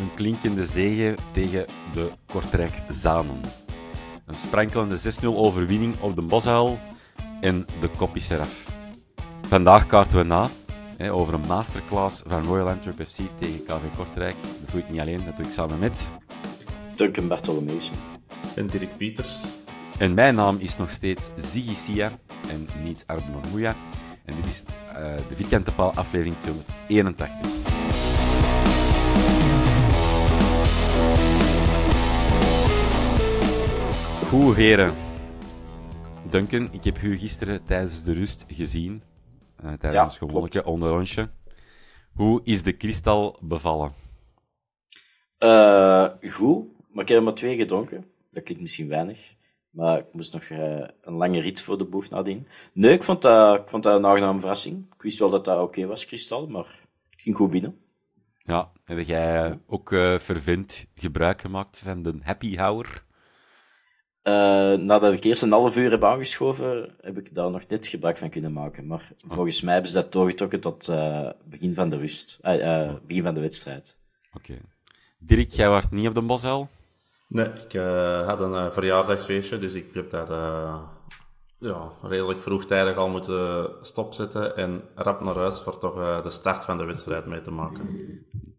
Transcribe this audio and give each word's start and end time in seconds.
Een 0.00 0.14
klinkende 0.14 0.66
zege 0.66 1.14
tegen 1.32 1.66
de 1.92 2.10
Kortrijk 2.26 2.74
Zanen. 2.88 3.40
Een 4.26 4.36
sprankelende 4.36 4.98
6-0 4.98 5.24
overwinning 5.24 6.00
op 6.00 6.14
de 6.14 6.22
Bosuil 6.22 6.78
en 7.40 7.66
de 7.80 7.88
koppie 7.96 8.22
seraf. 8.22 8.72
Vandaag 9.48 9.86
kaarten 9.86 10.18
we 10.18 10.24
na 10.24 10.48
hè, 10.96 11.12
over 11.12 11.34
een 11.34 11.46
masterclass 11.48 12.22
van 12.26 12.44
Royal 12.44 12.68
Antwerp 12.68 13.08
FC 13.08 13.18
tegen 13.38 13.64
KV 13.64 13.96
Kortrijk. 13.96 14.36
Dat 14.42 14.70
doe 14.70 14.80
ik 14.80 14.90
niet 14.90 15.00
alleen, 15.00 15.24
dat 15.24 15.36
doe 15.36 15.46
ik 15.46 15.52
samen 15.52 15.78
met... 15.78 16.10
Duncan 16.96 17.28
Bartolomeusen. 17.28 17.94
En 18.54 18.66
Dirk 18.66 18.96
Pieters. 18.96 19.56
En 19.98 20.14
mijn 20.14 20.34
naam 20.34 20.56
is 20.58 20.76
nog 20.76 20.90
steeds 20.90 21.30
Ziggy 21.36 21.74
Sia 21.74 22.12
en 22.48 22.68
niet 22.82 23.04
Arben. 23.06 23.76
En 24.24 24.34
dit 24.36 24.46
is 24.46 24.62
uh, 24.88 24.94
de 25.28 25.36
Vierkante 25.36 25.70
Paal 25.70 25.92
aflevering 25.94 26.36
281. 26.38 28.09
Goed, 34.30 34.56
heren. 34.56 34.94
Duncan, 36.30 36.68
ik 36.72 36.84
heb 36.84 37.02
u 37.02 37.18
gisteren 37.18 37.64
tijdens 37.64 38.04
de 38.04 38.12
rust 38.12 38.44
gezien. 38.48 39.02
Uh, 39.64 39.72
tijdens 39.72 39.94
Ja, 39.94 40.04
ons 40.04 40.18
gewone 40.18 40.64
onderrondje. 40.64 41.30
Hoe 42.12 42.40
is 42.44 42.62
de 42.62 42.72
kristal 42.72 43.38
bevallen? 43.40 43.92
Eh, 45.38 46.06
goed, 46.30 46.66
maar 46.92 47.02
ik 47.02 47.08
heb 47.08 47.18
er 47.18 47.22
maar 47.22 47.34
twee 47.34 47.56
gedronken. 47.56 48.04
Dat 48.30 48.42
klinkt 48.42 48.62
misschien 48.62 48.88
weinig. 48.88 49.34
Maar 49.70 49.98
ik 49.98 50.06
moest 50.12 50.32
nog 50.32 50.42
eh, 50.42 50.88
een 51.02 51.14
lange 51.14 51.40
rit 51.40 51.62
voor 51.62 51.78
de 51.78 51.84
boeg 51.84 52.10
nadien. 52.10 52.46
Nee, 52.72 52.92
ik 52.92 53.02
vond 53.02 53.22
dat, 53.22 53.60
ik 53.60 53.68
vond 53.68 53.82
dat 53.82 53.98
een 53.98 54.06
aangename 54.06 54.40
verrassing. 54.40 54.86
Ik 54.94 55.02
wist 55.02 55.18
wel 55.18 55.30
dat 55.30 55.44
dat 55.44 55.60
oké 55.62 55.86
was, 55.86 56.06
kristal, 56.06 56.46
maar 56.46 56.64
het 57.10 57.20
ging 57.20 57.36
goed 57.36 57.50
binnen. 57.50 57.78
Ja, 58.38 58.70
heb 58.84 59.06
jij 59.06 59.44
eh, 59.44 59.56
ook 59.66 59.92
eh 59.92 60.18
fervent 60.18 60.86
gebruik 60.94 61.40
gemaakt 61.40 61.78
van 61.78 62.02
de 62.02 62.18
happy 62.22 62.56
hour? 62.56 63.08
Eh, 64.22 64.32
nadat 64.72 65.12
ik 65.12 65.24
eerst 65.24 65.42
een 65.42 65.50
half 65.52 65.76
uur 65.76 65.90
heb 65.90 66.04
aangeschoven, 66.04 66.94
heb 67.00 67.18
ik 67.18 67.34
daar 67.34 67.50
nog 67.50 67.66
net 67.68 67.86
gebruik 67.86 68.16
van 68.16 68.30
kunnen 68.30 68.52
maken. 68.52 68.86
Maar 68.86 69.12
volgens 69.28 69.60
mij 69.62 69.72
hebben 69.72 69.90
ze 69.92 70.00
dat 70.00 70.12
doorgetrokken 70.12 70.60
tot 70.60 70.88
eh, 70.88 71.28
begin 71.44 71.74
van 71.74 71.90
de 71.90 71.96
rust. 71.96 72.38
eh, 72.42 72.82
eh, 72.88 72.94
begin 73.06 73.22
van 73.22 73.34
de 73.34 73.40
wedstrijd. 73.40 73.98
Oké. 74.32 74.58
Dirk, 75.18 75.50
jij 75.52 75.68
was 75.68 75.90
niet 75.90 76.08
op 76.08 76.14
de 76.14 76.20
Bosuil? 76.22 76.68
Nee, 77.28 77.46
ik 77.46 77.74
eh, 77.74 78.26
had 78.26 78.40
een 78.40 78.72
verjaardagsfeestje, 78.72 79.58
dus 79.58 79.74
ik 79.74 79.86
heb 79.94 80.10
daar 80.10 80.30
eh, 80.30 80.82
ja, 81.60 81.92
redelijk 82.02 82.42
vroegtijdig 82.42 82.96
al 82.96 83.08
moeten 83.08 83.70
stopzetten 83.80 84.56
en 84.56 84.82
rap 84.94 85.20
naar 85.20 85.34
huis 85.34 85.60
voor 85.60 85.78
toch 85.78 85.98
eh, 85.98 86.22
de 86.22 86.30
start 86.30 86.64
van 86.64 86.78
de 86.78 86.84
wedstrijd 86.84 87.26
mee 87.26 87.40
te 87.40 87.50
maken. 87.50 87.88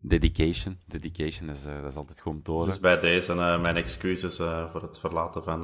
Dedication. 0.02 0.78
Dedication, 0.86 1.50
is, 1.50 1.66
eh, 1.66 1.82
dat 1.82 1.92
is 1.92 1.96
altijd 1.96 2.22
goed 2.22 2.34
om 2.34 2.44
te 2.44 2.52
horen. 2.52 2.68
Dus 2.68 2.80
bij 2.80 3.00
deze 3.00 3.32
eh, 3.32 3.62
mijn 3.62 3.76
excuses 3.76 4.36
voor 4.72 4.82
het 4.82 5.00
verlaten 5.00 5.44
van 5.44 5.64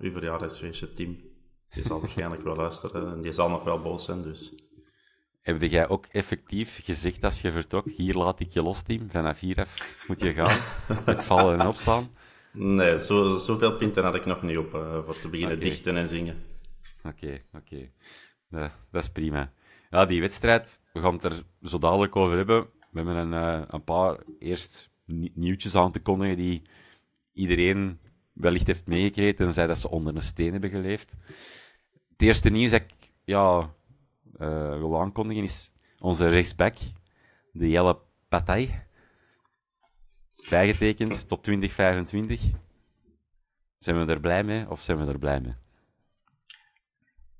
uw 0.00 0.12
verjaardagsfeestje, 0.12 0.92
Tim. 0.92 1.20
Die 1.74 1.84
zal 1.84 2.00
waarschijnlijk 2.02 2.42
wel 2.42 2.56
luisteren 2.56 3.12
en 3.12 3.22
die 3.22 3.32
zal 3.32 3.48
nog 3.48 3.64
wel 3.64 3.80
boos 3.80 4.04
zijn, 4.04 4.22
dus... 4.22 4.66
Heb 5.40 5.62
jij 5.62 5.88
ook 5.88 6.06
effectief 6.06 6.80
gezegd 6.84 7.24
als 7.24 7.40
je 7.40 7.52
vertrok, 7.52 7.86
hier 7.96 8.14
laat 8.14 8.40
ik 8.40 8.52
je 8.52 8.62
los, 8.62 8.82
team, 8.82 9.10
vanaf 9.10 9.40
hier 9.40 9.60
af 9.60 10.04
moet 10.08 10.20
je 10.20 10.32
gaan, 10.32 10.58
met 11.06 11.22
vallen 11.22 11.60
en 11.60 11.66
opstaan? 11.66 12.08
Nee, 12.52 12.98
zo, 12.98 13.36
zoveel 13.36 13.76
pinten 13.76 14.04
had 14.04 14.14
ik 14.14 14.26
nog 14.26 14.42
niet 14.42 14.58
op 14.58 14.70
voor 15.04 15.18
te 15.18 15.28
beginnen 15.28 15.60
dichten 15.60 15.96
en 15.96 16.08
zingen. 16.08 16.47
Oké, 17.02 17.38
oké. 17.52 17.90
Dat 18.90 19.02
is 19.02 19.10
prima. 19.10 19.52
Ja, 19.90 20.04
die 20.06 20.20
wedstrijd, 20.20 20.80
we 20.92 21.00
gaan 21.00 21.14
het 21.14 21.24
er 21.24 21.44
zo 21.62 21.78
dadelijk 21.78 22.16
over 22.16 22.36
hebben. 22.36 22.62
We 22.90 23.00
hebben 23.00 23.16
een, 23.16 23.32
eh, 23.32 23.62
een 23.68 23.84
paar 23.84 24.18
eerst 24.38 24.90
ni- 25.04 25.32
nieuwtjes 25.34 25.74
aan 25.74 25.92
te 25.92 26.00
kondigen 26.00 26.36
die 26.36 26.62
iedereen 27.32 27.98
wellicht 28.32 28.66
heeft 28.66 28.86
meegekregen, 28.86 29.36
tenzij 29.36 29.66
dat 29.66 29.78
ze 29.78 29.90
onder 29.90 30.14
een 30.14 30.22
steen 30.22 30.52
hebben 30.52 30.70
geleefd. 30.70 31.16
Het 32.08 32.22
eerste 32.22 32.50
nieuws 32.50 32.70
dat 32.70 32.80
ik 32.80 33.12
ja, 33.24 33.74
eh, 34.38 34.78
wil 34.78 35.00
aankondigen 35.00 35.44
is 35.44 35.72
onze 35.98 36.28
rechtsback, 36.28 36.76
de 37.52 37.68
Jelle 37.68 37.98
Patay, 38.28 38.86
bijgetekend 40.50 41.28
tot 41.28 41.42
2025. 41.42 42.42
Zijn 43.78 44.06
we 44.06 44.12
er 44.12 44.20
blij 44.20 44.44
mee 44.44 44.70
of 44.70 44.80
zijn 44.82 44.98
we 44.98 45.12
er 45.12 45.18
blij 45.18 45.40
mee? 45.40 45.54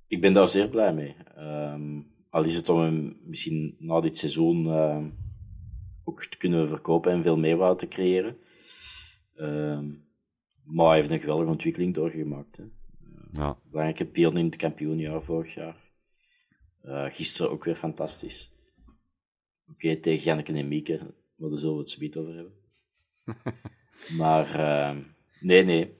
Ik 0.09 0.21
ben 0.21 0.33
daar 0.33 0.49
zeer 0.49 0.69
blij 0.69 0.95
mee. 0.95 1.17
Ehm, 1.35 2.03
al 2.31 2.45
is 2.45 2.57
het 2.57 2.69
om 2.69 2.81
hem 2.81 3.21
misschien 3.25 3.77
na 3.79 4.01
dit 4.01 4.19
seizoen 4.19 4.67
ehm, 4.67 5.11
ook 6.05 6.25
te 6.25 6.37
kunnen 6.37 6.69
verkopen 6.69 7.13
en 7.13 7.23
veel 7.23 7.37
meerwaarde 7.37 7.77
te 7.77 7.89
creëren. 7.89 8.39
Ehm, 9.35 9.87
maar 10.65 10.87
hij 10.87 10.97
heeft 10.97 11.11
een 11.11 11.21
geweldige 11.21 11.51
ontwikkeling 11.51 11.95
doorgemaakt. 11.95 12.57
Hè. 12.57 12.65
Ja. 13.33 13.59
Belangrijke 13.71 14.07
pion 14.07 14.37
in 14.37 14.45
het 14.45 14.57
kampioenjaar 14.57 15.23
vorig 15.23 15.55
jaar. 15.55 15.77
Eh, 16.83 17.05
gisteren 17.09 17.51
ook 17.51 17.65
weer 17.65 17.75
fantastisch. 17.75 18.53
Oké, 19.71 19.97
tegen 19.97 20.25
Janneke 20.25 20.53
en 20.53 20.69
Mieke, 20.69 21.15
maar 21.37 21.51
daar 21.51 21.59
zullen 21.59 21.75
we 21.75 21.81
het 21.81 21.91
zo 21.91 22.21
over 22.21 22.34
hebben. 22.34 22.54
maar 24.22 24.97
nee, 25.41 25.65
nee. 25.65 25.97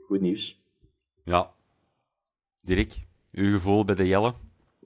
Goed 0.00 0.20
nieuws. 0.20 0.62
Ja. 1.24 1.56
Dirk, 2.68 2.92
uw 3.32 3.52
gevoel 3.52 3.84
bij 3.84 3.94
de 3.94 4.06
Jelle? 4.06 4.34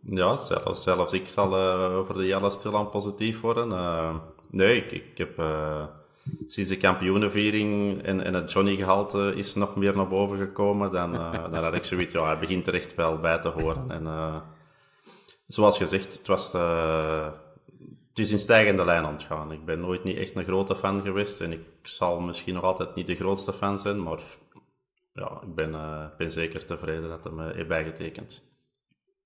Ja, 0.02 0.36
zelfs, 0.36 0.82
zelfs 0.82 1.12
ik 1.12 1.26
zal 1.26 1.56
eh, 1.56 1.96
over 1.96 2.14
de 2.14 2.26
Jelle 2.26 2.50
stilaan 2.50 2.90
positief 2.90 3.40
worden. 3.40 3.72
Eh, 3.72 4.14
nee, 4.50 4.76
ik, 4.76 4.92
ik 4.92 5.18
heb 5.18 5.38
eh, 5.38 5.84
sinds 6.46 6.70
de 6.70 6.76
kampioenenviering 6.76 8.02
en, 8.02 8.24
en 8.24 8.34
het 8.34 8.52
Johnny-gehalte 8.52 9.32
is 9.36 9.54
nog 9.54 9.76
meer 9.76 9.96
naar 9.96 10.08
boven 10.08 10.36
gekomen, 10.36 10.92
dan, 10.92 11.12
dan 11.52 11.64
had 11.64 11.74
ik 11.74 11.84
zoiets, 11.84 12.12
ja, 12.12 12.24
hij 12.24 12.38
begint 12.38 12.66
er 12.66 12.74
echt 12.74 12.94
wel 12.94 13.18
bij 13.18 13.38
te 13.38 13.48
horen. 13.48 13.90
En 13.90 14.42
zoals 15.46 15.78
gezegd, 15.78 16.12
het, 16.12 16.26
was, 16.26 16.52
het 18.08 18.18
is 18.18 18.30
in 18.30 18.38
stijgende 18.38 18.84
lijn 18.84 19.04
aan 19.04 19.12
het 19.12 19.22
gaan. 19.22 19.52
Ik 19.52 19.64
ben 19.64 19.80
nooit 19.80 20.04
niet 20.04 20.16
echt 20.16 20.36
een 20.36 20.44
grote 20.44 20.76
fan 20.76 21.02
geweest 21.02 21.40
en 21.40 21.52
ik 21.52 21.64
zal 21.82 22.20
misschien 22.20 22.54
nog 22.54 22.64
altijd 22.64 22.94
niet 22.94 23.06
de 23.06 23.14
grootste 23.14 23.52
fan 23.52 23.78
zijn, 23.78 24.02
maar 24.02 24.20
ja, 25.12 25.40
ik 25.42 25.54
ben, 25.54 25.74
eh, 25.74 26.06
ben 26.16 26.30
zeker 26.30 26.64
tevreden 26.66 27.08
dat 27.08 27.24
hij 27.24 27.32
me 27.32 27.52
heeft 27.52 27.68
bijgetekend. 27.68 28.56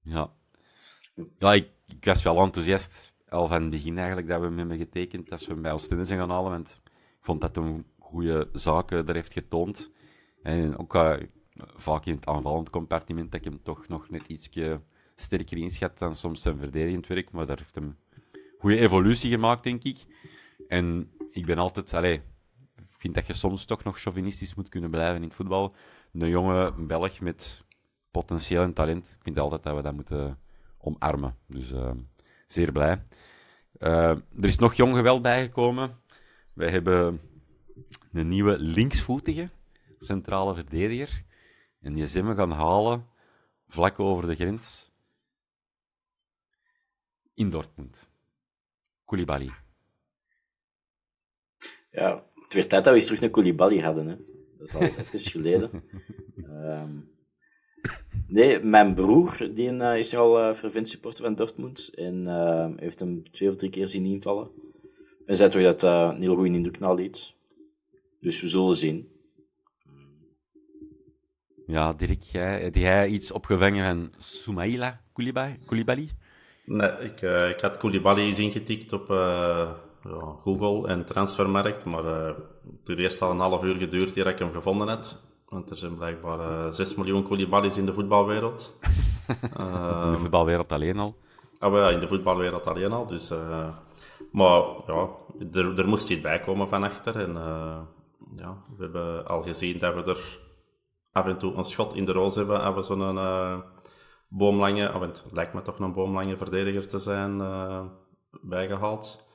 Ja. 0.02 0.32
Ja, 1.38 1.52
ik, 1.52 1.68
was 2.00 2.22
wel 2.22 2.40
enthousiast 2.40 3.12
al 3.28 3.48
van 3.48 3.62
het 3.62 3.70
begin 3.70 3.98
eigenlijk 3.98 4.28
dat 4.28 4.40
we 4.40 4.48
met 4.48 4.66
me 4.66 4.76
getekend 4.76 5.30
als 5.30 5.46
we 5.46 5.52
hem 5.52 5.62
bij 5.62 5.72
Oostende 5.72 6.04
zijn 6.04 6.18
gaan 6.18 6.30
halen, 6.30 6.50
want 6.50 6.80
ik 6.84 7.24
vond 7.24 7.40
dat 7.40 7.56
een 7.56 7.86
goede 7.98 8.48
zaken 8.52 9.06
daar 9.06 9.14
heeft 9.14 9.32
getoond. 9.32 9.92
En 10.42 10.78
ook 10.78 10.94
uh, 10.94 11.16
vaak 11.76 12.04
in 12.04 12.14
het 12.14 12.26
aanvallend 12.26 12.70
compartiment 12.70 13.30
dat 13.32 13.40
ik 13.40 13.46
hem 13.46 13.62
toch 13.62 13.88
nog 13.88 14.10
net 14.10 14.26
ietsje 14.26 14.80
sterker 15.14 15.56
inschat 15.56 15.98
dan 15.98 16.16
soms 16.16 16.42
zijn 16.42 16.58
verdedigend 16.58 17.06
werk, 17.06 17.30
maar 17.30 17.46
daar 17.46 17.58
heeft 17.58 17.74
hem 17.74 17.96
goede 18.58 18.78
evolutie 18.78 19.30
gemaakt, 19.30 19.62
denk 19.62 19.82
ik. 19.82 20.04
En 20.68 21.10
ik 21.30 21.46
ben 21.46 21.58
altijd, 21.58 21.94
allez, 21.94 22.20
vind 23.06 23.26
dat 23.26 23.36
je 23.36 23.40
soms 23.40 23.64
toch 23.64 23.84
nog 23.84 23.98
chauvinistisch 23.98 24.54
moet 24.54 24.68
kunnen 24.68 24.90
blijven 24.90 25.16
in 25.16 25.22
het 25.22 25.34
voetbal. 25.34 25.74
Een 26.12 26.28
jonge 26.28 26.72
Belg 26.72 27.20
met 27.20 27.64
potentieel 28.10 28.62
en 28.62 28.72
talent, 28.72 29.14
ik 29.16 29.22
vind 29.22 29.38
altijd 29.38 29.62
dat 29.62 29.76
we 29.76 29.82
dat 29.82 29.94
moeten 29.94 30.38
omarmen. 30.78 31.36
Dus 31.46 31.72
uh, 31.72 31.90
zeer 32.46 32.72
blij. 32.72 33.02
Uh, 33.78 34.10
er 34.10 34.44
is 34.44 34.58
nog 34.58 34.74
jong 34.74 34.96
geweld 34.96 35.22
bijgekomen. 35.22 36.00
Wij 36.52 36.70
hebben 36.70 37.20
een 38.12 38.28
nieuwe 38.28 38.58
linksvoetige 38.58 39.50
centrale 39.98 40.54
verdediger. 40.54 41.24
En 41.80 41.92
die 41.92 42.06
zijn 42.06 42.28
we 42.28 42.34
gaan 42.34 42.50
halen 42.50 43.06
vlak 43.68 43.98
over 43.98 44.26
de 44.26 44.34
grens 44.34 44.90
in 47.34 47.50
Dortmund. 47.50 48.08
Koulibaly. 49.04 49.50
Ja, 51.90 52.24
het 52.46 52.54
werd 52.54 52.68
tijd 52.68 52.84
dat 52.84 52.92
we 52.92 52.98
eens 52.98 53.04
terug 53.04 53.20
naar 53.20 53.30
Koulibaly 53.30 53.80
hadden. 53.80 54.06
Hè. 54.06 54.16
Dat 54.58 54.68
is 54.68 54.74
al 54.74 54.82
even 55.00 55.20
geleden. 55.20 55.70
Um, 56.44 57.10
nee, 58.28 58.60
mijn 58.60 58.94
broer 58.94 59.50
die 59.54 59.72
uh, 59.72 59.98
is 59.98 60.16
al 60.16 60.38
uh, 60.38 60.54
fervent 60.54 60.88
supporter 60.88 61.24
van 61.24 61.34
Dortmund. 61.34 61.92
En 61.94 62.24
uh, 62.26 62.68
heeft 62.76 63.00
hem 63.00 63.30
twee 63.30 63.48
of 63.48 63.56
drie 63.56 63.70
keer 63.70 63.88
zien 63.88 64.04
invallen. 64.04 64.50
En 65.26 65.36
zei 65.36 65.50
toch 65.50 65.62
dat 65.62 65.80
dat 65.80 66.14
een 66.14 66.22
heel 66.22 66.34
goede 66.34 66.54
indruk 66.54 66.78
na 66.78 66.92
liet. 66.92 67.34
Dus 68.20 68.40
we 68.40 68.46
zullen 68.46 68.76
zien. 68.76 69.08
Ja, 71.66 71.92
Dirk, 71.92 72.22
jij, 72.22 72.62
heb 72.62 72.74
jij 72.74 73.08
iets 73.08 73.30
opgevangen 73.30 73.84
van 73.84 74.12
Soumaïla 74.18 75.00
Koulibaly? 75.12 76.08
Nee, 76.64 76.90
ik, 76.90 77.22
uh, 77.22 77.48
ik 77.48 77.60
had 77.60 77.76
Koulibaly 77.76 78.20
eens 78.20 78.38
ingetikt 78.38 78.92
op 78.92 79.10
uh, 79.10 79.72
ja, 80.08 80.36
Google 80.42 80.88
en 80.88 81.04
Transfermarkt, 81.04 81.84
maar 81.84 82.04
uh, 82.04 82.26
het 82.78 82.88
heeft 82.88 83.00
eerst 83.00 83.22
al 83.22 83.30
een 83.30 83.38
half 83.38 83.62
uur 83.62 83.74
geduurd 83.74 84.16
eer 84.16 84.26
ik 84.26 84.38
hem 84.38 84.52
gevonden 84.52 84.88
heb. 84.88 85.04
Want 85.48 85.70
er 85.70 85.76
zijn 85.76 85.96
blijkbaar 85.96 86.72
6 86.72 86.94
miljoen 86.94 87.22
Koulibalys 87.22 87.76
in 87.76 87.86
de 87.86 87.92
voetbalwereld. 87.92 88.78
in 90.06 90.12
de 90.12 90.16
voetbalwereld 90.18 90.72
alleen 90.72 90.98
al? 90.98 91.16
Ah, 91.58 91.72
ja, 91.72 91.88
in 91.88 92.00
de 92.00 92.08
voetbalwereld 92.08 92.66
alleen 92.66 92.92
al. 92.92 93.06
Dus, 93.06 93.32
maar 94.32 94.62
ja, 94.86 95.08
er, 95.52 95.78
er 95.78 95.88
moest 95.88 96.10
iets 96.10 96.20
bij 96.20 96.40
komen 96.40 96.68
van 96.68 96.82
achter. 96.82 97.20
En 97.20 97.32
ja, 98.36 98.56
we 98.76 98.82
hebben 98.82 99.26
al 99.26 99.42
gezien 99.42 99.78
dat 99.78 99.94
we 99.94 100.10
er 100.10 100.38
af 101.12 101.26
en 101.26 101.38
toe 101.38 101.54
een 101.54 101.64
schot 101.64 101.94
in 101.94 102.04
de 102.04 102.12
roos 102.12 102.34
hebben. 102.34 102.62
Hebben 102.62 102.80
we 102.80 102.86
zo'n 102.86 103.62
boomlange, 104.28 104.94
oh, 104.94 105.00
het 105.00 105.22
lijkt 105.32 105.54
me 105.54 105.62
toch 105.62 105.78
een 105.78 105.92
boomlange 105.92 106.36
verdediger 106.36 106.88
te 106.88 106.98
zijn, 106.98 107.38
uh, 107.38 107.84
bijgehaald. 108.42 109.25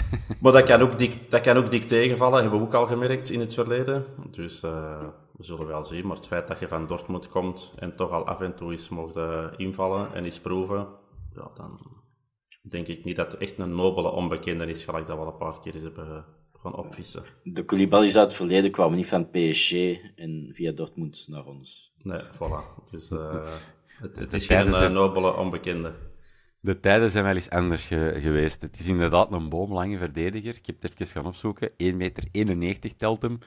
maar 0.40 0.52
dat 0.52 0.62
kan, 0.62 0.80
ook 0.80 0.98
dik, 0.98 1.30
dat 1.30 1.40
kan 1.40 1.56
ook 1.56 1.70
dik 1.70 1.84
tegenvallen, 1.84 2.40
hebben 2.40 2.58
we 2.58 2.66
ook 2.66 2.74
al 2.74 2.86
gemerkt 2.86 3.30
in 3.30 3.40
het 3.40 3.54
verleden. 3.54 4.04
Dus 4.30 4.62
uh, 4.62 5.04
we 5.36 5.44
zullen 5.44 5.66
wel 5.66 5.84
zien. 5.84 6.06
Maar 6.06 6.16
het 6.16 6.26
feit 6.26 6.48
dat 6.48 6.58
je 6.58 6.68
van 6.68 6.86
Dortmund 6.86 7.28
komt 7.28 7.72
en 7.78 7.96
toch 7.96 8.10
al 8.10 8.26
af 8.26 8.40
en 8.40 8.54
toe 8.54 8.70
eens 8.70 8.88
mocht 8.88 9.18
invallen 9.56 10.14
en 10.14 10.24
eens 10.24 10.40
proeven, 10.40 10.86
ja, 11.34 11.50
dan 11.54 11.80
denk 12.62 12.86
ik 12.86 13.04
niet 13.04 13.16
dat 13.16 13.32
het 13.32 13.40
echt 13.40 13.58
een 13.58 13.74
nobele 13.74 14.10
onbekende 14.10 14.66
is, 14.66 14.84
gelijk 14.84 15.06
dat 15.06 15.16
we 15.16 15.22
al 15.22 15.32
een 15.32 15.38
paar 15.38 15.60
keer 15.60 15.74
eens 15.74 15.82
hebben 15.82 16.24
gaan 16.62 16.76
opvissen. 16.76 17.22
De 17.42 17.64
Koulibaly's 17.64 18.16
uit 18.16 18.26
het 18.26 18.34
verleden 18.34 18.70
kwamen 18.70 18.96
niet 18.96 19.08
van 19.08 19.30
PSG 19.30 19.72
en 20.16 20.48
via 20.52 20.72
Dortmund 20.72 21.26
naar 21.28 21.44
ons. 21.44 21.92
Nee, 22.02 22.20
voilà. 22.20 22.90
Dus... 22.90 23.10
Uh, 23.10 23.46
het, 24.02 24.18
het 24.18 24.32
is 24.32 24.46
geen 24.46 24.92
nobele 24.92 25.36
onbekende. 25.36 25.92
De 26.66 26.80
tijden 26.80 27.10
zijn 27.10 27.24
wel 27.24 27.34
eens 27.34 27.50
anders 27.50 27.86
geweest. 27.86 28.62
Het 28.62 28.78
is 28.78 28.86
inderdaad 28.86 29.32
een 29.32 29.48
boomlange 29.48 29.98
verdediger. 29.98 30.56
Ik 30.56 30.66
heb 30.66 30.82
het 30.82 31.00
even 31.00 31.06
gaan 31.06 31.26
opzoeken. 31.26 31.70
1,91 31.70 32.56
meter 32.56 32.96
telt 32.96 33.22
hem. 33.22 33.38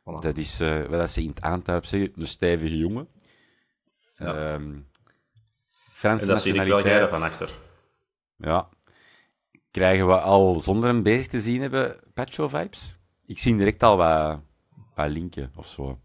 Voilà. 0.00 0.20
Dat 0.20 0.36
is, 0.36 0.60
uh, 0.60 0.84
wat 0.84 1.10
ze 1.10 1.22
in 1.22 1.28
het 1.28 1.40
aantuip 1.40 1.84
zeggen, 1.84 2.12
een 2.16 2.26
stijvige 2.26 2.78
jongen. 2.78 3.08
Ja. 4.16 4.54
Um, 4.54 4.88
Frans 5.92 6.22
en 6.22 6.28
dat 6.28 6.42
zie 6.42 6.54
ik 6.54 6.68
wel 6.68 6.84
jij 6.84 7.08
van 7.08 7.22
achter. 7.22 7.50
Ja. 8.36 8.68
Krijgen 9.70 10.06
we 10.06 10.20
al, 10.20 10.60
zonder 10.60 10.88
hem 10.88 11.02
bezig 11.02 11.26
te 11.26 11.40
zien 11.40 11.60
hebben, 11.60 12.00
Pacho-vibes? 12.14 12.98
Ik 13.26 13.38
zie 13.38 13.56
direct 13.56 13.82
al 13.82 13.96
wat, 13.96 14.40
wat 14.94 15.10
linken 15.10 15.52
of 15.56 15.66
zo. 15.66 16.00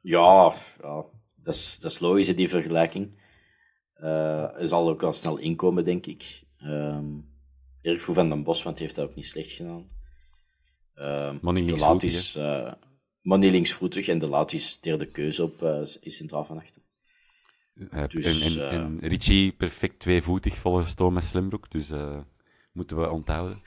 Ja, 0.00 0.52
ja 0.82 1.04
dat 1.36 1.54
is, 1.54 1.78
dat 1.78 1.90
is 1.90 1.98
logisch, 1.98 2.36
die 2.36 2.48
vergelijking. 2.48 3.18
Uh, 4.02 4.60
er 4.60 4.68
zal 4.68 4.88
ook 4.88 5.00
wel 5.00 5.12
snel 5.12 5.38
inkomen, 5.38 5.84
denk 5.84 6.06
ik. 6.06 6.42
Um, 6.62 7.28
Erik 7.82 8.00
van 8.00 8.28
den 8.28 8.42
Bos, 8.42 8.62
want 8.62 8.76
hij 8.76 8.86
heeft 8.86 8.98
dat 8.98 9.08
ook 9.08 9.14
niet 9.14 9.26
slecht 9.26 9.50
gedaan. 9.50 9.88
Um, 10.94 11.38
Money 11.42 11.66
de 11.66 11.76
laat 11.76 12.02
is 12.02 12.36
uh, 12.36 12.72
linksvoetig 13.22 14.08
en 14.08 14.18
de 14.18 14.26
laat 14.26 14.52
is 14.52 14.80
derde 14.80 15.06
keuze 15.06 15.42
op 15.42 15.62
uh, 15.62 15.80
is 15.80 16.16
centraal 16.16 16.44
van 16.44 16.58
achter. 16.58 16.82
Uh, 17.74 18.04
dus, 18.08 18.56
en, 18.56 18.68
en, 18.68 18.98
en, 19.00 19.08
Richie 19.08 19.52
perfect 19.52 19.98
tweevoetig 19.98 20.56
volgens 20.56 20.94
Thomas 20.94 21.26
Slimbroek, 21.26 21.70
dus 21.70 21.90
moeten 22.72 23.00
we 23.00 23.10
onthouden. 23.10 23.62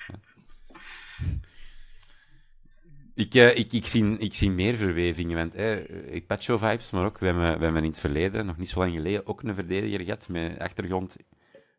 Ik, 3.16 3.34
uh, 3.34 3.58
ik, 3.58 3.74
ik, 3.74 3.88
zie, 3.88 4.18
ik 4.18 4.34
zie 4.34 4.52
meer 4.52 4.76
verwevingen. 4.76 5.38
Want 5.38 5.56
eh, 5.56 6.14
ik 6.14 6.28
patcho 6.28 6.58
vibes, 6.58 6.90
maar 6.90 7.06
ook, 7.06 7.18
we 7.18 7.26
hebben, 7.26 7.58
we 7.58 7.64
hebben 7.64 7.84
in 7.84 7.90
het 7.90 8.00
verleden, 8.00 8.46
nog 8.46 8.58
niet 8.58 8.70
zo 8.70 8.80
lang 8.80 8.94
geleden, 8.94 9.28
ook 9.28 9.42
een 9.42 9.56
verdediger 9.56 10.00
gehad 10.00 10.28
met 10.28 10.60
achtergrond 10.60 11.16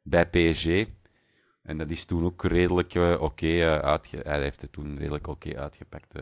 bij 0.03 0.27
PSG. 0.27 0.87
En 1.63 1.79
dat 1.79 1.91
is 1.91 2.05
toen 2.05 2.25
ook 2.25 2.45
redelijk 2.45 2.95
uh, 2.95 3.13
oké 3.13 3.23
okay, 3.23 3.61
uh, 3.61 3.79
uitge... 3.79 4.21
Hij 4.23 4.43
heeft 4.43 4.61
het 4.61 4.73
toen 4.73 4.99
redelijk 4.99 5.27
oké 5.27 5.59
uitgepakt. 5.59 6.15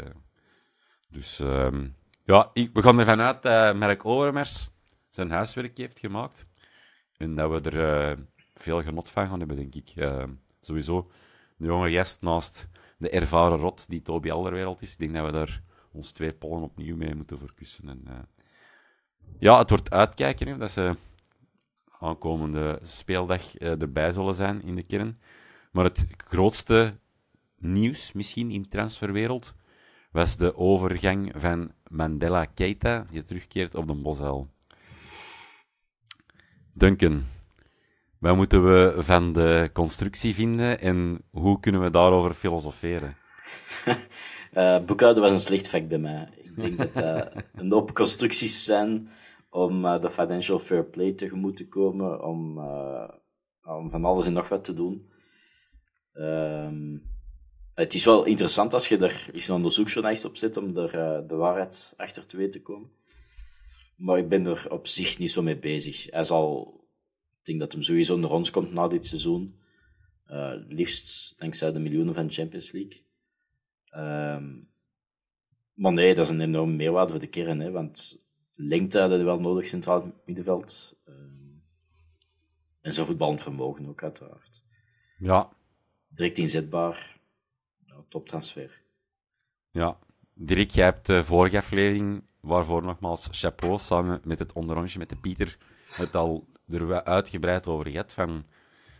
Dus 1.08 1.38
um, 1.38 1.96
ja, 2.24 2.50
ik, 2.52 2.70
we 2.72 2.82
gaan 2.82 2.98
ervan 2.98 3.20
uit 3.20 3.42
dat 3.42 3.76
Merk 3.76 4.04
Overmars 4.04 4.70
zijn 5.10 5.30
huiswerk 5.30 5.78
heeft 5.78 5.98
gemaakt. 5.98 6.48
En 7.16 7.34
dat 7.34 7.50
we 7.50 7.70
er 7.70 8.18
veel 8.54 8.82
genot 8.82 9.10
van 9.10 9.28
gaan 9.28 9.38
hebben, 9.38 9.56
denk 9.56 9.74
ik. 9.74 9.92
sowieso, 10.60 11.10
de 11.56 11.66
jonge 11.66 11.90
gast 11.90 12.22
naast 12.22 12.68
de 13.02 13.10
ervaren 13.10 13.58
rot 13.58 13.88
die 13.88 14.02
Toby 14.02 14.30
Alderwereld 14.30 14.82
is. 14.82 14.92
Ik 14.92 14.98
denk 14.98 15.14
dat 15.14 15.24
we 15.24 15.32
daar 15.32 15.62
ons 15.92 16.12
twee 16.12 16.32
pollen 16.32 16.62
opnieuw 16.62 16.96
mee 16.96 17.14
moeten 17.14 17.38
verkussen. 17.38 17.88
En, 17.88 18.04
uh, 18.08 18.14
ja, 19.38 19.58
het 19.58 19.70
wordt 19.70 19.90
uitkijken 19.90 20.48
hè, 20.48 20.56
dat 20.56 20.70
ze 20.70 20.96
aankomende 21.98 22.78
speeldag 22.82 23.60
uh, 23.60 23.80
erbij 23.80 24.12
zullen 24.12 24.34
zijn 24.34 24.62
in 24.62 24.74
de 24.74 24.82
kern. 24.82 25.20
Maar 25.72 25.84
het 25.84 26.06
grootste 26.16 26.98
nieuws 27.58 28.12
misschien 28.12 28.50
in 28.50 28.68
transferwereld 28.68 29.54
was 30.10 30.36
de 30.36 30.56
overgang 30.56 31.32
van 31.36 31.72
Mandela 31.88 32.44
Keita, 32.44 33.06
die 33.10 33.24
terugkeert 33.24 33.74
op 33.74 33.86
de 33.86 33.94
Bosuil. 33.94 34.50
Duncan, 36.72 37.24
wat 38.22 38.36
moeten 38.36 38.64
we 38.64 39.02
van 39.02 39.32
de 39.32 39.70
constructie 39.72 40.34
vinden 40.34 40.80
en 40.80 41.24
hoe 41.30 41.60
kunnen 41.60 41.82
we 41.82 41.90
daarover 41.90 42.34
filosoferen? 42.34 43.16
uh, 44.54 44.78
boekhouden 44.86 45.22
was 45.22 45.32
een 45.32 45.38
slecht 45.38 45.68
vak 45.68 45.88
bij 45.88 45.98
mij. 45.98 46.28
Ik 46.36 46.56
denk 46.56 46.78
dat 46.78 46.98
uh, 46.98 47.42
een 47.62 47.72
hoop 47.72 47.94
constructies 47.94 48.64
zijn 48.64 49.08
om 49.50 49.84
uh, 49.84 50.00
de 50.00 50.10
financial 50.10 50.58
fair 50.58 50.84
play 50.84 51.12
tegemoet 51.12 51.56
te 51.56 51.68
komen, 51.68 52.24
om, 52.24 52.58
om 53.64 53.90
van 53.90 54.04
alles 54.04 54.26
en 54.26 54.32
nog 54.32 54.48
wat 54.48 54.64
te 54.64 54.74
doen. 54.74 55.10
Ehm, 56.12 56.96
het 57.74 57.94
is 57.94 58.04
wel 58.04 58.24
interessant 58.24 58.72
als 58.72 58.88
je 58.88 58.96
er 58.96 59.30
eens 59.32 59.48
een 59.48 59.54
onderzoeksjournalist 59.54 60.24
op 60.24 60.36
zet 60.36 60.56
om 60.56 60.76
er 60.76 61.26
de 61.26 61.36
waarheid 61.36 61.94
achter 61.96 62.26
te 62.26 62.36
weten 62.36 62.52
te 62.52 62.62
komen. 62.62 62.90
Maar 63.96 64.18
ik 64.18 64.28
ben 64.28 64.46
er 64.46 64.66
op 64.70 64.86
zich 64.86 65.18
niet 65.18 65.30
zo 65.30 65.42
mee 65.42 65.58
bezig. 65.58 66.10
Hij 66.10 66.22
zal 66.22 66.80
ik 67.42 67.48
denk 67.48 67.60
dat 67.60 67.72
hem 67.72 67.82
sowieso 67.82 68.16
naar 68.16 68.30
ons 68.30 68.50
komt 68.50 68.72
na 68.72 68.88
dit 68.88 69.06
seizoen. 69.06 69.60
Uh, 70.26 70.52
liefst 70.68 71.38
dankzij 71.38 71.72
de 71.72 71.78
miljoenen 71.78 72.14
van 72.14 72.26
de 72.26 72.32
Champions 72.32 72.72
League. 72.72 73.04
Um, 73.96 74.70
maar 75.74 75.92
nee, 75.92 76.14
dat 76.14 76.24
is 76.24 76.30
een 76.30 76.40
enorme 76.40 76.72
meerwaarde 76.72 77.10
voor 77.10 77.20
de 77.20 77.26
kern. 77.26 77.60
Hè, 77.60 77.70
want 77.70 78.24
lengte 78.52 78.98
hadden 78.98 79.18
we 79.18 79.24
wel 79.24 79.40
nodig, 79.40 79.66
centraal 79.66 80.12
middenveld. 80.26 80.96
Um, 81.08 81.64
en 82.80 82.94
zo 82.94 83.04
voetballend 83.04 83.42
vermogen 83.42 83.86
ook, 83.86 84.02
uiteraard. 84.02 84.62
Ja. 85.18 85.52
Direct 86.08 86.38
inzetbaar. 86.38 87.20
Ja, 87.86 88.04
toptransfer. 88.08 88.82
Ja. 89.70 89.98
Dirk, 90.34 90.70
jij 90.70 90.84
hebt 90.84 91.06
de 91.06 91.24
vorige 91.24 91.56
aflevering, 91.56 92.22
waarvoor 92.40 92.82
nogmaals 92.82 93.28
chapeau, 93.30 93.78
samen 93.78 94.20
met 94.24 94.38
het 94.38 94.52
onderrondje 94.52 94.98
met 94.98 95.08
de 95.08 95.16
Pieter, 95.16 95.58
het 95.92 96.14
al 96.14 96.50
er 96.68 97.04
uitgebreid 97.04 97.66
over 97.66 97.90
gehad. 97.90 98.12
Van, 98.12 98.44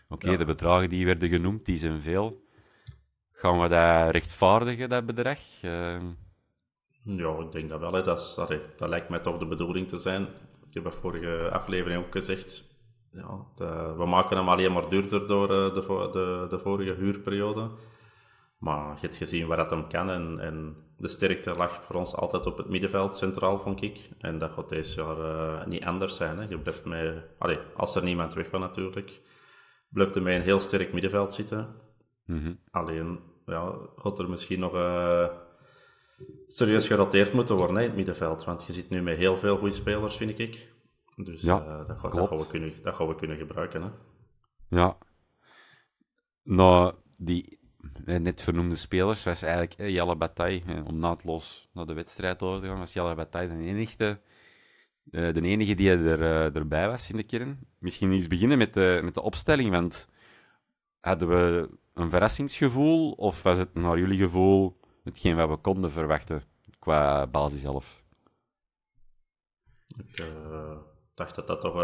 Oké, 0.09 0.37
de 0.37 0.45
bedragen 0.45 0.88
die 0.88 1.07
werden 1.07 1.28
genoemd, 1.28 1.66
die 1.66 1.78
zijn 1.78 2.00
veel. 2.00 2.45
Gaan 3.33 3.61
we 3.61 3.69
dat 3.69 4.11
rechtvaardigen, 4.11 4.88
dat 4.88 5.07
bedrag? 5.07 5.38
Uh... 5.62 6.00
Ja, 7.04 7.38
ik 7.38 7.52
denk 7.52 7.69
dat 7.69 7.81
wel. 7.81 7.92
Hè. 7.92 8.02
Dat, 8.02 8.21
is, 8.21 8.35
dat 8.76 8.88
lijkt 8.88 9.09
mij 9.09 9.19
toch 9.19 9.38
de 9.38 9.47
bedoeling 9.47 9.88
te 9.88 9.97
zijn. 9.97 10.23
Ik 10.69 10.75
heb 10.75 10.85
dat 10.85 10.95
vorige 10.95 11.50
aflevering 11.52 12.04
ook 12.04 12.12
gezegd. 12.12 12.71
Ja, 13.11 13.47
we 13.97 14.04
maken 14.07 14.37
hem 14.37 14.49
alleen 14.49 14.73
maar 14.73 14.88
duurder 14.88 15.26
door 15.26 15.49
de, 15.49 15.71
de, 16.12 16.47
de 16.49 16.59
vorige 16.59 16.92
huurperiode. 16.92 17.71
Maar 18.62 18.95
je 18.95 19.00
hebt 19.00 19.16
gezien 19.16 19.47
waar 19.47 19.57
dat 19.57 19.71
hem 19.71 19.88
kan. 19.88 20.11
En, 20.11 20.38
en, 20.38 20.76
de 20.97 21.09
sterkte 21.09 21.54
lag 21.54 21.85
voor 21.85 21.97
ons 21.97 22.14
altijd 22.14 22.47
op 22.47 22.57
het 22.57 22.69
middenveld, 22.69 23.16
centraal, 23.16 23.59
vond 23.59 23.83
ik. 23.83 24.11
En 24.19 24.38
dat 24.38 24.50
gaat 24.50 24.69
deze 24.69 25.00
jaar 25.00 25.19
uh, 25.19 25.66
niet 25.66 25.85
anders 25.85 26.16
zijn. 26.16 26.38
Hè. 26.38 26.45
Je 26.49 26.59
blijft 26.59 26.85
met, 26.85 27.25
allee, 27.38 27.59
als 27.76 27.95
er 27.95 28.02
niemand 28.02 28.35
weg 28.35 28.49
gaat 28.49 28.61
natuurlijk, 28.61 29.21
blijft 29.88 30.14
er 30.14 30.23
met 30.23 30.35
een 30.35 30.42
heel 30.42 30.61
sterk 30.61 30.92
middenveld 30.92 31.35
zitten. 31.35 31.75
Mm 32.25 32.59
Alleen, 32.71 33.21
ja, 33.47 33.75
gaat 33.97 34.19
er 34.19 34.31
misschien 34.31 34.61
nog 34.61 34.75
uh, 34.75 35.28
serieus 36.47 36.87
geroteerd 36.87 37.33
moeten 37.33 37.57
worden 37.57 37.76
hè, 37.76 37.83
in 37.83 37.88
het 37.88 37.97
middenveld. 37.97 38.45
Want 38.45 38.66
je 38.66 38.73
zit 38.73 38.90
nu 38.90 39.02
met 39.02 39.16
heel 39.16 39.37
veel 39.37 39.57
goede 39.57 39.75
spelers, 39.75 40.16
vind 40.16 40.38
ik. 40.38 40.73
Dus 41.16 41.42
ja, 41.42 41.61
uh, 41.61 41.76
dat, 41.76 41.87
dat, 41.87 42.28
gaan 42.28 42.38
we 42.38 42.47
kunnen, 42.47 42.73
dat 42.83 42.95
gaan 42.95 43.09
we 43.09 43.14
kunnen 43.14 43.37
gebruiken. 43.37 43.83
Hè. 43.83 43.88
Ja. 44.69 44.97
Nou, 46.42 46.95
die 47.16 47.61
net 48.04 48.42
vernoemde 48.42 48.75
spelers 48.75 49.25
was 49.25 49.42
eigenlijk 49.42 49.75
eh, 49.75 49.88
Jelle 49.88 50.16
Bataille, 50.16 50.62
eh, 50.66 50.87
om 50.87 50.99
naadloos 50.99 51.68
naar 51.72 51.87
de 51.87 51.92
wedstrijd 51.92 52.42
over 52.42 52.61
te 52.61 52.66
gaan, 52.66 52.78
was 52.78 52.92
Jelle 52.92 53.14
Bataille 53.14 53.56
de 53.56 53.64
enige, 53.64 54.20
eh, 55.11 55.34
de 55.34 55.40
enige 55.40 55.75
die 55.75 55.90
er, 55.90 56.20
erbij 56.54 56.88
was 56.88 57.11
in 57.11 57.16
de 57.16 57.22
kern. 57.22 57.58
Misschien 57.78 58.12
eens 58.12 58.26
beginnen 58.26 58.58
met 58.58 58.75
de, 58.75 59.00
met 59.04 59.14
de 59.14 59.22
opstelling, 59.22 59.70
want 59.70 60.08
hadden 61.00 61.28
we 61.28 61.68
een 61.94 62.11
verrassingsgevoel 62.11 63.12
of 63.12 63.42
was 63.42 63.58
het 63.58 63.75
naar 63.75 63.99
jullie 63.99 64.18
gevoel 64.18 64.80
hetgeen 65.04 65.37
wat 65.37 65.49
we 65.49 65.56
konden 65.56 65.90
verwachten 65.90 66.42
qua 66.78 67.26
basis 67.26 67.61
zelf? 67.61 68.02
Ik 69.96 70.25
dacht 71.14 71.34
dat 71.34 71.46
dat 71.46 71.61
toch 71.61 71.75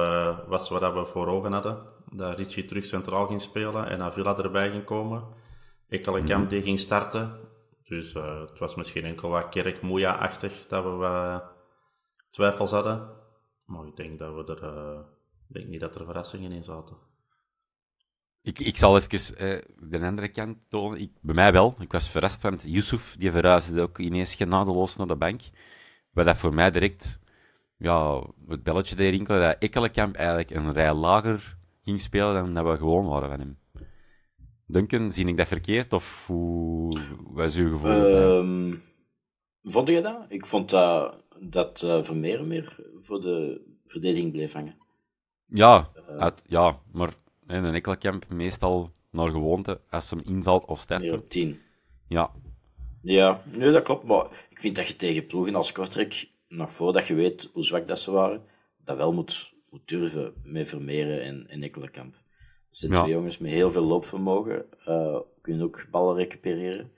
was 0.46 0.68
wat 0.68 0.92
we 0.92 1.04
voor 1.04 1.26
ogen 1.26 1.52
hadden. 1.52 1.78
Dat 2.12 2.36
Richie 2.36 2.64
terug 2.64 2.84
centraal 2.84 3.26
ging 3.26 3.40
spelen 3.40 3.88
en 3.88 4.02
Avila 4.02 4.36
erbij 4.36 4.70
ging 4.70 4.84
komen. 4.84 5.24
Ekkelenkamp 5.88 6.42
mm 6.42 6.48
die 6.48 6.62
ging 6.62 6.78
starten. 6.78 7.38
Dus 7.84 8.14
uh, 8.14 8.40
het 8.40 8.58
was 8.58 8.74
misschien 8.74 9.04
enkel 9.04 9.28
wat 9.28 9.48
kerk 9.48 9.82
achtig 10.04 10.66
dat 10.66 10.84
we 10.84 10.90
uh, 10.90 11.38
twijfels 12.30 12.70
hadden. 12.70 13.08
Maar 13.64 13.86
ik 13.86 13.96
denk 13.96 14.18
dat 14.18 14.34
we 14.34 14.54
er... 14.54 14.62
Uh, 14.62 15.00
denk 15.46 15.66
niet 15.66 15.80
dat 15.80 15.94
er 15.94 16.04
verrassingen 16.04 16.52
in 16.52 16.62
zaten. 16.62 16.96
Ik, 18.42 18.58
ik 18.58 18.76
zal 18.76 18.96
even 18.98 19.36
eh, 19.36 19.62
de 19.80 20.06
andere 20.06 20.28
kant 20.28 20.58
tonen. 20.68 21.00
Ik, 21.00 21.10
bij 21.20 21.34
mij 21.34 21.52
wel. 21.52 21.74
Ik 21.78 21.92
was 21.92 22.08
verrast, 22.08 22.42
want 22.42 22.62
Yusuf 22.62 23.16
die 23.18 23.30
verhuisde 23.30 23.80
ook 23.80 23.98
ineens 23.98 24.34
genadeloos 24.34 24.96
naar 24.96 25.06
de 25.06 25.16
bank. 25.16 25.40
Wat 26.12 26.24
dat 26.24 26.36
voor 26.36 26.54
mij 26.54 26.70
direct 26.70 27.20
ja, 27.76 28.26
het 28.48 28.62
belletje 28.62 28.96
deed 28.96 29.10
rinkelen 29.10 29.42
dat 29.42 29.56
Ekkelenkamp 29.58 30.14
eigenlijk 30.14 30.50
een 30.50 30.72
rij 30.72 30.94
lager 30.94 31.56
ging 31.82 32.00
spelen 32.00 32.34
dan 32.34 32.54
dat 32.54 32.64
we 32.64 32.76
gewoon 32.76 33.06
waren 33.06 33.28
van 33.28 33.38
hem. 33.38 33.58
Duncan, 34.70 35.12
zie 35.12 35.26
ik 35.26 35.36
dat 35.36 35.48
verkeerd? 35.48 35.92
Of 35.92 36.26
hoe 36.26 36.92
was 37.32 37.56
uw 37.56 37.70
gevoel? 37.70 38.38
Um, 38.38 38.82
vond 39.62 39.88
je 39.88 40.00
dat? 40.00 40.26
Ik 40.28 40.46
vond 40.46 40.70
dat, 40.70 41.22
dat 41.40 41.82
uh, 41.84 42.02
Vermeer 42.02 42.44
meer 42.44 42.76
voor 42.96 43.20
de 43.20 43.60
verdediging 43.84 44.32
bleef 44.32 44.52
hangen. 44.52 44.76
Ja, 45.46 45.90
uit, 46.18 46.42
ja 46.46 46.78
maar 46.92 47.14
in 47.46 47.64
een 47.64 47.74
Ekkelkamp 47.74 48.28
meestal 48.28 48.92
naar 49.10 49.30
gewoonte 49.30 49.80
als 49.90 50.10
hem 50.10 50.20
invalt 50.24 50.64
of 50.64 50.80
sterft. 50.80 51.12
op 51.12 51.28
10. 51.28 51.60
Ja. 52.08 52.30
Ja, 53.02 53.42
nee, 53.52 53.72
dat 53.72 53.82
klopt. 53.82 54.04
Maar 54.04 54.46
ik 54.50 54.58
vind 54.58 54.76
dat 54.76 54.88
je 54.88 54.96
tegen 54.96 55.26
ploegen 55.26 55.54
als 55.54 55.72
Kortrijk, 55.72 56.28
nog 56.48 56.72
voordat 56.72 57.06
je 57.06 57.14
weet 57.14 57.50
hoe 57.52 57.64
zwak 57.64 57.86
dat 57.86 57.98
ze 57.98 58.10
waren, 58.10 58.42
dat 58.84 58.96
wel 58.96 59.12
moet, 59.12 59.54
moet 59.70 59.88
durven 59.88 60.34
met 60.42 60.68
Vermeeren 60.68 61.22
en, 61.22 61.46
en 61.48 61.62
Ekkelenkamp. 61.62 62.14
Het 62.68 62.76
zijn 62.76 62.92
twee 62.92 63.10
jongens 63.10 63.38
met 63.38 63.50
heel 63.50 63.70
veel 63.70 63.84
loopvermogen. 63.84 64.66
Uh, 64.86 65.20
kunnen 65.40 65.64
ook 65.64 65.86
ballen 65.90 66.16
recupereren. 66.16 66.92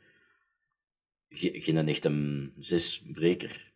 Geen 1.28 1.88
echt 1.88 2.04
een 2.04 2.52
zesbreker. 2.56 3.72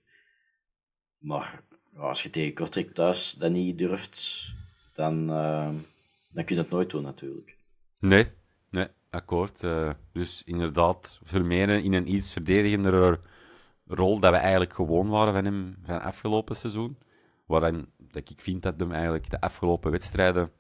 Maar 1.19 1.65
als 1.97 2.23
je 2.23 2.31
tegen 2.31 2.55
Kortrijk 2.55 2.95
thuis 2.95 3.33
dat 3.33 3.53
niet 3.53 3.79
durft, 3.79 4.55
dan, 4.93 5.31
uh, 5.31 5.75
dan 6.29 6.45
kun 6.45 6.57
je 6.57 6.63
het 6.63 6.71
nooit 6.71 6.91
doen 6.91 7.03
natuurlijk. 7.03 7.59
Nee, 7.99 8.31
nee 8.71 8.87
akkoord. 9.11 9.63
Uh, 9.63 9.91
dus 10.13 10.43
inderdaad, 10.45 11.21
Vermeeren 11.23 11.83
in 11.83 11.93
een 11.93 12.15
iets 12.15 12.33
verdedigendere 12.33 13.21
rol 13.87 14.21
dat 14.21 14.31
we 14.31 14.37
eigenlijk 14.37 14.73
gewoon 14.73 15.09
waren 15.09 15.33
van 15.35 15.45
hem 15.45 15.77
van 15.83 16.01
afgelopen 16.01 16.57
seizoen. 16.57 16.99
Waarin 17.47 17.87
dat 17.99 18.31
ik 18.31 18.41
vind 18.41 18.63
dat 18.63 18.81
hem 18.81 18.93
eigenlijk 18.93 19.31
de 19.31 19.41
afgelopen 19.41 19.91
wedstrijden 19.91 20.53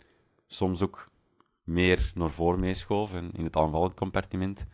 soms 0.46 0.82
ook 0.82 1.10
meer 1.64 2.12
naar 2.14 2.30
voren 2.30 2.60
meeschoof 2.60 3.14
en 3.14 3.32
in 3.32 3.44
het 3.44 3.56
aanvallend 3.56 3.94
compartiment 3.94 4.66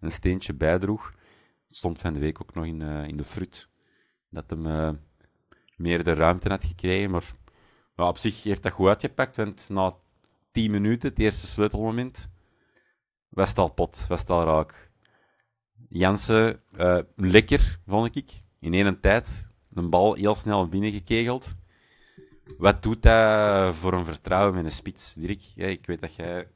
een 0.00 0.10
steentje 0.10 0.54
bijdroeg. 0.54 1.12
Het 1.66 1.76
stond 1.76 2.00
van 2.00 2.12
de 2.12 2.18
week 2.18 2.40
ook 2.42 2.54
nog 2.54 2.64
in, 2.64 2.80
uh, 2.80 3.06
in 3.06 3.16
de 3.16 3.24
fruit. 3.24 3.68
Dat 4.30 4.50
hem 4.50 4.66
uh, 4.66 4.90
meer 5.76 6.04
de 6.04 6.12
ruimte 6.12 6.48
had 6.48 6.64
gekregen. 6.64 7.10
Maar 7.10 7.24
op 8.08 8.18
zich 8.18 8.42
heeft 8.42 8.62
dat 8.62 8.72
goed 8.72 8.88
uitgepakt, 8.88 9.36
want 9.36 9.68
na 9.68 9.96
10 10.52 10.70
minuten, 10.70 11.08
het 11.08 11.18
eerste 11.18 11.46
sleutelmoment, 11.46 12.30
was 13.28 13.48
het 13.48 13.58
al 13.58 13.68
pot, 13.68 14.06
was 14.08 14.20
het 14.20 14.30
al 14.30 14.44
raak. 14.44 14.90
Jansen, 15.88 16.62
uh, 16.76 16.98
lekker, 17.16 17.80
vond 17.86 18.16
ik. 18.16 18.42
In 18.60 18.74
één 18.74 19.00
tijd, 19.00 19.48
een 19.72 19.90
bal 19.90 20.14
heel 20.14 20.34
snel 20.34 20.66
binnengekegeld. 20.66 21.54
Wat 22.58 22.82
doet 22.82 23.02
dat 23.02 23.74
voor 23.76 23.92
een 23.92 24.04
vertrouwen 24.04 24.54
met 24.54 24.64
een 24.64 24.70
spits, 24.70 25.14
Dirk? 25.14 25.40
Ja, 25.40 25.66
ik 25.66 25.86
weet 25.86 26.00
dat 26.00 26.14
jij 26.14 26.48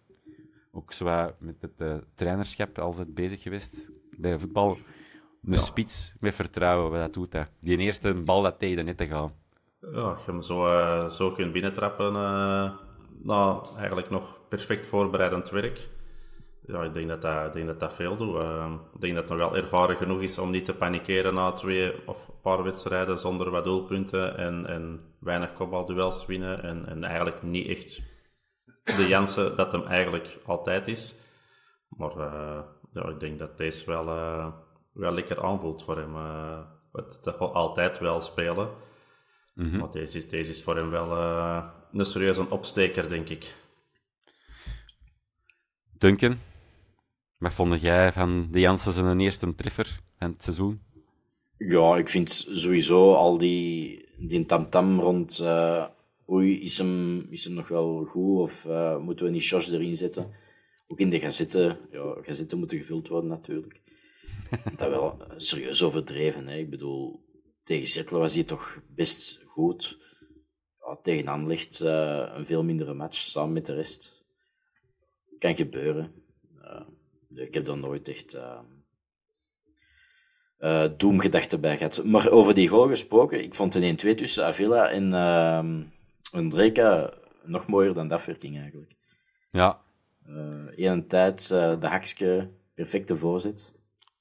ook 0.72 0.92
zo 0.92 1.34
met 1.38 1.56
het 1.60 1.72
uh, 1.78 1.94
trainerschap 2.14 2.78
altijd 2.78 3.14
bezig 3.14 3.42
geweest 3.42 3.90
bij 4.16 4.38
voetbal. 4.38 4.76
Een 5.44 5.58
spits 5.58 6.14
met 6.20 6.34
vertrouwen, 6.34 6.90
wat 6.90 7.00
dat 7.00 7.12
doet 7.12 7.32
dat? 7.32 7.48
Die 7.60 7.78
eerste 7.78 8.14
bal 8.14 8.42
dat 8.42 8.58
tegen 8.58 8.76
de 8.76 8.82
net 8.82 8.96
te 8.96 9.06
gaan. 9.06 9.32
Ja, 9.80 10.16
je 10.26 10.30
hem 10.30 10.42
zo, 10.42 10.66
uh, 10.66 11.08
zo 11.08 11.30
kunt 11.32 11.52
binnentrappen, 11.52 12.12
uh, 12.14 12.70
nou, 13.22 13.66
eigenlijk 13.76 14.10
nog 14.10 14.38
perfect 14.48 14.86
voorbereidend 14.86 15.50
werk. 15.50 15.88
Ja, 16.66 16.82
ik 16.82 16.94
denk 16.94 17.08
dat 17.08 17.22
dat, 17.22 17.46
ik 17.46 17.52
denk 17.52 17.66
dat, 17.66 17.80
dat 17.80 17.94
veel 17.94 18.16
doet. 18.16 18.34
Uh, 18.34 18.72
ik 18.94 19.00
denk 19.00 19.14
dat 19.14 19.28
het 19.28 19.38
nog 19.38 19.50
wel 19.50 19.56
ervaren 19.56 19.96
genoeg 19.96 20.20
is 20.20 20.38
om 20.38 20.50
niet 20.50 20.64
te 20.64 20.74
panikeren 20.74 21.34
na 21.34 21.52
twee 21.52 22.08
of 22.08 22.28
een 22.28 22.40
paar 22.42 22.62
wedstrijden 22.62 23.18
zonder 23.18 23.50
wat 23.50 23.64
doelpunten 23.64 24.36
en, 24.36 24.66
en 24.66 25.00
weinig 25.20 25.52
kopbalduels 25.52 26.26
winnen. 26.26 26.62
En, 26.62 26.86
en 26.86 27.04
eigenlijk 27.04 27.42
niet 27.42 27.68
echt 27.68 28.02
de 28.84 29.08
Jansen 29.08 29.56
dat 29.56 29.72
hem 29.72 29.86
eigenlijk 29.86 30.38
altijd 30.44 30.86
is. 30.86 31.20
Maar 31.88 32.16
uh, 32.16 32.60
ja, 32.92 33.08
ik 33.08 33.20
denk 33.20 33.38
dat 33.38 33.56
deze 33.58 33.86
wel, 33.86 34.06
uh, 34.06 34.52
wel 34.92 35.12
lekker 35.12 35.42
aanvoelt 35.42 35.82
voor 35.82 35.96
hem. 35.96 36.14
Uh, 36.14 36.60
het, 36.92 37.18
dat 37.22 37.36
gaat 37.36 37.52
altijd 37.52 37.98
wel 37.98 38.20
spelen. 38.20 38.70
Mm 39.54 39.68
-hmm. 39.68 39.78
Maar 39.78 39.90
deze 39.90 40.18
is, 40.18 40.28
deze 40.28 40.50
is 40.50 40.62
voor 40.62 40.76
hem 40.76 40.90
wel 40.90 41.16
een 41.92 42.04
serieuze 42.04 42.50
opsteker, 42.50 43.08
denk 43.08 43.28
ik. 43.28 43.54
Duncan, 45.98 46.38
wat 47.42 47.52
vond 47.52 47.80
jij 47.80 48.12
van 48.12 48.48
de 48.50 48.60
Jansen 48.60 48.92
zijn 48.92 49.20
eerste 49.20 49.54
treffer 49.54 50.00
van 50.18 50.30
het 50.30 50.42
seizoen? 50.42 50.80
Ja, 51.56 51.96
ik 51.96 52.08
vind 52.08 52.46
sowieso 52.50 53.14
al 53.14 53.38
die, 53.38 54.04
die 54.16 54.44
tamtam 54.44 55.00
rond 55.00 55.40
uh, 55.40 55.86
oei, 56.28 56.60
is 56.60 56.78
hem, 56.78 57.26
is 57.30 57.44
hem 57.44 57.54
nog 57.54 57.68
wel 57.68 58.04
goed 58.04 58.38
of 58.38 58.64
uh, 58.64 58.98
moeten 58.98 59.24
we 59.24 59.30
niet 59.30 59.46
Josh 59.46 59.68
erin 59.68 59.96
zetten? 59.96 60.30
Ook 60.86 60.98
in 60.98 61.10
de 61.10 61.18
gazetten, 61.18 61.78
ja, 61.90 62.16
gazetten 62.22 62.58
moeten 62.58 62.78
gevuld 62.78 63.08
worden 63.08 63.30
natuurlijk. 63.30 63.80
Dat 64.76 64.88
wel 64.88 65.22
serieus 65.36 65.82
overdreven. 65.82 66.46
Hè. 66.46 66.56
Ik 66.56 66.70
bedoel, 66.70 67.24
tegen 67.64 67.86
Cirkel 67.86 68.18
was 68.18 68.34
hij 68.34 68.44
toch 68.44 68.80
best 68.94 69.40
goed. 69.44 69.98
Ja, 70.78 70.98
tegen 71.02 71.50
uh, 71.82 72.32
een 72.34 72.46
veel 72.46 72.64
mindere 72.64 72.94
match, 72.94 73.16
samen 73.16 73.52
met 73.52 73.66
de 73.66 73.74
rest. 73.74 74.24
Kan 75.38 75.56
gebeuren. 75.56 76.22
Ik 77.34 77.54
heb 77.54 77.64
dan 77.64 77.80
nooit 77.80 78.08
echt 78.08 78.36
uh, 80.58 80.84
doemgedachten 80.96 81.60
bij 81.60 81.76
gehad. 81.76 82.04
Maar 82.04 82.30
over 82.30 82.54
die 82.54 82.68
goal 82.68 82.88
gesproken, 82.88 83.42
ik 83.44 83.54
vond 83.54 83.74
een 83.74 83.98
1-2 83.98 84.14
tussen 84.14 84.46
Avila 84.46 84.90
en 84.90 85.12
uh, 86.32 86.48
Dreka 86.48 87.12
nog 87.44 87.66
mooier 87.66 87.94
dan 87.94 88.08
de 88.08 88.14
afwerking 88.14 88.58
eigenlijk. 88.58 88.94
Ja. 89.50 89.80
Uh, 90.28 90.64
Eén 90.76 91.06
tijd, 91.06 91.50
uh, 91.52 91.80
de 91.80 91.86
hakske, 91.86 92.50
perfecte 92.74 93.16
voorzet. 93.16 93.72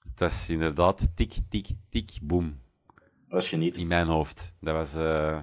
Het 0.09 0.19
was 0.19 0.49
inderdaad 0.49 1.07
tik, 1.15 1.33
tik, 1.49 1.67
tik, 1.89 2.11
boom. 2.21 2.59
Dat 2.95 3.39
was 3.39 3.49
genieten. 3.49 3.81
In 3.81 3.87
mijn 3.87 4.07
hoofd. 4.07 4.53
Dat 4.59 4.73
was... 4.73 4.95
Uh, 4.95 5.39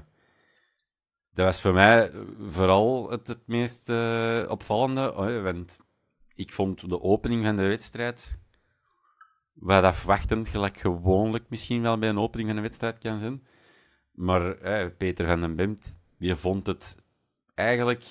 dat 1.34 1.46
was 1.46 1.60
voor 1.60 1.72
mij 1.72 2.10
vooral 2.50 3.10
het, 3.10 3.28
het 3.28 3.46
meest 3.46 3.88
uh, 3.88 4.44
opvallende. 4.48 5.14
Oh, 5.14 5.42
want 5.42 5.76
ik 6.38 6.52
vond 6.52 6.88
de 6.88 7.00
opening 7.00 7.44
van 7.44 7.56
de 7.56 7.62
wedstrijd 7.62 8.38
wat 9.52 9.82
afwachtend, 9.82 10.48
gelijk 10.48 10.78
gewoonlijk 10.78 11.44
misschien 11.48 11.82
wel 11.82 11.98
bij 11.98 12.08
een 12.08 12.18
opening 12.18 12.48
van 12.48 12.56
een 12.56 12.62
wedstrijd 12.62 12.98
kan 12.98 13.20
zijn. 13.20 13.46
Maar 14.12 14.58
eh, 14.58 14.86
Peter 14.98 15.26
van 15.26 15.40
den 15.40 15.56
Bemt, 15.56 15.98
die 16.18 16.36
vond 16.36 16.66
het 16.66 16.96
eigenlijk 17.54 18.04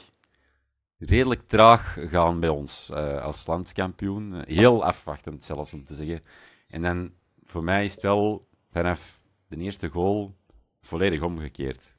redelijk 0.98 1.48
traag 1.48 1.98
gaan 2.00 2.40
bij 2.40 2.50
ons 2.50 2.90
uh, 2.92 3.24
als 3.24 3.48
landskampioen. 3.48 4.44
Heel 4.46 4.84
afwachtend 4.84 5.44
zelfs, 5.44 5.74
om 5.74 5.86
te 5.86 5.96
zeggen. 5.96 6.24
En 6.68 6.82
dan, 6.82 7.14
voor 7.44 7.64
mij 7.64 7.86
is 7.86 7.94
het 7.94 8.02
wel 8.04 8.48
vanaf 8.72 9.22
de 9.48 9.58
eerste 9.58 9.90
goal 9.90 10.36
volledig 10.82 11.22
omgekeerd. 11.22 11.97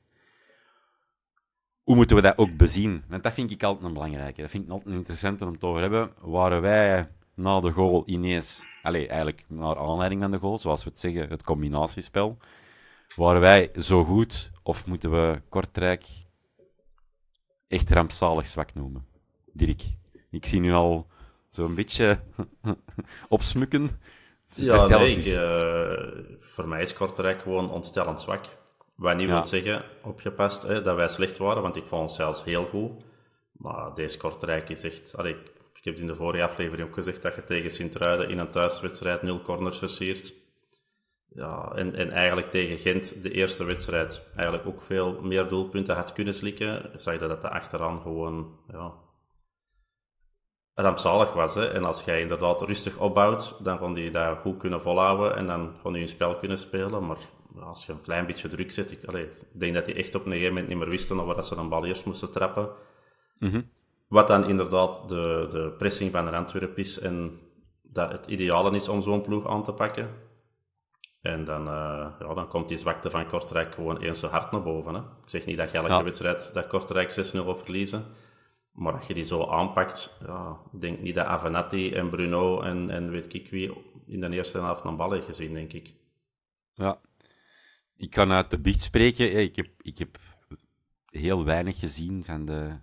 Hoe 1.89 1.97
moeten 1.97 2.17
we 2.17 2.23
dat 2.23 2.39
ook 2.39 2.57
bezien? 2.57 3.05
Want 3.09 3.23
dat 3.23 3.33
vind 3.33 3.51
ik 3.51 3.63
altijd 3.63 3.87
een 3.87 3.93
belangrijke. 3.93 4.41
Dat 4.41 4.51
vind 4.51 4.65
ik 4.65 4.71
altijd 4.71 4.95
interessant 4.95 5.43
om 5.43 5.59
te 5.59 5.67
over 5.67 5.81
hebben. 5.81 6.13
Waren 6.21 6.61
wij 6.61 7.09
na 7.35 7.61
de 7.61 7.71
goal 7.71 8.03
ineens, 8.07 8.65
allez, 8.83 9.07
eigenlijk 9.07 9.45
naar 9.47 9.79
aanleiding 9.79 10.21
van 10.21 10.31
de 10.31 10.39
goal, 10.39 10.59
zoals 10.59 10.85
we 10.85 10.91
het 10.91 10.99
zeggen, 10.99 11.29
het 11.29 11.43
combinatiespel, 11.43 12.37
waren 13.17 13.41
wij 13.41 13.71
zo 13.79 14.05
goed 14.05 14.51
of 14.63 14.87
moeten 14.87 15.11
we 15.11 15.41
Kortrijk 15.49 16.07
echt 17.69 17.91
rampzalig 17.91 18.47
zwak 18.47 18.75
noemen? 18.75 19.07
Dirk, 19.53 19.83
ik 20.31 20.47
zie 20.47 20.61
nu 20.61 20.73
al 20.73 21.07
zo'n 21.51 21.75
beetje 21.75 22.21
opsmukken. 23.29 24.01
Ja, 24.55 24.87
nee, 24.87 25.17
ik, 25.17 25.27
uh, 25.27 26.25
voor 26.41 26.69
mij 26.69 26.83
is 26.83 26.93
Kortrijk 26.93 27.41
gewoon 27.41 27.71
ontstellend 27.71 28.21
zwak. 28.21 28.47
Wat 28.99 29.17
niet 29.17 29.29
ja. 29.29 29.35
wil 29.35 29.47
zeggen, 29.47 29.85
opgepast, 30.03 30.63
hè, 30.63 30.81
dat 30.81 30.97
wij 30.97 31.09
slecht 31.09 31.39
waren, 31.39 31.63
want 31.63 31.77
ik 31.77 31.87
vond 31.87 32.03
ons 32.03 32.15
zelfs 32.15 32.45
heel 32.45 32.65
goed. 32.65 32.91
Maar 33.53 33.95
deze 33.95 34.19
Kortrijk 34.19 34.69
is 34.69 34.85
echt... 34.85 35.17
Allee, 35.17 35.33
ik 35.75 35.85
heb 35.85 35.93
het 35.93 36.03
in 36.03 36.07
de 36.07 36.15
vorige 36.15 36.45
aflevering 36.45 36.89
ook 36.89 36.95
gezegd 36.95 37.23
dat 37.23 37.35
je 37.35 37.45
tegen 37.45 37.71
Sint-Truiden 37.71 38.29
in 38.29 38.39
een 38.39 38.51
thuiswedstrijd 38.51 39.23
nul 39.23 39.43
corners 39.43 39.79
versiert. 39.79 40.33
Ja, 41.29 41.73
en, 41.75 41.95
en 41.95 42.11
eigenlijk 42.11 42.51
tegen 42.51 42.79
Gent, 42.79 43.23
de 43.23 43.31
eerste 43.31 43.65
wedstrijd, 43.65 44.23
eigenlijk 44.37 44.67
ook 44.67 44.83
veel 44.83 45.21
meer 45.23 45.49
doelpunten 45.49 45.95
had 45.95 46.13
kunnen 46.13 46.35
slikken. 46.35 46.91
Zag 47.01 47.13
je 47.13 47.19
dat 47.19 47.29
dat 47.29 47.51
achteraan 47.51 48.01
gewoon 48.01 48.53
ja, 48.73 48.93
rampzalig 50.75 51.33
was. 51.33 51.55
Hè? 51.55 51.69
En 51.69 51.85
als 51.85 52.05
jij 52.05 52.21
inderdaad 52.21 52.63
rustig 52.63 52.99
opbouwt, 52.99 53.65
dan 53.65 53.79
kon 53.79 53.95
hij 53.95 54.11
daar 54.11 54.37
goed 54.37 54.59
kunnen 54.59 54.81
volhouden 54.81 55.37
en 55.37 55.47
dan 55.47 55.75
kon 55.83 55.93
hij 55.93 56.03
een 56.03 56.09
spel 56.09 56.37
kunnen 56.37 56.59
spelen. 56.59 57.07
Maar 57.07 57.19
als 57.63 57.87
je 57.87 57.93
een 57.93 58.03
klein 58.03 58.27
beetje 58.27 58.49
druk 58.49 58.73
zet, 58.73 58.91
ik, 58.91 59.05
allee, 59.05 59.29
denk 59.53 59.75
dat 59.75 59.87
hij 59.87 59.97
echt 59.97 60.15
op 60.15 60.25
een 60.25 60.33
gegeven 60.33 60.53
moment 60.53 60.69
niet 60.69 60.79
meer 60.79 60.89
wisten 60.89 61.17
dat 61.17 61.47
ze 61.47 61.57
een 61.57 61.69
bal 61.69 61.85
eerst 61.85 62.05
moesten 62.05 62.31
trappen. 62.31 62.69
Mhm. 63.39 63.61
Wat 64.09 64.27
dan 64.27 64.45
inderdaad 64.45 65.09
de, 65.09 65.47
de 65.51 65.75
pressing 65.79 66.11
van 66.11 66.25
de 66.25 66.31
Antwerp 66.31 66.79
is 66.79 66.99
en 66.99 67.41
dat 67.83 68.13
het 68.13 68.27
ideale 68.27 68.75
is 68.75 68.89
om 68.89 69.03
zo'n 69.03 69.23
ploeg 69.23 69.47
aan 69.47 69.63
te 69.63 69.73
pakken. 69.73 70.11
En 71.21 71.45
dan, 71.45 71.61
uh, 71.67 72.07
ja, 72.19 72.35
dan 72.35 72.49
komt 72.49 72.69
die 72.69 72.77
zwakte 72.77 73.11
van 73.11 73.27
Kortrijk 73.27 73.75
gewoon 73.75 73.99
eens 73.99 74.21
zo 74.21 74.27
hard 74.27 74.51
naar 74.51 74.63
boven. 74.63 74.95
Hè. 74.95 75.01
Ik 75.01 75.29
zeg 75.29 75.47
niet 75.47 75.57
dat 75.57 75.71
je 75.71 75.79
elke 75.79 76.05
wedstrijd 76.05 76.55
dat 76.55 76.67
Kortrijk 76.67 77.33
6-0 77.35 77.47
of 77.47 77.63
verliezen. 77.63 78.05
Maar 78.73 78.93
als 78.93 79.07
je 79.07 79.15
die 79.15 79.25
zo 79.25 79.47
aanpakt, 79.47 80.21
ja, 80.27 80.61
ik 80.73 80.81
denk 80.81 81.01
niet 81.01 81.15
dat 81.15 81.27
Avenatti 81.27 81.95
en 81.95 82.11
Bruno 82.11 82.61
en, 82.61 82.91
en 82.91 83.11
weet 83.11 83.35
ik 83.35 83.51
wie 83.51 83.73
in 84.07 84.21
de 84.21 84.31
eerste 84.31 84.59
helft 84.59 84.85
een 84.85 84.97
bal 84.97 85.13
heeft 85.13 85.27
gezien, 85.27 85.53
denk 85.53 85.73
ik. 85.73 85.95
Ja, 86.75 86.99
ik 87.99 88.11
kan 88.11 88.33
uit 88.33 88.51
de 88.51 88.59
biecht 88.59 88.83
spreken. 88.83 89.37
Ik 89.37 89.57
heb, 89.57 89.69
ik 89.83 89.99
heb 89.99 90.19
heel 91.11 91.45
weinig 91.45 91.79
gezien 91.79 92.25
van 92.25 92.45
de 92.45 92.77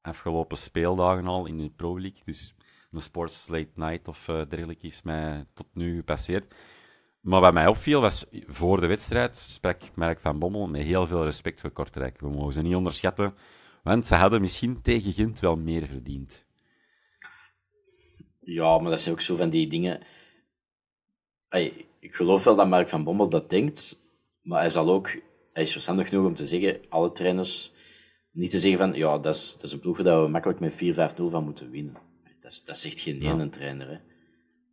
afgelopen 0.00 0.56
speeldagen 0.56 1.26
al 1.26 1.46
in 1.46 1.58
de 1.58 1.70
Pro 1.76 2.00
League. 2.00 2.20
Dus 2.24 2.54
een 2.92 3.02
Sports 3.02 3.48
Late 3.48 3.70
Night 3.74 4.08
of 4.08 4.28
uh, 4.28 4.42
dergelijke 4.48 4.86
is 4.86 5.02
mij 5.02 5.46
tot 5.54 5.66
nu 5.74 5.96
gepasseerd. 5.96 6.54
Maar 7.20 7.40
wat 7.40 7.52
mij 7.52 7.66
opviel 7.66 8.00
was, 8.00 8.26
voor 8.46 8.80
de 8.80 8.86
wedstrijd 8.86 9.36
sprak 9.36 9.80
Mark 9.94 10.20
van 10.20 10.38
Bommel 10.38 10.66
met 10.68 10.82
heel 10.82 11.06
veel 11.06 11.24
respect 11.24 11.60
voor 11.60 11.70
Kortrijk. 11.70 12.20
We 12.20 12.28
mogen 12.28 12.52
ze 12.52 12.62
niet 12.62 12.74
onderschatten, 12.74 13.34
want 13.82 14.06
ze 14.06 14.14
hadden 14.14 14.40
misschien 14.40 14.82
tegen 14.82 15.12
Gent 15.12 15.40
wel 15.40 15.56
meer 15.56 15.86
verdiend. 15.86 16.46
Ja, 18.40 18.78
maar 18.78 18.90
dat 18.90 19.00
zijn 19.00 19.14
ook 19.14 19.20
zo 19.20 19.36
van 19.36 19.50
die 19.50 19.68
dingen... 19.68 20.02
ik 21.98 22.14
geloof 22.14 22.44
wel 22.44 22.56
dat 22.56 22.68
Mark 22.68 22.88
van 22.88 23.04
Bommel 23.04 23.28
dat 23.28 23.50
denkt, 23.50 24.09
maar 24.42 24.60
hij 24.60 24.68
zal 24.68 24.90
ook... 24.90 25.08
Hij 25.52 25.62
is 25.62 25.72
verstandig 25.72 26.08
genoeg 26.08 26.26
om 26.26 26.34
te 26.34 26.46
zeggen, 26.46 26.80
alle 26.88 27.10
trainers... 27.10 27.72
Niet 28.32 28.50
te 28.50 28.58
zeggen 28.58 28.78
van, 28.78 28.94
ja, 28.94 29.18
dat 29.18 29.34
is, 29.34 29.54
dat 29.54 29.62
is 29.62 29.72
een 29.72 29.78
ploeg 29.78 30.02
dat 30.02 30.24
we 30.24 30.30
makkelijk 30.30 30.60
met 30.60 30.74
4-5-0 30.74 31.30
van 31.30 31.44
moeten 31.44 31.70
winnen. 31.70 31.96
Dat, 32.40 32.52
is, 32.52 32.64
dat 32.64 32.76
zegt 32.76 33.00
geen 33.00 33.22
ene 33.22 33.48
trainer, 33.48 33.88
hè. 33.88 33.96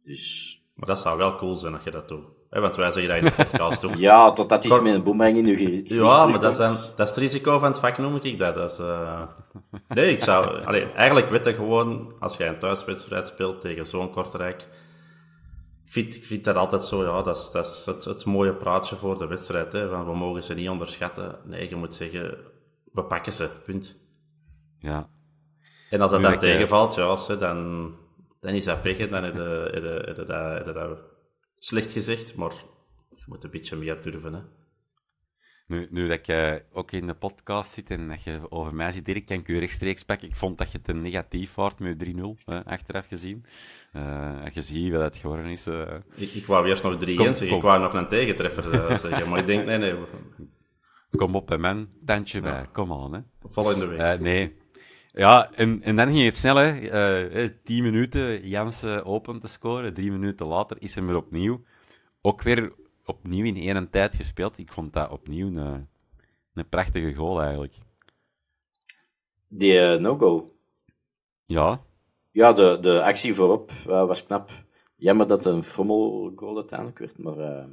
Dus... 0.04 0.56
Maar 0.74 0.88
dat 0.88 1.00
zou 1.00 1.18
wel 1.18 1.36
cool 1.36 1.56
zijn 1.56 1.74
als 1.74 1.84
je 1.84 1.92
dat 1.92 2.08
doet. 2.08 2.26
want 2.50 2.76
wij 2.76 2.92
zeggen 2.92 3.14
dat 3.14 3.18
in 3.18 3.24
de 3.24 3.44
podcast 3.44 3.86
ook. 3.86 3.96
ja, 4.10 4.32
totdat 4.32 4.66
iets 4.66 4.82
met 4.82 4.94
een 4.94 5.04
boemerang 5.04 5.38
in 5.38 5.46
je 5.46 5.56
gezicht 5.56 5.94
Ja, 5.94 6.26
maar 6.26 6.40
dat 6.40 6.60
is, 6.60 6.94
dat 6.96 7.10
is 7.10 7.16
het 7.16 7.24
risico 7.24 7.60
van 7.60 7.72
het 7.72 7.80
vak, 7.80 7.98
noem 7.98 8.16
ik 8.16 8.38
dat. 8.38 8.56
dat 8.56 8.72
is, 8.72 8.80
uh... 8.80 9.22
Nee, 9.88 10.12
ik 10.12 10.24
zou... 10.24 10.48
Allee, 10.68 10.92
eigenlijk 10.92 11.30
weten 11.30 11.54
gewoon, 11.54 12.14
als 12.20 12.38
jij 12.38 12.48
een 12.48 12.60
thuiswedstrijd 12.60 13.28
speelt 13.28 13.62
tegen 13.62 13.86
zo'n 13.86 14.12
Kortrijk... 14.12 14.68
Ik 15.88 15.94
vind, 15.94 16.16
ik 16.16 16.24
vind 16.24 16.44
dat 16.44 16.56
altijd 16.56 16.82
zo, 16.84 17.04
ja, 17.04 17.22
dat 17.22 17.36
is, 17.36 17.52
dat 17.52 17.66
is 17.66 17.86
het, 17.86 18.06
het 18.06 18.26
mooie 18.26 18.56
praatje 18.56 18.96
voor 18.96 19.18
de 19.18 19.28
wedstrijd. 19.28 19.72
Hè, 19.72 19.90
van 19.90 20.06
we 20.06 20.16
mogen 20.16 20.44
ze 20.44 20.54
niet 20.54 20.70
onderschatten. 20.70 21.40
Nee, 21.46 21.70
je 21.70 21.76
moet 21.76 21.96
zeggen, 21.96 22.38
we 22.92 23.04
pakken 23.04 23.34
ze, 23.34 23.50
punt. 23.66 23.96
Ja. 24.80 25.10
En 25.90 26.02
als 26.02 26.12
dat 26.12 26.22
dan 26.22 26.40
tegenvalt, 26.40 26.96
ja, 26.96 27.36
dan, 27.36 27.92
dan 28.40 28.54
is 28.54 28.66
dat 28.66 28.82
pech, 28.82 29.10
dan 29.10 29.24
heb 29.24 29.34
je, 29.34 29.70
heb, 29.74 29.84
je, 29.84 30.02
heb, 30.06 30.66
je 30.66 30.74
dat, 30.74 31.00
slecht 31.56 31.92
gezegd, 31.92 32.36
maar 32.36 32.54
je 33.16 33.24
moet 33.26 33.44
een 33.44 33.50
beetje 33.50 33.76
meer 33.76 34.02
durven. 34.02 34.34
Hè. 34.34 34.42
Nu, 35.68 35.88
nu 35.92 36.08
dat 36.08 36.26
je 36.26 36.64
ook 36.72 36.92
in 36.92 37.08
de 37.08 37.14
podcast 37.14 37.72
zit 37.72 37.90
en 37.90 38.08
dat 38.08 38.24
je 38.24 38.52
over 38.52 38.74
mij 38.74 38.92
zit, 38.92 39.06
Dirk, 39.06 39.26
kan 39.26 39.38
ik 39.38 39.48
je 39.48 39.60
rechtstreeks 39.60 40.04
pakken. 40.04 40.28
Ik 40.28 40.36
vond 40.36 40.58
dat 40.58 40.72
je 40.72 40.82
te 40.82 40.94
negatief 40.94 41.56
waard 41.56 41.80
met 41.80 42.06
3-0, 42.06 42.64
achteraf 42.64 43.08
gezien. 43.08 43.46
Uh, 43.98 44.52
je 44.54 44.62
ziet 44.62 44.92
wat 44.92 45.02
het 45.02 45.18
geworden 45.18 45.46
is. 45.46 45.68
Uh... 45.68 45.94
Ik, 46.16 46.34
ik 46.34 46.46
wou 46.46 46.68
eerst 46.68 46.84
nog 46.84 46.96
3-1 46.96 46.98
zeggen, 46.98 47.50
ik 47.50 47.62
wou 47.62 47.82
nog 47.82 47.94
een 47.94 48.08
tegentreffer 48.08 48.74
uh, 48.74 48.98
zeggen, 49.06 49.30
maar 49.30 49.40
ik 49.40 49.46
denk, 49.46 49.66
nee, 49.66 49.78
nee. 49.78 49.96
Kom 51.16 51.36
op 51.36 51.48
bij 51.48 51.58
men, 51.58 51.90
tandje 52.06 52.42
bij, 52.42 52.66
kom 52.74 52.94
aan. 52.94 53.14
Hè. 53.14 53.20
Volgende 53.50 53.86
week. 53.86 54.20
nee, 54.20 54.56
ja, 55.18 55.52
en, 55.52 55.82
en 55.84 55.96
dan 55.96 56.08
ging 56.08 56.26
het 56.26 56.36
snel, 56.36 56.56
hè. 56.56 56.72
Uh, 57.32 57.50
tien 57.64 57.84
minuten 57.84 58.48
Jansen 58.48 59.06
open 59.06 59.40
te 59.40 59.48
scoren. 59.48 59.94
Drie 59.94 60.12
minuten 60.12 60.46
later 60.46 60.78
is 60.80 60.96
hij 60.96 61.04
weer 61.04 61.16
opnieuw. 61.16 61.64
Ook 62.22 62.42
weer 62.42 62.74
opnieuw 63.06 63.46
in 63.46 63.56
één 63.56 63.90
tijd 63.90 64.16
gespeeld. 64.16 64.58
Ik 64.58 64.72
vond 64.72 64.94
dat 64.94 65.10
opnieuw 65.10 65.48
een, 65.48 65.88
een 66.54 66.70
prachtige 66.70 67.14
goal 67.14 67.42
eigenlijk. 67.42 67.74
Die 69.48 69.74
uh, 69.74 69.98
no-go. 69.98 70.56
Ja. 71.46 71.82
Ja, 72.38 72.54
de, 72.54 72.78
de 72.82 73.04
actie 73.04 73.34
voorop 73.34 73.72
uh, 73.72 74.06
was 74.06 74.26
knap. 74.26 74.50
Jammer 74.96 75.28
dat 75.28 75.44
het 75.44 75.54
een 75.54 75.64
frommelgoal 75.64 76.56
uiteindelijk 76.56 77.00
werd, 77.00 77.18
maar 77.18 77.38
uh, 77.38 77.66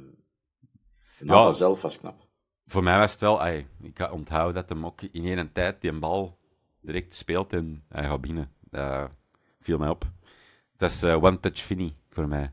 de 1.17 1.25
ja, 1.25 1.51
zelf 1.51 1.81
was 1.81 1.99
knap. 1.99 2.27
Voor 2.65 2.83
mij 2.83 2.97
was 2.97 3.11
het 3.11 3.19
wel, 3.19 3.41
ay, 3.41 3.67
ik 3.81 4.11
onthoud 4.11 4.53
dat 4.53 4.69
hem 4.69 4.85
ook 4.85 5.01
in 5.01 5.25
één 5.25 5.51
tijd 5.51 5.81
die 5.81 5.99
bal 5.99 6.37
direct 6.81 7.13
speelt 7.13 7.53
en 7.53 7.83
hij 7.89 8.03
gaat 8.03 8.21
binnen. 8.21 8.51
Dat 8.59 9.09
viel 9.59 9.77
mij 9.77 9.89
op. 9.89 10.05
Dat 10.77 10.91
is 10.91 11.03
uh, 11.03 11.23
One 11.23 11.39
Touch 11.39 11.59
Finny 11.59 11.95
voor 12.09 12.27
mij. 12.27 12.51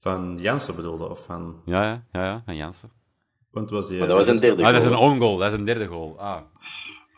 Van 0.00 0.38
Jansen 0.40 0.76
bedoelde, 0.76 1.08
of 1.08 1.24
van... 1.24 1.62
Ja, 1.64 1.82
ja, 1.82 2.04
ja, 2.12 2.24
ja 2.24 2.42
van 2.44 2.56
Jansen. 2.56 2.90
Want 3.50 3.70
was 3.70 3.88
hij, 3.88 3.98
maar 3.98 4.08
dat 4.08 4.16
was 4.16 4.28
een 4.28 4.40
derde 4.40 4.56
goal. 4.56 4.66
Ah, 4.68 4.74
dat 4.74 4.82
is 4.82 4.90
een 4.90 4.96
own 4.96 5.18
goal, 5.18 5.36
dat 5.36 5.52
is 5.52 5.58
een 5.58 5.64
derde 5.64 5.86
goal. 5.86 6.20
Ah. 6.20 6.42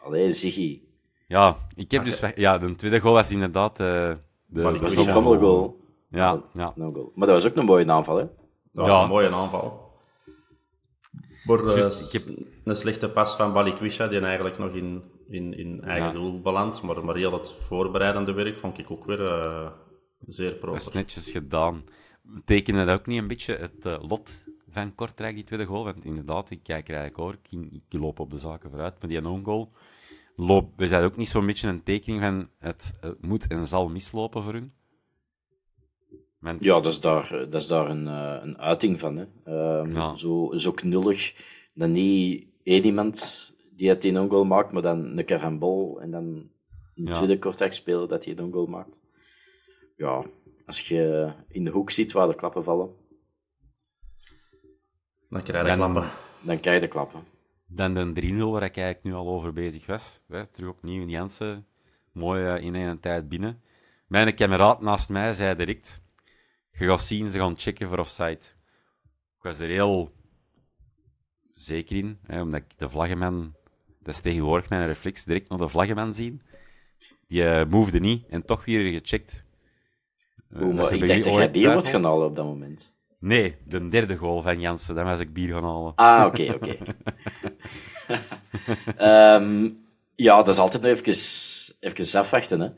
Allee, 0.02 0.30
Ziggy. 0.30 0.82
Ja, 1.26 1.56
ik 1.74 1.90
heb 1.90 2.04
dus... 2.04 2.20
Ja, 2.34 2.58
de 2.58 2.74
tweede 2.74 3.00
goal 3.00 3.14
was 3.14 3.30
inderdaad... 3.30 3.80
Uh, 3.80 4.12
de, 4.46 4.62
was 4.62 4.94
die 4.94 5.08
goal. 5.08 5.80
Ja, 6.08 6.42
ja. 6.52 6.72
No 6.76 6.92
goal. 6.92 7.12
Maar 7.14 7.26
dat 7.26 7.42
was 7.42 7.50
ook 7.50 7.56
een 7.56 7.64
mooie 7.64 7.92
aanval, 7.92 8.16
hè? 8.16 8.24
Dat 8.72 8.86
was 8.86 8.94
ja. 8.94 9.02
een 9.02 9.08
mooie 9.08 9.30
aanval. 9.30 9.82
Maar 11.44 11.64
Just, 11.64 12.14
ik 12.14 12.20
heb... 12.20 12.46
een 12.64 12.76
slechte 12.76 13.10
pas 13.10 13.36
van 13.36 13.52
Balikwisha, 13.52 14.06
die 14.06 14.20
eigenlijk 14.20 14.58
nog 14.58 14.74
in, 14.74 15.04
in, 15.28 15.58
in 15.58 15.82
eigen 15.82 16.12
doel 16.12 16.40
belandt. 16.40 16.82
Maar, 16.82 17.04
maar 17.04 17.16
heel 17.16 17.32
het 17.32 17.52
voorbereidende 17.52 18.32
werk 18.32 18.58
vond 18.58 18.78
ik 18.78 18.90
ook 18.90 19.04
weer 19.04 19.20
uh, 19.20 19.66
zeer 20.26 20.52
proper. 20.52 20.78
Dat 20.78 20.88
is 20.88 20.92
netjes 20.92 21.30
gedaan. 21.30 21.84
Tekenen 22.44 22.86
dat 22.86 22.98
ook 22.98 23.06
niet 23.06 23.18
een 23.18 23.26
beetje 23.26 23.54
het 23.54 23.86
uh, 23.86 23.96
lot 24.08 24.44
van 24.70 24.94
Kortrijk, 24.94 25.34
die 25.34 25.44
tweede 25.44 25.64
goal? 25.64 25.84
Want 25.84 26.04
inderdaad, 26.04 26.50
ik 26.50 26.62
kijk 26.62 26.88
er 26.88 26.94
eigenlijk 26.94 27.22
hoor, 27.22 27.60
ik, 27.60 27.72
ik 27.72 28.00
loop 28.00 28.20
op 28.20 28.30
de 28.30 28.38
zaken 28.38 28.70
vooruit. 28.70 28.94
Maar 29.00 29.08
die 29.08 29.20
non-goal, 29.20 29.68
loop, 30.36 30.72
we 30.76 30.88
zijn 30.88 31.04
ook 31.04 31.16
niet 31.16 31.28
zo'n 31.28 31.46
beetje 31.46 31.68
een 31.68 31.82
tekening 31.82 32.22
van 32.22 32.48
het, 32.58 32.92
het 33.00 33.22
moet 33.26 33.46
en 33.46 33.66
zal 33.66 33.88
mislopen 33.88 34.42
voor 34.42 34.52
hun? 34.52 34.72
Ja, 36.58 36.74
dat 36.80 36.86
is 36.86 37.00
daar, 37.00 37.28
dat 37.30 37.54
is 37.54 37.66
daar 37.66 37.90
een, 37.90 38.06
uh, 38.06 38.38
een 38.42 38.58
uiting 38.58 38.98
van. 38.98 39.16
Hè. 39.16 39.26
Um, 39.80 40.16
zo, 40.16 40.50
zo 40.54 40.72
knullig 40.72 41.34
dan 41.74 41.90
niet 41.90 42.46
één 42.62 42.84
iemand 42.84 43.52
die 43.74 43.88
het 43.88 44.04
in 44.04 44.14
een 44.14 44.28
goal 44.30 44.44
maakt, 44.44 44.72
maar 44.72 44.82
dan 44.82 45.18
een 45.18 45.24
carambol 45.24 46.00
en 46.00 46.10
dan 46.10 46.24
een 46.94 47.04
Ja. 47.06 47.12
tweede 47.12 47.38
kortweg 47.38 47.74
speler 47.74 48.08
dat 48.08 48.24
hij 48.24 48.38
een 48.38 48.52
goal 48.52 48.66
maakt. 48.66 49.00
Ja, 49.96 50.24
als 50.66 50.88
je 50.88 51.32
in 51.48 51.64
de 51.64 51.70
hoek 51.70 51.90
ziet 51.90 52.12
waar 52.12 52.28
de 52.28 52.34
klappen 52.34 52.64
vallen, 52.64 52.90
Dan 55.28 55.42
krijg 55.42 55.62
je 55.70 55.76
Dan- 55.76 55.92
klappen. 55.92 56.10
dan 56.42 56.60
krijg 56.60 56.74
je 56.80 56.86
de 56.86 56.92
klappen. 56.92 57.24
Dan 57.74 57.94
de 57.94 58.22
3-0, 58.22 58.36
waar 58.36 58.62
ik 58.62 58.76
eigenlijk 58.76 59.02
nu 59.02 59.14
al 59.14 59.28
over 59.28 59.52
bezig 59.52 59.86
was. 59.86 60.20
Hè, 60.28 60.46
terug 60.46 60.70
opnieuw 60.70 61.02
in 61.02 61.08
Jansen. 61.08 61.66
Mooi 62.12 62.44
eh, 62.44 62.62
in 62.62 62.74
een 62.74 63.00
tijd 63.00 63.28
binnen. 63.28 63.62
Mijn 64.06 64.34
kameraad 64.34 64.80
naast 64.80 65.08
mij 65.08 65.32
zei 65.32 65.56
direct: 65.56 66.02
Je 66.72 66.86
gaat 66.86 67.02
zien, 67.02 67.30
ze 67.30 67.38
gaan 67.38 67.58
checken 67.58 67.88
voor 67.88 67.98
offside. 67.98 68.40
Ik 69.36 69.42
was 69.42 69.58
er 69.58 69.68
heel 69.68 70.12
zeker 71.54 71.96
in, 71.96 72.18
hè, 72.26 72.40
omdat 72.40 72.60
ik 72.60 72.78
de 72.78 72.88
vlaggenman, 72.88 73.54
dat 74.02 74.14
is 74.14 74.20
tegenwoordig 74.20 74.68
mijn 74.68 74.86
reflex, 74.86 75.24
direct 75.24 75.48
naar 75.48 75.58
de 75.58 75.68
vlaggenman 75.68 76.14
zien. 76.14 76.42
Die 77.26 77.44
eh 77.44 77.66
movede 77.68 78.00
niet 78.00 78.26
en 78.28 78.44
toch 78.44 78.64
weer 78.64 79.00
gecheckt. 79.00 79.44
Eh, 80.50 80.62
Oeh, 80.62 80.74
maar 80.74 80.92
ik 80.92 81.06
dacht 81.06 81.24
dat 81.24 81.34
jij 81.34 81.50
bier 81.50 81.72
wordt 81.72 81.88
gaan 81.88 82.04
halen 82.04 82.26
op 82.26 82.36
dat 82.36 82.44
moment. 82.44 82.96
Nee, 83.24 83.56
de 83.66 83.88
derde 83.88 84.16
goal 84.16 84.42
van 84.42 84.60
Jansen, 84.60 84.94
dan 84.94 85.04
was 85.04 85.20
ik 85.20 85.32
bier 85.32 85.52
gaan 85.52 85.64
halen. 85.64 85.94
Ah, 85.94 86.26
oké, 86.26 86.52
oké. 86.52 86.76
Ehm, 88.96 89.70
ja, 90.14 90.36
dat 90.36 90.48
is 90.48 90.58
altijd 90.58 90.82
nog 90.82 90.92
even, 90.92 91.12
even 91.80 92.20
afwachten. 92.20 92.60
Hè. 92.60 92.68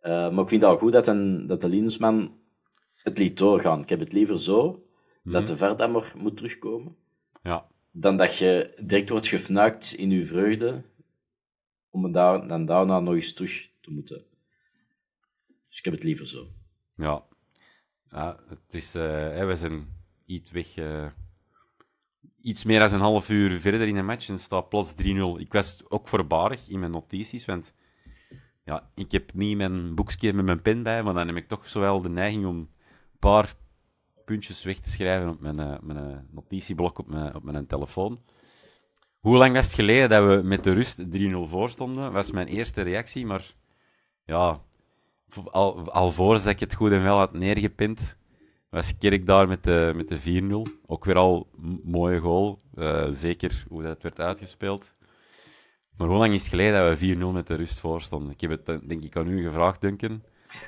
Eh, 0.00 0.34
maar 0.34 0.42
ik 0.42 0.48
vind 0.48 0.62
het 0.62 0.70
al 0.70 0.76
goed 0.76 0.92
dat, 0.92 1.06
een, 1.06 1.46
dat 1.46 1.60
de 1.60 1.68
Liensman 1.68 2.38
het 2.94 3.18
liet 3.18 3.38
doorgaan. 3.38 3.82
Ik 3.82 3.88
heb 3.88 4.00
het 4.00 4.12
liever 4.12 4.38
zo, 4.38 4.86
dat 5.22 5.46
de 5.46 5.56
Verdammer 5.56 6.12
moet 6.16 6.36
terugkomen, 6.36 6.96
Ja, 7.42 7.66
dan 7.90 8.16
dat 8.16 8.36
je 8.36 8.72
direct 8.84 9.08
wordt 9.08 9.28
gefnuikt 9.28 9.92
in 9.92 10.10
je 10.10 10.24
vreugde, 10.24 10.84
om 11.90 12.12
daar, 12.12 12.46
dan 12.46 12.64
daarna 12.64 13.00
nog 13.00 13.14
eens 13.14 13.32
terug 13.32 13.70
te 13.80 13.90
moeten. 13.90 14.24
Dus 15.68 15.78
ik 15.78 15.84
heb 15.84 15.94
het 15.94 16.02
liever 16.02 16.26
zo. 16.26 16.46
Ja. 16.96 17.28
Ja 18.10 18.36
het 18.48 18.74
is, 18.74 18.94
eh, 18.94 19.46
we 19.46 19.56
zijn 19.56 19.88
iets 20.26 20.50
weg. 20.50 20.76
eh, 20.76 21.06
iets 22.42 22.64
meer 22.64 22.78
dan 22.78 22.92
een 22.92 23.00
half 23.00 23.28
uur 23.28 23.60
verder 23.60 23.88
in 23.88 23.94
de 23.94 24.02
match 24.02 24.28
en 24.28 24.38
staat 24.38 24.68
plots 24.68 24.94
3-0. 24.94 25.38
Ik 25.38 25.52
was 25.52 25.82
ook 25.88 26.08
voorbarig 26.08 26.68
in 26.68 26.78
mijn 26.78 26.90
notities, 26.90 27.44
want 27.44 27.74
ja, 28.64 28.90
ik 28.94 29.12
heb 29.12 29.34
niet 29.34 29.56
mijn 29.56 29.94
boekje 29.94 30.32
met 30.32 30.44
mijn 30.44 30.62
pen 30.62 30.82
bij, 30.82 31.02
maar 31.02 31.14
dan 31.14 31.26
heb 31.26 31.36
ik 31.36 31.48
toch 31.48 31.68
zowel 31.68 32.00
de 32.02 32.08
neiging 32.08 32.46
om 32.46 32.56
een 32.56 32.68
paar 33.18 33.54
puntjes 34.24 34.62
weg 34.62 34.78
te 34.78 34.90
schrijven 34.90 35.28
op 35.28 35.40
mijn, 35.40 35.58
eh, 35.58 35.80
mijn 35.80 36.28
notitieblok 36.30 36.98
op 36.98 37.08
mijn, 37.08 37.34
op 37.34 37.42
mijn 37.42 37.66
telefoon. 37.66 38.20
Hoe 39.20 39.36
lang 39.36 39.54
was 39.54 39.64
het 39.64 39.74
geleden 39.74 40.08
dat 40.08 40.26
we 40.26 40.48
met 40.48 40.64
de 40.64 40.72
rust 40.72 41.10
3-0 41.10 41.48
voor 41.48 41.70
stonden? 41.70 42.12
was 42.12 42.30
mijn 42.30 42.46
eerste 42.46 42.82
reactie, 42.82 43.26
maar 43.26 43.54
ja, 44.24 44.60
al, 45.50 45.90
alvorens 45.90 46.42
dat 46.42 46.52
ik 46.52 46.60
het 46.60 46.74
goed 46.74 46.90
en 46.90 47.02
wel 47.02 47.16
had 47.16 47.32
neergepind, 47.32 48.16
was 48.70 48.98
Kerk 48.98 49.26
daar 49.26 49.48
met 49.48 49.64
de, 49.64 49.92
met 49.94 50.08
de 50.08 50.68
4-0. 50.78 50.80
Ook 50.86 51.04
weer 51.04 51.16
al 51.16 51.48
een 51.62 51.80
mooie 51.84 52.20
goal. 52.20 52.58
eh, 52.74 53.08
zeker 53.10 53.64
hoe 53.68 53.82
dat 53.82 54.02
werd 54.02 54.20
uitgespeeld. 54.20 54.92
Maar 55.96 56.08
hoe 56.08 56.18
lang 56.18 56.32
is 56.34 56.40
het 56.40 56.48
geleden 56.50 56.80
dat 56.88 56.98
we 56.98 57.16
4-0 57.16 57.32
met 57.32 57.46
de 57.46 57.54
rust 57.54 57.78
voor 57.78 58.02
stonden? 58.02 58.30
Ik 58.32 58.40
heb 58.40 58.50
het 58.50 58.68
eh, 58.68 58.88
denk 58.88 59.02
ik 59.02 59.16
aan 59.16 59.28
u 59.28 59.42
gevraagd, 59.42 59.80
Duncan. 59.80 60.22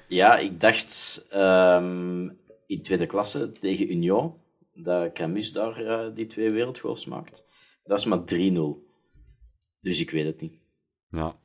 Ja, 0.09 0.39
ik 0.39 0.61
dacht 0.61 1.27
ehm, 1.31 2.29
in 2.67 2.83
tweede 2.83 3.07
klasse 3.07 3.53
tegen 3.53 3.91
Union, 3.93 4.35
dat 4.75 5.13
Camus 5.13 5.53
daar 5.53 5.77
eh, 5.85 6.15
die 6.15 6.27
twee 6.27 6.51
wereldgoals 6.51 7.07
maakt. 7.07 7.45
Dat 7.85 7.99
is 7.99 8.05
maar 8.05 8.19
3-0. 8.19 8.23
Dus 9.81 10.01
ik 10.01 10.11
weet 10.11 10.25
het 10.27 10.41
niet. 10.41 10.63
Ja, 11.09 11.37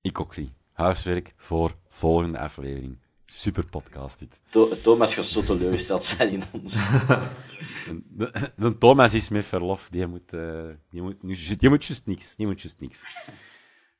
ik 0.00 0.20
ook 0.20 0.36
niet. 0.36 0.50
Huiswerk 0.76 1.34
voor 1.36 1.76
volgende 1.88 2.38
aflevering. 2.38 2.98
Super 3.26 3.64
podcast 3.70 4.18
dit. 4.18 4.40
To- 4.48 4.76
Thomas 4.82 5.14
gaat 5.14 5.24
zo 5.24 5.42
teleurgesteld 5.42 6.02
zijn 6.02 6.28
in 6.32 6.42
ons. 6.52 6.88
De, 8.08 8.52
de 8.56 8.78
Thomas 8.78 9.14
is 9.14 9.28
met 9.28 9.44
verlof. 9.44 9.88
Die 9.90 10.06
moet, 10.06 10.32
eh, 10.32 10.68
die 10.90 11.02
moet, 11.02 11.22
nu, 11.22 11.36
die 11.56 11.68
moet 11.68 11.84
juist 11.84 12.06
niks. 12.06 12.34
Die 12.36 12.46
moet 12.46 12.60
juist 12.60 12.80
niks. 12.80 13.28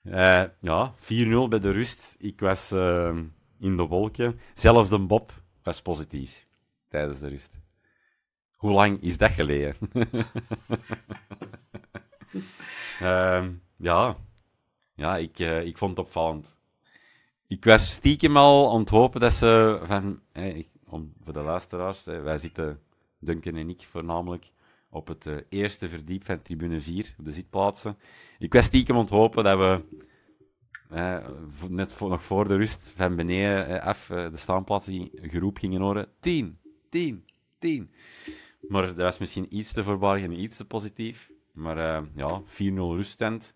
Eh, 0.03 0.43
ja, 0.61 0.95
4-0 1.01 1.05
bij 1.49 1.59
de 1.61 1.71
rust. 1.71 2.15
Ik 2.19 2.41
was 2.41 2.71
eh, 2.71 3.17
in 3.59 3.77
de 3.77 3.83
wolken. 3.83 4.41
Zelfs 4.55 4.89
de 4.89 4.99
Bob 4.99 5.33
was 5.63 5.83
positief 5.83 6.47
tijdens 6.89 7.19
de 7.19 7.29
rust. 7.29 7.59
Hoe 8.51 8.71
lang 8.73 9.03
is 9.03 9.19
dat 9.19 9.31
geleden? 9.31 9.77
Ehm, 13.01 13.53
ja, 13.77 14.17
ja 14.95 15.17
ik, 15.17 15.39
ik 15.39 15.79
vond 15.79 15.97
het 15.97 16.07
opvallend. 16.07 16.56
Ik 17.49 17.65
was 17.65 17.91
stiekem 17.91 18.37
al 18.37 18.73
aan 18.73 18.81
het 18.81 18.89
hopen 18.89 19.21
dat 19.21 19.33
ze 19.33 19.81
van, 19.85 20.21
om, 20.85 21.13
voor 21.25 21.33
de 21.33 21.41
luisteraars, 21.41 22.07
eh, 22.07 22.23
wij 22.23 22.39
zitten, 22.39 22.81
Duncan 23.19 23.57
en 23.57 23.69
ik 23.69 23.87
voornamelijk, 23.91 24.51
op 24.97 25.07
het 25.07 25.27
eh, 25.27 25.37
eerste 25.49 25.89
verdiep 25.89 26.25
van 26.25 26.43
tribune 26.43 26.81
4, 26.81 27.15
op 27.19 27.25
de 27.25 27.33
zitplaatsen. 27.33 27.99
Ik 28.39 28.53
was 28.53 28.65
stiekem 28.65 28.95
aan 28.95 29.01
het 29.01 29.11
hopen 29.11 29.45
dat 29.45 29.59
we, 29.59 29.81
eh, 30.89 31.29
net 31.69 31.93
voor, 31.93 32.09
nog 32.09 32.25
voor 32.25 32.49
de 32.49 32.57
rust, 32.57 32.93
van 32.97 33.17
beneden 33.17 33.69
eh, 33.69 33.87
af 33.87 34.07
de 34.07 34.31
staanplaatsen 34.37 35.11
geroep 35.13 35.59
gingen 35.59 35.81
horen. 35.81 36.09
10, 36.21 36.59
10, 36.91 37.25
10. 37.59 37.91
Maar 38.69 38.87
dat 38.87 38.97
was 38.97 39.19
misschien 39.19 39.57
iets 39.57 39.73
te 39.73 39.85
voorbarig 39.85 40.25
en 40.25 40.41
iets 40.41 40.57
te 40.57 40.65
positief. 40.65 41.31
Maar 41.53 42.05
ja, 42.15 42.43
4-0 42.47 42.97
ruststand. 42.97 43.55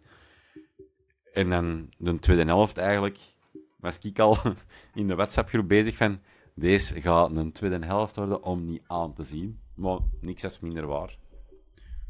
En 1.32 1.50
dan 1.50 1.88
de 1.98 2.18
tweede 2.18 2.44
helft 2.44 2.76
eigenlijk 2.76 3.18
was 3.80 3.98
ik 3.98 4.18
al 4.18 4.36
in 4.94 5.08
de 5.08 5.14
WhatsApp-groep 5.14 5.68
bezig 5.68 5.96
van 5.96 6.20
deze 6.54 7.00
gaat 7.00 7.30
een 7.30 7.52
tweede 7.52 7.86
helft 7.86 8.16
worden 8.16 8.42
om 8.42 8.64
niet 8.64 8.82
aan 8.86 9.14
te 9.14 9.24
zien. 9.24 9.60
Maar 9.74 9.98
niks 10.20 10.42
is 10.42 10.60
minder 10.60 10.86
waar. 10.86 11.18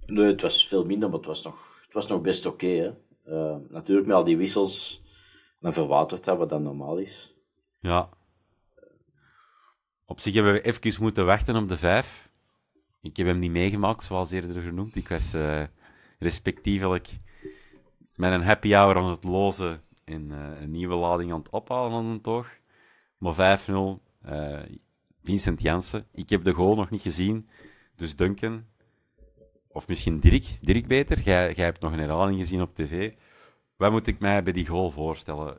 Nee, 0.06 0.26
het 0.26 0.40
was 0.40 0.68
veel 0.68 0.84
minder, 0.84 1.08
maar 1.08 1.18
het 1.18 1.26
was 1.26 1.42
nog, 1.42 1.80
het 1.84 1.94
was 1.94 2.06
nog 2.06 2.20
best 2.20 2.46
oké. 2.46 2.96
Eh, 3.24 3.56
natuurlijk, 3.68 4.06
met 4.06 4.16
al 4.16 4.24
die 4.24 4.36
wissels, 4.36 5.02
dan 5.60 5.72
verwatert 5.72 6.24
dat 6.24 6.38
wat 6.38 6.48
dan 6.48 6.62
normaal 6.62 6.96
is. 6.96 7.34
Ja. 7.80 8.08
Op 10.04 10.20
zich 10.20 10.34
hebben 10.34 10.52
we 10.52 10.62
even 10.62 11.02
moeten 11.02 11.26
wachten 11.26 11.56
op 11.56 11.68
de 11.68 11.76
vijf. 11.76 12.28
Ik 13.02 13.16
heb 13.16 13.26
hem 13.26 13.38
niet 13.38 13.50
meegemaakt, 13.50 14.04
zoals 14.04 14.30
eerder 14.30 14.62
genoemd. 14.62 14.96
Ik 14.96 15.08
was 15.08 15.34
eh, 15.34 15.62
respectievelijk 16.18 17.08
met 18.14 18.32
een 18.32 18.42
happy 18.42 18.72
hour 18.72 18.96
aan 18.96 19.10
het 19.10 19.24
lozen 19.24 19.82
eh, 20.10 20.60
een 20.60 20.70
nieuwe 20.70 20.94
lading 20.94 21.32
aan 21.32 21.38
het 21.38 21.48
ophalen 21.50 21.92
aan 21.92 22.06
het 22.06 22.26
oog. 22.26 22.48
Maar 23.18 23.34
5-0, 23.34 24.02
eh, 24.22 24.58
Vincent 25.22 25.62
Jansen. 25.62 26.06
Ik 26.12 26.30
heb 26.30 26.44
de 26.44 26.52
goal 26.52 26.74
nog 26.74 26.90
niet 26.90 27.02
gezien, 27.02 27.48
dus 27.96 28.16
Duncan, 28.16 28.64
of 29.68 29.88
misschien 29.88 30.20
Dirk, 30.20 30.58
Dirk 30.60 30.86
beter, 30.86 31.20
jij, 31.20 31.54
jij 31.54 31.64
hebt 31.64 31.80
nog 31.80 31.92
een 31.92 31.98
herhaling 31.98 32.38
gezien 32.38 32.62
op 32.62 32.74
tv. 32.74 33.12
Wat 33.76 33.90
moet 33.90 34.06
ik 34.06 34.18
mij 34.18 34.42
bij 34.42 34.52
die 34.52 34.66
goal 34.66 34.90
voorstellen? 34.90 35.56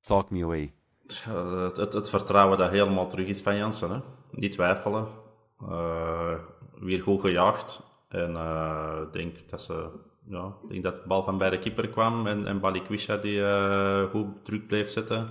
Talk 0.00 0.30
me 0.30 0.44
away. 0.44 0.72
Het, 1.76 1.92
het, 1.92 2.10
vertrouwen 2.10 2.58
dat 2.58 2.70
helemaal 2.70 3.08
terug 3.08 3.26
is 3.26 3.40
van 3.40 3.56
Jansen. 3.56 3.90
Hè? 3.90 3.98
Niet 4.30 4.52
twijfelen. 4.52 5.06
Eh, 5.60 6.34
weer 6.74 7.02
goed 7.02 7.20
gejaagd. 7.20 7.82
En 8.08 8.36
ik 9.02 9.12
denk 9.12 9.48
dat 9.48 9.62
ze... 9.62 9.90
Ja, 10.30 10.56
ik 10.62 10.68
denk 10.68 10.82
dat 10.82 10.96
de 10.96 11.08
bal 11.08 11.22
van 11.22 11.38
bij 11.38 11.50
de 11.50 11.58
keeper 11.58 11.88
kwam 11.88 12.26
en, 12.26 12.46
en 12.46 12.60
Balikwisha 12.60 13.16
die 13.16 13.44
eh, 13.44 14.10
goed 14.10 14.44
druk 14.44 14.66
bleef 14.66 14.88
zetten. 14.88 15.30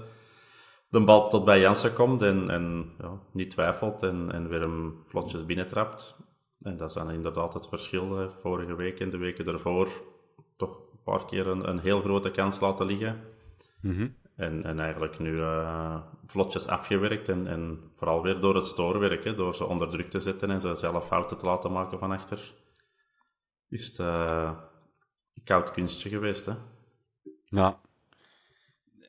De 0.89 1.03
bal 1.03 1.29
tot 1.29 1.45
bij 1.45 1.59
Jansen 1.59 1.93
komt 1.93 2.21
en, 2.21 2.49
en 2.49 2.93
ja, 2.97 3.19
niet 3.31 3.49
twijfelt 3.49 4.03
en, 4.03 4.31
en 4.31 4.49
weer 4.49 4.61
hem 4.61 5.03
vlotjes 5.05 5.45
binnentrapt. 5.45 6.17
En 6.61 6.77
dat 6.77 6.89
is 6.89 6.95
dan 6.95 7.11
inderdaad 7.11 7.53
het 7.53 7.67
verschil. 7.67 8.29
vorige 8.29 8.75
week 8.75 8.99
en 8.99 9.09
de 9.09 9.17
weken 9.17 9.45
ervoor 9.45 9.87
toch 10.57 10.77
een 10.91 11.03
paar 11.03 11.25
keer 11.25 11.47
een, 11.47 11.69
een 11.69 11.79
heel 11.79 12.01
grote 12.01 12.31
kans 12.31 12.59
laten 12.59 12.85
liggen. 12.85 13.21
En, 14.35 14.63
en 14.63 14.79
eigenlijk 14.79 15.19
nu 15.19 15.41
eh, 15.41 16.01
vlotjes 16.25 16.67
afgewerkt 16.67 17.29
en, 17.29 17.47
en 17.47 17.91
vooral 17.95 18.21
weer 18.21 18.39
door 18.39 18.55
het 18.55 18.65
stoorwerk, 18.65 19.23
hè, 19.23 19.33
door 19.33 19.55
ze 19.55 19.65
onder 19.65 19.89
druk 19.89 20.09
te 20.09 20.19
zetten 20.19 20.51
en 20.51 20.61
ze 20.61 20.75
zelf 20.75 21.07
fouten 21.07 21.37
te 21.37 21.45
laten 21.45 21.71
maken 21.71 21.99
van 21.99 22.11
achter, 22.11 22.53
is 23.69 23.87
het 23.87 23.99
eh, 23.99 24.51
koud 25.43 25.71
kunstje 25.71 26.09
geweest. 26.09 26.45
Hè? 26.45 26.53
Ja. 27.43 27.79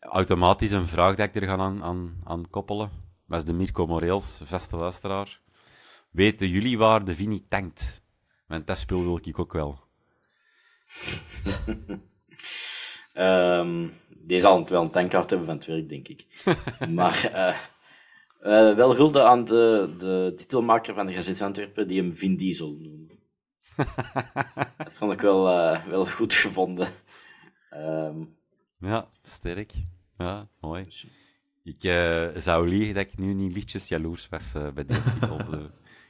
Automatisch 0.00 0.70
een 0.70 0.88
vraag 0.88 1.16
dat 1.16 1.28
ik 1.28 1.34
er 1.34 1.48
ga 1.48 1.56
aan, 1.56 1.82
aan, 1.82 2.20
aan 2.24 2.50
koppelen. 2.50 2.90
Was 3.26 3.44
de 3.44 3.52
Mirko 3.52 3.86
Moreels, 3.86 4.40
vaste 4.44 4.76
luisteraar. 4.76 5.40
Weten 6.10 6.48
jullie 6.48 6.78
waar 6.78 7.04
de 7.04 7.14
Vini 7.14 7.44
tankt? 7.48 8.02
Want 8.46 8.66
dat 8.66 8.78
speel 8.78 9.02
wil 9.02 9.20
ik 9.22 9.38
ook 9.38 9.52
wel. 9.52 9.78
Ehm, 13.12 13.88
die 14.16 14.38
zal 14.38 14.58
het 14.58 14.70
wel 14.70 14.82
een 14.82 14.90
tankkaart 14.90 15.30
hebben 15.30 15.46
van 15.46 15.56
het 15.56 15.66
werk, 15.66 15.88
denk 15.88 16.08
ik. 16.08 16.26
maar 16.98 17.24
eh, 17.24 17.56
eh, 18.40 18.76
wel 18.76 18.94
hulde 18.94 19.22
aan 19.22 19.44
de, 19.44 19.94
de 19.98 20.32
titelmaker 20.36 20.94
van 20.94 21.06
de 21.06 21.12
Gazet 21.12 21.36
van 21.36 21.46
Antwerpen, 21.46 21.88
die 21.88 22.00
hem 22.00 22.16
Vin 22.16 22.36
Diesel 22.36 22.76
noemde. 22.80 23.17
Dat 24.76 24.92
vond 24.92 25.12
ik 25.12 25.20
wel, 25.20 25.48
eh, 25.48 25.84
wel 25.84 26.06
goed 26.06 26.32
gevonden. 26.34 26.88
Ehm, 27.70 28.16
Ja, 28.80 29.06
sterk. 29.22 29.72
Ja, 30.18 30.48
mooi. 30.60 30.86
Ik 31.64 31.84
eh, 31.84 32.26
zou 32.36 32.68
liegen 32.68 32.94
dat 32.94 33.06
ik 33.06 33.18
nu 33.18 33.32
niet 33.34 33.54
lichtjes 33.54 33.88
jaloers 33.88 34.28
was 34.28 34.54
eh, 34.54 34.68
bij 34.70 34.84
die 34.84 35.02
titel. 35.02 35.38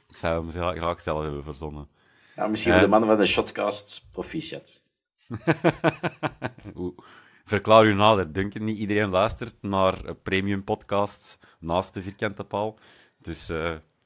Ik 0.07 0.15
zou 0.17 0.41
hem 0.43 0.51
gra- 0.51 0.75
graag 0.75 1.01
zelf 1.01 1.21
hebben 1.23 1.43
verzonnen. 1.43 1.87
ja, 2.35 2.47
misschien 2.47 2.71
voor 2.73 2.81
de 2.81 2.87
mannen 2.87 3.09
van 3.09 3.17
de 3.17 3.25
Shotcast, 3.25 4.07
proficiat. 4.11 4.83
Oeh. 6.75 6.97
Verklaar 7.45 7.85
u 7.85 7.93
nader, 7.93 8.33
Duncan. 8.33 8.63
Niet 8.63 8.77
iedereen 8.77 9.09
luistert 9.09 9.55
naar 9.61 10.15
premium 10.15 10.63
podcasts 10.63 11.37
naast 11.59 11.93
de 11.93 12.01
vierkante 12.01 12.43
paal. 12.43 12.77
Dus 13.17 13.49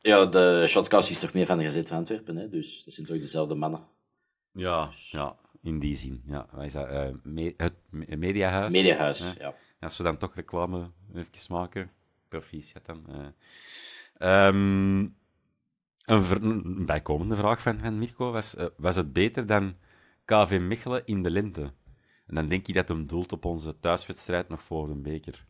Ja, 0.06 0.26
de 0.26 0.64
Shotcast 0.68 1.10
is 1.10 1.20
toch 1.20 1.34
meer 1.34 1.46
van 1.46 1.58
de 1.58 1.64
Gazet 1.64 1.88
van 1.88 1.98
Antwerpen, 1.98 2.36
hè? 2.36 2.50
dus 2.50 2.84
dat 2.84 2.94
zijn 2.94 3.08
toch 3.08 3.18
dezelfde 3.20 3.56
mannen. 3.56 3.88
ja, 4.52 4.90
ja, 5.12 5.36
in 5.62 5.80
die 5.80 5.96
zin. 5.96 6.22
Ja, 6.26 6.48
wij 6.52 6.70
zijn, 6.70 6.88
eh, 6.88 7.14
me- 7.24 7.54
het 7.58 7.74
me- 7.90 8.16
Mediahuis. 8.18 8.72
Mediahuis, 8.74 9.34
ja. 9.40 9.56
Als 9.80 9.98
we 9.98 10.04
dan 10.04 10.18
toch 10.18 10.36
reclame 10.36 10.92
even 11.14 11.54
maken, 11.54 11.92
proficiat 12.28 12.86
dan. 12.86 13.06
eh. 13.10 13.28
Ehm, 14.18 15.08
een, 16.06 16.86
bijkomende 16.86 17.36
vraag 17.36 17.62
van, 17.62 17.80
van 17.80 17.98
Mirko 17.98 18.32
was, 18.32 18.56
eh, 18.56 18.66
was 18.78 18.96
het 18.96 19.14
beter 19.14 19.46
dan 19.46 19.76
KV 20.26 20.60
Mechelen 20.62 21.06
in 21.06 21.24
de 21.24 21.30
lente? 21.32 21.74
En 22.28 22.36
dan 22.36 22.48
denk 22.48 22.68
ik 22.68 22.74
dat 22.76 22.88
hem 22.88 23.08
doelt 23.08 23.32
op 23.32 23.46
onze 23.46 23.80
thuiswedstrijd 23.80 24.50
nog 24.50 24.64
voor 24.64 24.88
de 24.88 24.94
beker. 24.96 25.46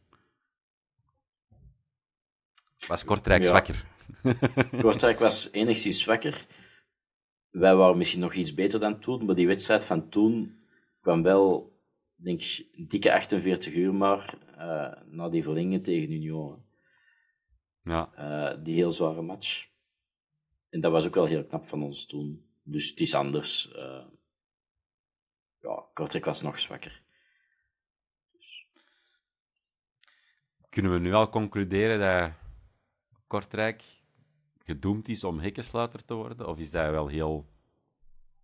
Was 2.88 3.04
Kortrijk 3.04 3.46
zwakker? 3.46 3.86
Kortrijk 4.82 5.20
was 5.20 5.52
enigszins 5.52 6.00
zwakker. 6.00 6.46
Wij 7.50 7.76
waren 7.76 7.98
misschien 7.98 8.22
nog 8.22 8.34
iets 8.34 8.54
beter 8.54 8.80
dan 8.80 9.00
toen, 9.00 9.26
maar 9.26 9.36
die 9.36 9.48
wedstrijd 9.48 9.86
van 9.86 10.10
toen 10.10 10.64
kwam 11.00 11.24
wel, 11.24 11.78
denk 12.16 12.40
ik, 12.40 12.68
een 12.72 12.88
dikke 12.88 13.14
48 13.14 13.74
uur 13.74 13.94
maar 13.94 14.38
eh, 14.58 15.04
na 15.06 15.30
die 15.30 15.44
verlengingen 15.44 15.82
tegen 15.82 16.12
Union. 16.12 16.66
Ja. 17.84 18.12
Eh, 18.16 18.64
die 18.64 18.76
heel 18.76 18.92
zware 18.92 19.22
match. 19.22 19.68
En 20.70 20.80
dat 20.80 20.92
was 20.92 21.06
ook 21.06 21.16
wel 21.16 21.26
heel 21.26 21.46
knap 21.46 21.68
van 21.68 21.84
ons 21.84 22.06
toen. 22.06 22.46
Dus 22.64 22.90
het 22.90 23.00
is 23.00 23.16
anders. 23.16 23.72
eh. 23.72 24.06
ja, 25.60 25.86
Kortrijk 25.94 26.26
was 26.26 26.42
nog 26.42 26.60
zwakker. 26.60 27.02
kunnen 30.74 30.94
we 30.94 31.00
nu 31.00 31.14
al 31.14 31.30
concluderen 31.30 32.00
dat 32.00 32.32
Kortrijk 33.34 33.84
gedoemd 34.64 35.10
is 35.10 35.24
om 35.24 35.40
hekkensluiter 35.40 36.06
te 36.06 36.14
worden? 36.14 36.48
Of 36.48 36.58
is 36.58 36.72
dat 36.72 36.90
wel 36.90 37.08
heel 37.08 37.46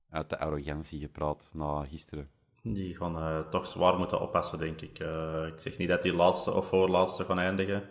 uit 0.10 0.30
de 0.30 0.39
arrogantie 0.39 0.99
gepraat 0.99 1.49
na 1.54 1.86
gisteren? 1.86 2.30
Die 2.63 2.95
gaan 2.95 3.17
eh, 3.17 3.39
toch 3.39 3.67
zwaar 3.67 3.97
moeten 3.97 4.21
oppassen, 4.21 4.60
denk 4.60 4.82
ik. 4.82 4.99
Eh, 4.99 5.45
ik 5.47 5.60
zeg 5.60 5.78
niet 5.78 5.88
dat 5.88 6.02
die 6.02 6.13
laatste 6.13 6.54
of 6.54 6.67
voorlaatste 6.67 7.23
gaan 7.23 7.39
eindigen. 7.39 7.84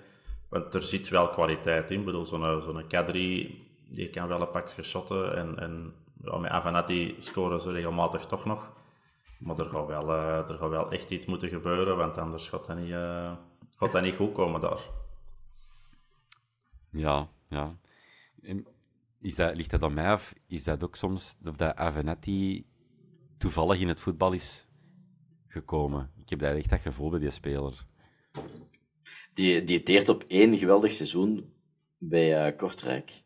Want 0.48 0.74
er 0.74 0.82
zit 0.82 1.08
wel 1.08 1.28
kwaliteit 1.28 1.90
in. 1.90 1.98
Ik 1.98 2.04
bedoel, 2.04 2.26
zo'n 2.26 2.62
zo'n 2.62 2.86
Kadri, 2.86 3.60
die 3.90 4.10
kan 4.10 4.28
wel 4.28 4.40
een 4.40 4.50
pakje 4.50 4.82
shotten. 4.82 5.36
En, 5.36 5.58
en 5.58 5.94
ja, 6.22 6.38
met 6.38 6.50
Avenatti 6.50 7.16
scoren 7.18 7.60
ze 7.60 7.72
regelmatig 7.72 8.26
toch 8.26 8.44
nog. 8.44 8.72
Maar 9.38 9.58
er 9.58 9.70
gaat 9.70 9.86
wel, 9.86 10.12
eh, 10.12 10.48
er 10.48 10.58
gaat 10.58 10.70
wel 10.70 10.90
echt 10.90 11.10
iets 11.10 11.26
moeten 11.26 11.48
gebeuren, 11.48 11.96
want 11.96 12.18
anders 12.18 12.48
gaat 12.48 12.66
dat 12.66 12.76
niet, 12.76 12.92
eh, 12.92 13.32
gaat 13.76 13.92
dat 13.92 14.02
niet 14.02 14.16
goed 14.16 14.32
komen 14.32 14.60
daar. 14.60 14.80
Ja, 16.90 17.28
ja. 17.48 17.78
En 18.42 18.66
Is 19.20 19.34
dat, 19.34 19.56
ligt 19.56 19.70
dat 19.70 19.82
aan 19.82 19.94
mij 19.94 20.12
of 20.12 20.34
is 20.46 20.64
dat 20.64 20.82
ook 20.84 20.96
soms 20.96 21.36
of 21.46 21.56
dat 21.56 21.76
Avenetti 21.76 22.66
toevallig 23.38 23.80
in 23.80 23.88
het 23.88 24.00
voetbal 24.00 24.32
is 24.32 24.66
gekomen? 25.46 26.10
Ik 26.16 26.28
heb 26.30 26.38
daar 26.38 26.56
echt 26.56 26.70
dat 26.70 26.80
gevoel 26.80 27.10
bij 27.10 27.18
die 27.18 27.30
speler. 27.30 27.86
Die, 29.34 29.64
die 29.64 29.82
teert 29.82 30.08
op 30.08 30.24
één 30.28 30.58
geweldig 30.58 30.92
seizoen 30.92 31.52
bij 31.98 32.46
eh, 32.46 32.56
Kortrijk. 32.56 33.22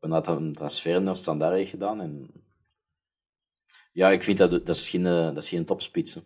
En 0.00 0.10
had 0.10 0.26
een 0.26 0.52
transfer 0.54 1.02
naar 1.02 1.16
Standaard 1.16 1.54
heeft 1.54 1.70
gedaan. 1.70 2.00
En... 2.00 2.30
Ja, 3.92 4.10
ik 4.10 4.22
vind 4.22 4.38
dat, 4.38 4.50
dat 4.50 4.68
is 4.68 4.90
geen, 4.90 5.06
eh, 5.06 5.12
dat 5.24 5.36
is 5.36 5.48
geen 5.48 5.64
topspits. 5.64 6.14
hè. 6.14 6.20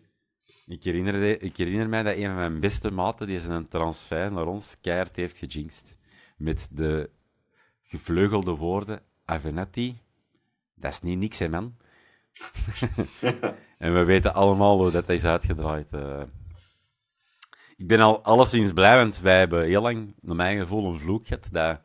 Ik 0.67 0.83
herinner, 0.83 1.41
ik 1.41 1.57
herinner 1.57 1.89
mij 1.89 2.03
dat 2.03 2.15
een 2.15 2.25
van 2.25 2.35
mijn 2.35 2.59
beste 2.59 2.91
maten 2.91 3.27
die 3.27 3.39
zijn 3.39 3.67
transfer 3.67 4.31
naar 4.31 4.47
ons 4.47 4.75
keihard 4.81 5.15
heeft 5.15 5.37
gejinxed. 5.37 5.97
Met 6.35 6.67
de 6.71 7.09
gevleugelde 7.81 8.51
woorden, 8.51 9.01
Avenetti, 9.25 10.01
dat 10.73 10.91
is 10.91 11.01
niet 11.01 11.17
niks, 11.17 11.39
hè, 11.39 11.49
man. 11.49 11.75
en 13.77 13.93
we 13.93 14.03
weten 14.03 14.33
allemaal 14.33 14.77
hoe 14.77 14.91
dat 14.91 15.09
is 15.09 15.23
uitgedraaid. 15.23 15.93
eh. 15.93 16.23
Ik 17.77 17.87
ben 17.87 17.99
al 17.99 18.23
alleszins 18.23 18.73
blij, 18.73 18.95
want 18.97 19.19
wij 19.19 19.39
hebben 19.39 19.65
heel 19.65 19.81
lang, 19.81 20.13
naar 20.21 20.35
mijn 20.35 20.59
gevoel, 20.59 20.93
een 20.93 20.99
vloek 20.99 21.27
gehad 21.27 21.47
dat 21.51 21.81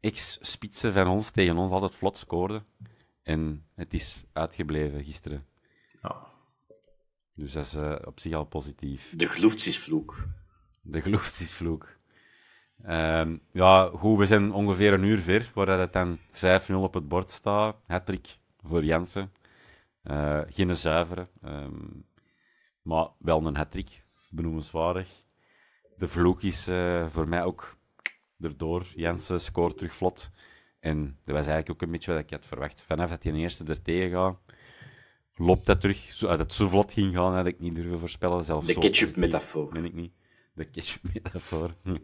ex-spitsen 0.00 0.92
van 0.92 1.06
ons 1.06 1.30
tegen 1.30 1.56
ons 1.56 1.70
altijd 1.70 1.94
vlot 1.94 2.16
scoorden. 2.16 2.64
En 3.22 3.66
het 3.74 3.94
is 3.94 4.24
uitgebleven 4.32 5.04
gisteren. 5.04 5.46
Dus 7.34 7.52
dat 7.52 7.66
is 7.66 7.74
eh, 7.74 7.94
op 8.04 8.20
zich 8.20 8.32
al 8.32 8.44
positief. 8.44 9.12
De 9.16 9.26
gloeftsisvloek. 9.26 10.26
De 10.80 11.00
gloefstisvloek. 11.00 11.96
Ehm 12.84 13.36
ja, 13.52 13.90
goed, 13.94 14.18
we 14.18 14.26
zijn 14.26 14.52
ongeveer 14.52 14.92
een 14.92 15.04
uur 15.04 15.18
ver, 15.18 15.50
waar 15.54 15.66
dat 15.66 15.78
het 15.78 15.92
dan 15.92 16.18
5-0 16.70 16.74
op 16.74 16.94
het 16.94 17.08
bord 17.08 17.30
staat. 17.30 17.76
Hattrick 17.86 18.38
voor 18.64 18.84
Jansen. 18.84 19.32
Eh, 20.02 20.40
geen 20.48 20.76
zuivere, 20.76 21.28
ehm, 21.42 21.86
maar 22.82 23.08
wel 23.18 23.46
een 23.46 23.56
hattrick, 23.56 24.04
benoemenswaardig. 24.30 25.08
De 25.96 26.08
vloek 26.08 26.42
is 26.42 26.68
eh, 26.68 27.06
voor 27.10 27.28
mij 27.28 27.44
ook 27.44 27.76
erdoor. 28.40 28.86
Jansen 28.94 29.40
scoort 29.40 29.76
terug 29.76 29.94
vlot. 29.94 30.30
En 30.80 31.18
dat 31.24 31.34
was 31.34 31.46
eigenlijk 31.46 31.70
ook 31.70 31.82
een 31.82 31.90
beetje 31.90 32.12
wat 32.12 32.22
ik 32.22 32.30
had 32.30 32.46
verwacht. 32.46 32.82
Vanaf 32.82 33.10
dat 33.10 33.22
hij 33.22 33.32
een 33.32 33.38
eerste 33.38 33.64
er 33.64 33.82
tegen 33.82 34.10
gaat, 34.10 34.38
loopt 35.34 35.66
dat 35.66 35.80
terug. 35.80 35.98
Zo, 35.98 36.26
dat 36.26 36.38
het 36.38 36.52
zo 36.52 36.68
vlot 36.68 36.92
ging 36.92 37.14
gaan, 37.14 37.34
had 37.34 37.46
ik 37.46 37.60
niet 37.60 37.74
durven 37.74 37.98
voorspellen. 37.98 38.44
Zelfs 38.44 38.66
De 38.66 38.78
ketchup-metafoor. 38.78 39.72
Ben 39.72 39.84
ik 39.84 39.94
niet. 39.94 40.12
De 40.54 40.64
ketchup-metafoor. 40.64 41.74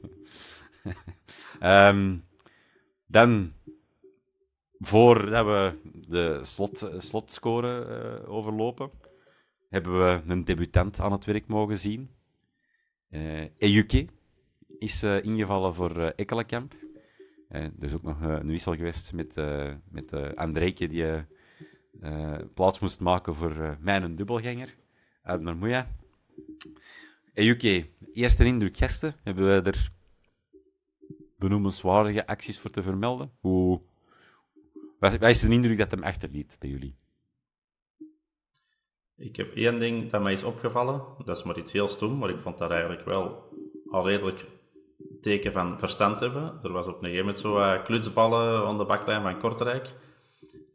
Ehm, 1.60 2.16
dan, 3.06 3.52
voordat 4.78 5.46
we 5.46 5.72
de 6.08 6.40
slot, 6.42 6.90
slotscore 6.98 7.84
eh, 7.84 8.30
overlopen, 8.30 8.90
hebben 9.68 9.98
we 9.98 10.32
een 10.32 10.44
debutant 10.44 11.00
aan 11.00 11.12
het 11.12 11.24
werk 11.24 11.46
mogen 11.46 11.78
zien. 11.78 12.10
Eh 13.10 13.42
Ejuke 13.58 14.06
is 14.78 15.02
eh, 15.02 15.24
ingevallen 15.24 15.74
voor 15.74 16.00
eh 16.00 16.10
Ekkelenkamp. 16.16 16.74
Eh, 17.48 17.62
er 17.62 17.72
is 17.80 17.92
ook 17.92 18.02
nog 18.02 18.22
eh, 18.22 18.28
een 18.28 18.46
wissel 18.46 18.74
geweest 18.76 19.12
met, 19.12 19.36
eh 19.36 19.72
met 19.90 20.12
eh 20.12 20.34
Andrejke, 20.34 20.86
die 20.86 21.04
eh, 21.06 21.20
eh, 22.00 22.38
plaats 22.54 22.78
moest 22.78 23.00
maken 23.00 23.34
voor 23.34 23.62
eh 23.62 23.72
mijn 23.80 24.16
dubbelganger 24.16 24.76
uit 25.22 25.40
Narmoeia. 25.40 25.86
Ejuke, 27.34 27.86
eerste 28.12 28.44
indruk 28.44 28.76
gasten. 28.76 29.14
Hebben 29.22 29.46
we 29.46 29.70
er 29.70 29.90
benoemenswaardige 31.38 32.26
acties 32.26 32.58
voor 32.58 32.70
te 32.70 32.82
vermelden? 32.82 33.30
Hoe... 33.40 33.80
Wat 34.98 35.22
is 35.22 35.40
de 35.40 35.48
indruk 35.48 35.78
dat 35.78 35.90
hem 35.90 36.02
achterliet 36.02 36.56
bij 36.58 36.68
jullie? 36.70 36.96
Ik 39.16 39.36
heb 39.36 39.54
één 39.54 39.78
ding 39.78 40.10
dat 40.10 40.22
mij 40.22 40.32
is 40.32 40.42
opgevallen. 40.42 41.02
Dat 41.24 41.36
is 41.36 41.42
maar 41.42 41.58
iets 41.58 41.72
heel 41.72 41.88
stom, 41.88 42.18
maar 42.18 42.30
ik 42.30 42.38
vond 42.38 42.58
dat 42.58 42.70
eigenlijk 42.70 43.04
wel 43.04 43.52
al 43.90 44.06
redelijk 44.08 44.46
teken 45.20 45.52
van 45.52 45.78
verstand 45.78 46.20
hebben. 46.20 46.58
Er 46.62 46.72
was 46.72 46.86
op 46.86 46.94
een 46.94 47.00
gegeven 47.00 47.24
moment 47.24 47.38
zo 47.38 47.52
wat 47.52 47.82
klutsballen 47.82 48.66
aan 48.66 48.78
de 48.78 48.84
baklijn 48.84 49.22
van 49.22 49.38
Kortrijk. 49.38 49.94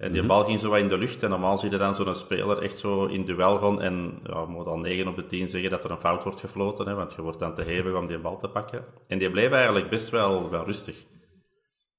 En 0.04 0.12
die 0.12 0.26
bal 0.26 0.44
ging 0.44 0.60
zo 0.60 0.70
wat 0.70 0.80
in 0.80 0.88
de 0.88 0.98
lucht. 0.98 1.24
En 1.24 1.30
normaal 1.30 1.58
zie 1.58 1.70
je 1.70 1.78
dan 1.78 1.94
zo'n 1.94 2.16
speler 2.16 2.62
echt 2.62 2.78
zo 2.78 3.06
in 3.06 3.26
duel 3.26 3.58
gaan. 3.58 3.82
En 3.82 4.20
ja, 4.24 4.40
je 4.40 4.48
moet 4.48 4.66
al 4.66 4.78
9 4.78 5.08
op 5.08 5.16
de 5.16 5.26
10 5.26 5.50
zeggen 5.50 5.70
dat 5.70 5.84
er 5.84 5.92
een 5.92 6.00
fout 6.00 6.24
wordt 6.24 6.40
gefloten. 6.40 6.88
Hè, 6.88 6.94
want 6.94 7.14
je 7.14 7.22
wordt 7.22 7.40
dan 7.40 7.54
te 7.54 7.62
hevig 7.62 7.94
om 7.96 8.08
die 8.08 8.18
bal 8.18 8.38
te 8.38 8.48
pakken. 8.48 8.86
En 9.08 9.18
die 9.18 9.32
bleef 9.32 9.52
eigenlijk 9.52 9.90
best 9.90 10.10
wel, 10.10 10.50
wel 10.50 10.66
rustig. 10.66 11.06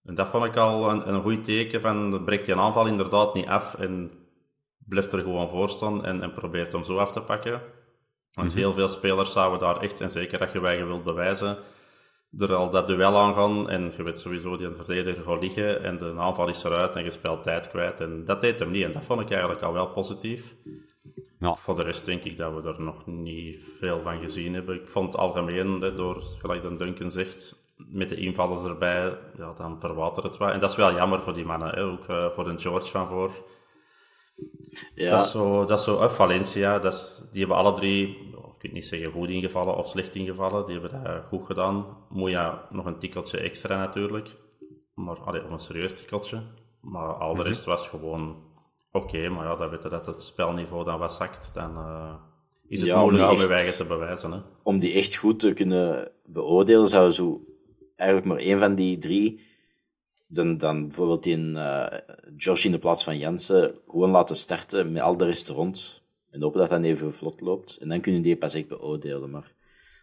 En 0.04 0.14
dat 0.14 0.28
vond 0.28 0.44
ik 0.44 0.56
al 0.56 0.90
een, 0.90 1.08
een 1.08 1.22
goed 1.22 1.44
teken 1.44 1.80
van, 1.80 2.24
breekt 2.24 2.44
die 2.44 2.54
een 2.54 2.60
aanval 2.60 2.86
inderdaad 2.86 3.34
niet 3.34 3.46
af 3.46 3.74
en 3.74 4.10
blijft 4.78 5.12
er 5.12 5.20
gewoon 5.20 5.48
voor 5.48 5.68
staan 5.68 6.04
en, 6.04 6.22
en 6.22 6.32
probeert 6.32 6.72
hem 6.72 6.84
zo 6.84 6.96
af 6.96 7.12
te 7.12 7.20
pakken. 7.20 7.60
Want 8.32 8.54
heel 8.54 8.72
veel 8.72 8.88
spelers 8.88 9.32
zouden 9.32 9.58
daar 9.58 9.80
echt, 9.80 10.00
en 10.00 10.10
zeker 10.10 10.38
dat 10.38 10.52
je 10.52 10.60
wij 10.60 10.86
wilt 10.86 11.04
bewijzen, 11.04 11.56
er 12.38 12.54
al 12.54 12.70
dat 12.70 12.86
duel 12.86 13.18
aan 13.18 13.34
gaan 13.34 13.68
en 13.68 13.92
je 13.96 14.02
weet 14.02 14.20
sowieso 14.20 14.56
die 14.56 14.66
een 14.66 14.76
verdediger 14.76 15.24
gaat 15.24 15.42
liggen 15.42 15.82
en 15.82 15.98
de 15.98 16.14
aanval 16.18 16.48
is 16.48 16.64
eruit 16.64 16.94
en 16.94 17.04
je 17.04 17.10
speelt 17.10 17.42
tijd 17.42 17.68
kwijt. 17.68 18.00
En 18.00 18.24
dat 18.24 18.40
deed 18.40 18.58
hem 18.58 18.70
niet 18.70 18.84
en 18.84 18.92
dat 18.92 19.04
vond 19.04 19.20
ik 19.20 19.30
eigenlijk 19.30 19.62
al 19.62 19.72
wel 19.72 19.86
positief. 19.86 20.54
Ja. 21.38 21.54
Voor 21.54 21.74
de 21.74 21.82
rest 21.82 22.04
denk 22.04 22.24
ik 22.24 22.36
dat 22.36 22.54
we 22.54 22.68
er 22.68 22.82
nog 22.82 23.06
niet 23.06 23.76
veel 23.78 24.00
van 24.00 24.20
gezien 24.20 24.54
hebben. 24.54 24.74
Ik 24.74 24.86
vond 24.86 25.12
het 25.12 25.20
algemeen, 25.20 25.80
hè, 25.80 25.94
door, 25.94 26.22
gelijk 26.40 26.62
dan 26.62 26.76
Duncan 26.76 27.10
zegt, 27.10 27.64
met 27.76 28.08
de 28.08 28.16
invallers 28.16 28.64
erbij, 28.64 29.18
ja, 29.36 29.52
dan 29.52 29.80
verwatert 29.80 30.26
het 30.26 30.36
wat. 30.36 30.50
En 30.50 30.60
dat 30.60 30.70
is 30.70 30.76
wel 30.76 30.94
jammer 30.94 31.20
voor 31.20 31.34
die 31.34 31.44
mannen, 31.44 31.68
hè. 31.68 31.82
ook 31.82 32.08
eh, 32.08 32.30
voor 32.30 32.44
de 32.44 32.58
George 32.58 32.90
van 32.90 33.06
voor. 33.06 33.30
Ja, 34.94 35.10
Dat 35.10 35.22
is 35.22 35.30
zo, 35.30 35.64
dat 35.64 35.78
is 35.78 35.84
zo 35.84 36.00
eh, 36.00 36.08
Valencia, 36.08 36.78
dat 36.78 36.92
is, 36.92 37.28
die 37.30 37.40
hebben 37.40 37.56
alle 37.56 37.72
drie, 37.72 38.33
ik 38.64 38.70
weet 38.70 38.80
niet 38.80 38.88
zeggen 38.88 39.10
goed 39.10 39.28
ingevallen 39.28 39.76
of 39.76 39.88
slecht 39.88 40.14
ingevallen, 40.14 40.66
die 40.66 40.78
hebben 40.78 41.02
dat 41.02 41.22
goed 41.28 41.44
gedaan. 41.44 41.86
Moeja 42.08 42.66
nog 42.70 42.86
een 42.86 42.98
tikkeltje 42.98 43.38
extra 43.38 43.76
natuurlijk, 43.76 44.36
maar 44.94 45.16
allee, 45.16 45.40
een 45.40 45.58
serieus 45.58 45.94
tikkeltje. 45.94 46.42
Maar 46.80 47.12
al 47.14 47.34
de 47.34 47.42
rest 47.42 47.64
was 47.64 47.88
gewoon 47.88 48.36
oké, 48.92 49.28
maar 49.28 49.46
ja, 49.46 49.56
dan 49.56 49.70
weten 49.70 49.90
dat 49.90 50.06
het 50.06 50.22
spelniveau 50.22 50.84
dan 50.84 50.98
wat 50.98 51.12
zakt, 51.12 51.54
dan 51.54 51.76
eh, 51.76 52.14
is 52.68 52.80
het 52.80 52.88
Ja, 52.88 53.00
moeilijk 53.00 53.30
om 53.30 53.36
je 53.36 53.48
eigen 53.48 53.76
te 53.76 53.84
bewijzen. 53.84 54.32
Hè. 54.32 54.38
om 54.62 54.78
die 54.78 54.92
echt 54.92 55.16
goed 55.16 55.40
te 55.40 55.52
kunnen 55.52 56.12
beoordelen, 56.24 56.88
zou 56.88 57.10
zo 57.10 57.44
eigenlijk 57.96 58.28
maar 58.28 58.38
één 58.46 58.58
van 58.58 58.74
die 58.74 58.98
drie, 58.98 59.40
dan, 60.26 60.56
dan 60.56 60.82
bijvoorbeeld 60.88 61.26
in 61.26 61.56
eh 61.56 61.98
Josh 62.36 62.64
in 62.64 62.70
de 62.70 62.78
plaats 62.78 63.04
van 63.04 63.18
Jansen, 63.18 63.78
gewoon 63.86 64.10
laten 64.10 64.36
starten 64.36 64.92
met 64.92 65.02
al 65.02 65.16
de 65.16 65.24
rest 65.24 65.48
rond. 65.48 66.03
En 66.34 66.42
hopen 66.42 66.60
dat 66.60 66.68
dat 66.68 66.82
even 66.82 67.14
vlot 67.14 67.40
loopt. 67.40 67.76
En 67.76 67.88
dan 67.88 68.00
kunnen 68.00 68.22
die 68.22 68.36
pas 68.36 68.54
echt 68.54 68.68
beoordelen. 68.68 69.30
Maar 69.30 69.52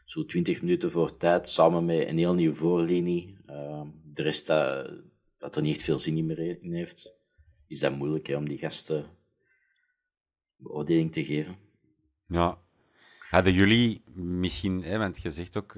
zo 0.05 0.25
20 0.25 0.61
minuten 0.61 0.91
voor 0.91 1.17
tijd, 1.17 1.49
samen 1.49 1.85
met 1.85 2.07
een 2.07 2.17
heel 2.17 2.33
nieuwe 2.33 2.55
voorlinie, 2.55 3.37
eh, 3.45 3.81
de 4.03 4.21
rest 4.21 4.47
dat, 4.47 4.91
dat 5.37 5.55
er 5.55 5.61
niet 5.61 5.75
echt 5.75 5.83
veel 5.83 5.97
zin 5.97 6.25
meer 6.25 6.39
in 6.39 6.73
heeft, 6.73 7.13
is 7.67 7.79
dat 7.79 7.95
moeilijk 7.95 8.27
hè, 8.27 8.35
om 8.35 8.47
die 8.49 8.57
gasten 8.57 9.05
beoordeling 10.55 11.11
te 11.11 11.25
geven. 11.25 11.55
Ja. 12.27 12.57
Hadden 13.29 13.53
jullie 13.53 14.01
misschien, 14.13 14.83
hè, 14.83 14.97
want 14.97 15.21
je 15.21 15.31
zegt 15.31 15.57
ook, 15.57 15.75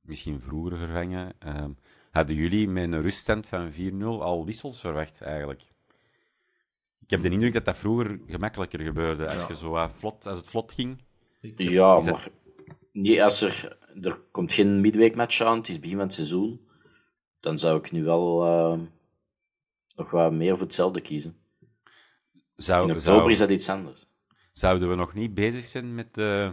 misschien 0.00 0.40
vroeger 0.40 0.78
vervangen, 0.78 1.32
ehm, 1.38 1.70
hadden 2.10 2.36
jullie 2.36 2.68
met 2.68 2.92
een 2.92 3.02
ruststand 3.02 3.46
van 3.46 3.72
4-0 3.72 4.22
al 4.22 4.44
wissels 4.44 4.80
verwacht 4.80 5.20
eigenlijk? 5.20 5.71
Ik 7.12 7.18
heb 7.18 7.26
de 7.26 7.34
indruk 7.34 7.52
dat 7.52 7.64
dat 7.64 7.76
vroeger 7.76 8.20
gemakkelijker 8.26 8.80
gebeurde. 8.80 9.26
Als, 9.28 9.46
je 9.46 9.56
zo 9.56 9.90
vlot, 9.94 10.26
als 10.26 10.38
het 10.38 10.48
vlot 10.48 10.72
ging. 10.72 11.04
Ja, 11.56 12.00
maar 12.00 12.28
niet 12.92 13.20
als 13.20 13.40
er, 13.40 13.78
er 14.02 14.20
komt 14.30 14.52
geen 14.52 14.80
midweekmatch 14.80 15.40
aan, 15.40 15.56
het 15.56 15.68
is 15.68 15.80
begin 15.80 15.96
van 15.96 16.04
het 16.06 16.14
seizoen, 16.14 16.60
dan 17.40 17.58
zou 17.58 17.78
ik 17.78 17.92
nu 17.92 18.04
wel 18.04 18.44
eh, 18.44 18.78
nog 19.96 20.10
wat 20.10 20.32
meer 20.32 20.56
voor 20.56 20.66
hetzelfde 20.66 21.00
kiezen. 21.00 21.36
Zou, 22.54 22.88
In 22.88 22.96
oktober 22.96 23.20
zou- 23.20 23.30
is 23.30 23.38
dat 23.38 23.50
iets 23.50 23.68
anders. 23.68 24.06
Zouden 24.52 24.88
we 24.88 24.94
nog 24.94 25.14
niet 25.14 25.34
bezig 25.34 25.64
zijn 25.64 25.94
met 25.94 26.14
de 26.14 26.52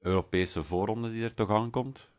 Europese 0.00 0.64
voorronde 0.64 1.10
die 1.10 1.22
er 1.24 1.34
toch 1.34 1.50
aankomt? 1.50 2.10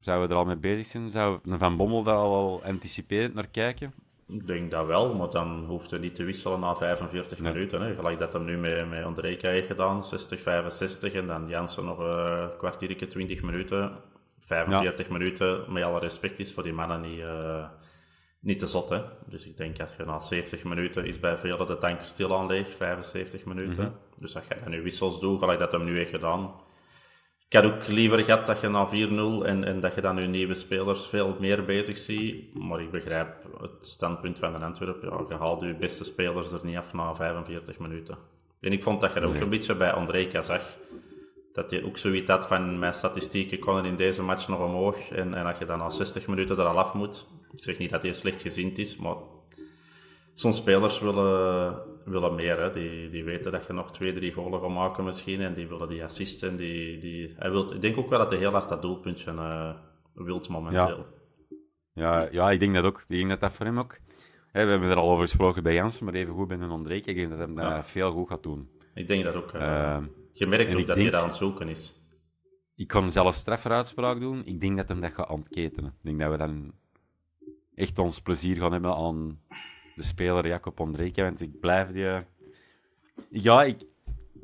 Zouden 0.00 0.28
we 0.28 0.34
er 0.34 0.40
al 0.40 0.46
mee 0.46 0.56
bezig 0.56 0.86
zijn? 0.86 1.10
Zou 1.10 1.38
Van 1.44 1.76
Bommel 1.76 2.02
daar 2.02 2.16
al 2.16 2.30
wel 2.30 2.64
anticiperend 2.64 3.34
naar 3.34 3.48
kijken? 3.48 3.94
Ik 4.28 4.46
denk 4.46 4.70
dat 4.70 4.86
wel, 4.86 5.14
maar 5.14 5.30
dan 5.30 5.64
hoeft 5.64 5.90
hij 5.90 5.98
niet 6.00 6.14
te 6.14 6.24
wisselen 6.24 6.60
na 6.60 6.76
45 6.76 7.38
Nee. 7.38 7.52
minuten. 7.52 7.80
Hè. 7.82 7.94
Gelijk 7.94 8.18
dat 8.18 8.32
hem 8.32 8.44
nu 8.44 8.56
met, 8.58 8.88
met 8.88 9.42
heeft 9.42 9.66
gedaan, 9.66 10.04
60, 10.04 10.40
65 10.40 11.12
en 11.12 11.26
dan 11.26 11.48
Jansen 11.48 11.84
nog 11.84 11.98
een 11.98 12.56
kwartiertje, 12.56 13.06
20 13.06 13.42
minuten. 13.42 13.92
45 14.38 15.08
minuten, 15.08 15.72
met 15.72 15.82
alle 15.82 15.98
respect, 16.00 16.38
is 16.38 16.52
voor 16.52 16.62
die 16.62 16.72
mannen 16.72 17.00
niet, 17.00 17.20
eh, 17.20 17.68
niet 18.40 18.58
te 18.58 18.66
zot. 18.66 18.88
Hè. 18.88 19.00
Dus 19.26 19.46
ik 19.46 19.56
denk 19.56 19.76
dat 19.76 19.94
je 19.98 20.04
na 20.04 20.20
70 20.20 20.64
minuten 20.64 21.04
is 21.04 21.20
bij 21.20 21.36
velen 21.38 21.66
de 21.66 21.78
tank 21.78 22.00
stilaan 22.00 22.46
leeg, 22.46 22.68
75 22.68 23.44
minuten. 23.44 23.94
Dus 24.16 24.32
dat 24.32 24.46
je 24.48 24.54
dan 24.62 24.70
nu 24.70 24.82
wissels 24.82 25.20
doet, 25.20 25.38
gelijk 25.38 25.58
dat 25.58 25.72
hem 25.72 25.84
nu 25.84 25.96
heeft 25.96 26.10
gedaan. 26.10 26.54
Ik 27.48 27.52
had 27.52 27.64
ook 27.64 27.86
liever 27.86 28.24
gehad 28.24 28.46
dat 28.46 28.60
je 28.60 28.68
na 28.68 28.88
4-0 28.88 28.92
en, 29.46 29.64
en 29.64 29.80
dat 29.80 29.94
je 29.94 30.00
dan 30.00 30.14
nu 30.14 30.26
nieuwe 30.26 30.54
spelers 30.54 31.06
veel 31.06 31.36
meer 31.40 31.64
bezig 31.64 31.98
ziet. 31.98 32.54
Maar 32.54 32.80
ik 32.80 32.90
begrijp 32.90 33.28
het 33.60 33.86
standpunt 33.86 34.38
van 34.38 34.52
de 34.52 34.58
Antwerpen. 34.58 35.10
Ja, 35.10 35.24
je 35.28 35.34
haalt 35.34 35.60
je 35.60 35.74
beste 35.74 36.04
spelers 36.04 36.52
er 36.52 36.60
niet 36.62 36.76
af 36.76 36.92
na 36.92 37.14
45 37.14 37.78
minuten. 37.78 38.18
En 38.60 38.72
ik 38.72 38.82
vond 38.82 39.00
dat 39.00 39.12
je 39.12 39.20
dat 39.20 39.28
ook 39.28 39.40
een 39.40 39.48
beetje 39.48 39.74
bij 39.74 39.92
Andrejka 39.92 40.42
zag. 40.42 40.62
Dat 41.52 41.70
je 41.70 41.84
ook 41.84 41.96
zoiets 41.96 42.30
had 42.30 42.46
van 42.46 42.78
mijn 42.78 42.92
statistieken 42.92 43.58
konden 43.58 43.84
in 43.84 43.96
deze 43.96 44.22
match 44.22 44.48
nog 44.48 44.60
omhoog. 44.60 45.10
En, 45.10 45.34
en 45.34 45.44
dat 45.44 45.58
je 45.58 45.64
dan 45.64 45.78
na 45.78 45.90
60 45.90 46.26
minuten 46.26 46.58
er 46.58 46.64
al 46.64 46.78
af 46.78 46.94
moet. 46.94 47.26
Ik 47.52 47.64
zeg 47.64 47.78
niet 47.78 47.90
dat 47.90 48.02
hij 48.02 48.12
slecht 48.12 48.40
gezind 48.40 48.78
is, 48.78 48.96
maar 48.96 49.16
soms 50.34 50.56
spelers 50.56 51.00
willen, 51.00 51.78
willen 52.10 52.34
meer. 52.34 52.60
Hè. 52.60 52.70
Die, 52.70 53.10
die 53.10 53.24
weten 53.24 53.52
dat 53.52 53.66
je 53.66 53.72
nog 53.72 53.92
twee, 53.92 54.12
drie 54.12 54.32
golen 54.32 54.60
gaat 54.60 54.70
maken 54.70 55.04
misschien. 55.04 55.40
En 55.40 55.54
die 55.54 55.66
willen 55.66 55.88
die 55.88 56.02
assisten. 56.04 56.48
en 56.50 56.56
Die, 56.56 56.98
die, 56.98 57.34
hij 57.36 57.50
wilt, 57.50 57.74
ik 57.74 57.80
denk 57.80 57.98
ook 57.98 58.08
wel 58.08 58.18
dat 58.18 58.30
hij 58.30 58.38
heel 58.38 58.50
hard 58.50 58.68
dat 58.68 58.82
doelpuntje 58.82 59.30
eh 59.30 59.74
wilt 60.14 60.48
momenteel. 60.48 61.06
Ja, 61.92 62.28
ja, 62.30 62.50
ik 62.50 62.60
denk 62.60 62.74
dat 62.74 62.84
ook. 62.84 63.04
Ik 63.08 63.16
denk 63.16 63.28
dat 63.28 63.40
dat 63.40 63.52
voor 63.52 63.66
hem 63.66 63.78
ook... 63.78 63.98
We 64.52 64.58
hebben 64.62 64.90
er 64.90 64.96
al 64.96 65.10
over 65.10 65.24
gesproken 65.24 65.62
bij 65.62 65.74
Jansen, 65.74 66.04
maar 66.04 66.14
even 66.14 66.34
goed 66.34 66.48
bij 66.48 66.58
een 66.58 66.70
Ondrejk. 66.70 67.06
Ik 67.06 67.16
denk 67.16 67.28
dat 67.30 67.38
hij 67.38 67.46
dat 67.46 67.56
Ja. 67.56 67.84
veel 67.84 68.12
goed 68.12 68.28
gaat 68.28 68.42
doen. 68.42 68.68
Ik 68.94 69.06
denk 69.08 69.24
dat 69.24 69.34
ook. 69.34 69.52
eh, 69.52 69.62
Ehm, 69.94 70.04
je 70.32 70.46
merkt 70.46 70.70
ook 70.74 70.76
dat 70.76 70.86
denk- 70.86 70.98
hij 70.98 71.10
dat 71.10 71.20
aan 71.20 71.26
het 71.26 71.36
zoeken 71.36 71.68
is. 71.68 72.00
ik 72.76 72.88
kan 72.88 73.10
zelf 73.10 73.34
strafferuitspraak 73.34 74.20
doen. 74.20 74.42
Ik 74.46 74.60
denk 74.60 74.76
dat 74.76 74.88
hem 74.88 75.00
dat 75.00 75.12
gaat 75.12 75.30
ontketenen. 75.30 75.90
Ik 75.90 76.04
denk 76.04 76.20
dat 76.20 76.30
we 76.30 76.36
dan 76.36 76.72
echt 77.74 77.98
ons 77.98 78.20
plezier 78.20 78.56
gaan 78.56 78.72
hebben 78.72 78.94
aan 78.94 79.40
de 79.96 80.02
speler 80.02 80.46
Jacob 80.46 80.80
Ondrejka. 80.80 81.22
Want 81.22 81.40
ik 81.40 81.60
blijf 81.60 81.88
die... 81.88 82.24
Ja, 83.30 83.62
ik... 83.62 83.78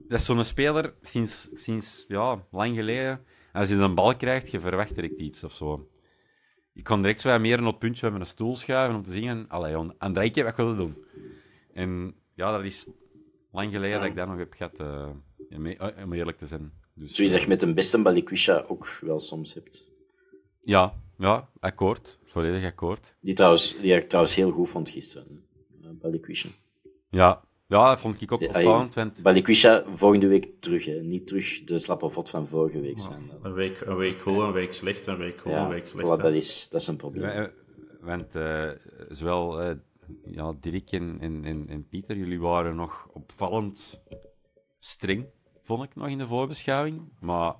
dat 0.09 0.21
is 0.21 0.25
zo'n 0.25 0.45
speler 0.45 0.95
sinds, 1.01 1.51
sinds 1.55 2.05
ja, 2.09 2.45
lang 2.51 2.77
geleden. 2.77 3.25
Als 3.53 3.69
hij 3.69 3.79
een 3.79 3.95
bal 3.95 4.17
krijgt, 4.17 4.51
je 4.51 4.61
verwacht 4.61 4.95
direct 4.95 5.19
iets 5.19 5.45
of 5.45 5.53
zo. 5.53 5.89
Ik 6.75 6.85
kon 6.85 7.03
direct 7.03 7.21
zo 7.21 7.39
meer 7.39 7.59
op 7.61 7.67
het 7.67 7.79
puntje 7.79 8.11
met 8.11 8.21
een 8.21 8.27
stoel 8.27 8.57
schuiven 8.57 8.97
om 8.97 9.03
te 9.03 9.13
zien: 9.13 9.49
Allee, 9.49 9.73
Jon, 9.73 9.99
Andrijke, 9.99 10.43
wat 10.43 10.57
wil 10.57 10.69
je 10.69 10.77
doen? 10.77 11.05
En 11.73 12.15
ja, 12.35 12.53
dat 12.53 12.65
is 12.65 12.89
lang 13.51 13.73
geleden 13.73 13.99
dat 13.99 14.09
ik 14.09 14.17
dat 14.17 14.29
nog 14.29 14.39
heb 14.39 14.53
gehad, 14.53 14.75
eh, 14.81 15.09
om 16.05 16.13
eerlijk 16.13 16.39
te 16.39 16.47
zijn. 16.47 16.73
Dus, 16.95 17.33
dat 17.33 17.43
je 17.43 17.49
met 17.49 17.61
de 17.61 17.73
beste 17.73 18.03
Balikwisha 18.03 18.65
ook 18.67 18.99
wel 19.01 19.19
soms 19.19 19.55
hebt. 19.55 19.89
Ja, 20.63 20.95
ja, 21.23 21.49
akkoord. 21.61 22.19
Volledig 22.25 22.65
akkoord. 22.65 23.17
Die, 23.21 23.35
trouwens, 23.35 23.77
die 23.81 23.95
ik 23.95 24.09
trouwens 24.09 24.35
heel 24.35 24.51
goed 24.51 24.69
vond 24.69 24.91
gisteren. 24.91 25.45
Eh, 25.83 25.89
Balikwisha. 26.01 26.49
Ja, 27.11 27.45
ja 27.67 27.89
dat 27.89 28.01
vond 28.01 28.21
ik 28.21 28.33
ook 28.33 28.41
opvallend. 28.41 28.95
Want, 28.95 29.23
Balikwisha 29.23 29.85
volgende 29.95 30.27
week 30.27 30.47
terug. 30.61 30.85
Hè. 30.85 31.01
Niet 31.01 31.27
terug 31.27 31.65
de 31.65 31.79
slappe 31.79 32.09
vod 32.09 32.31
van 32.31 32.47
vorige 32.47 32.81
week 32.81 33.01
zijn. 33.01 33.31
Een 33.43 33.53
week, 33.53 33.81
een 33.81 33.97
week 33.97 34.21
goed, 34.21 34.39
een 34.39 34.53
week 34.53 34.73
slecht, 34.73 35.07
een 35.07 35.19
week 35.19 35.41
goed, 35.41 35.53
Ja, 35.53 35.63
een 35.65 35.69
week 35.69 35.87
slecht. 35.87 36.07
voilà, 36.07 36.23
dat, 36.23 36.33
is, 36.33 36.69
dat 36.69 36.81
is 36.81 36.87
een 36.87 36.97
probleem. 36.97 37.29
Ja, 37.29 37.33
eh, 37.33 37.49
want 38.01 38.35
eh, 38.35 38.71
zowel 39.09 39.61
eh, 39.61 39.77
ja, 40.25 40.55
Dirk 40.61 40.91
en, 40.91 41.17
en, 41.21 41.45
en, 41.45 41.69
en 41.69 41.89
Pieter, 41.89 42.17
jullie 42.17 42.41
waren 42.41 42.77
nog 42.77 43.09
opvallend 43.13 44.01
streng, 44.79 45.27
vond 45.63 45.85
ik 45.85 45.95
nog 45.95 46.09
in 46.09 46.19
de 46.19 46.27
voorbeschouwing. 46.27 47.03
Maar 47.21 47.55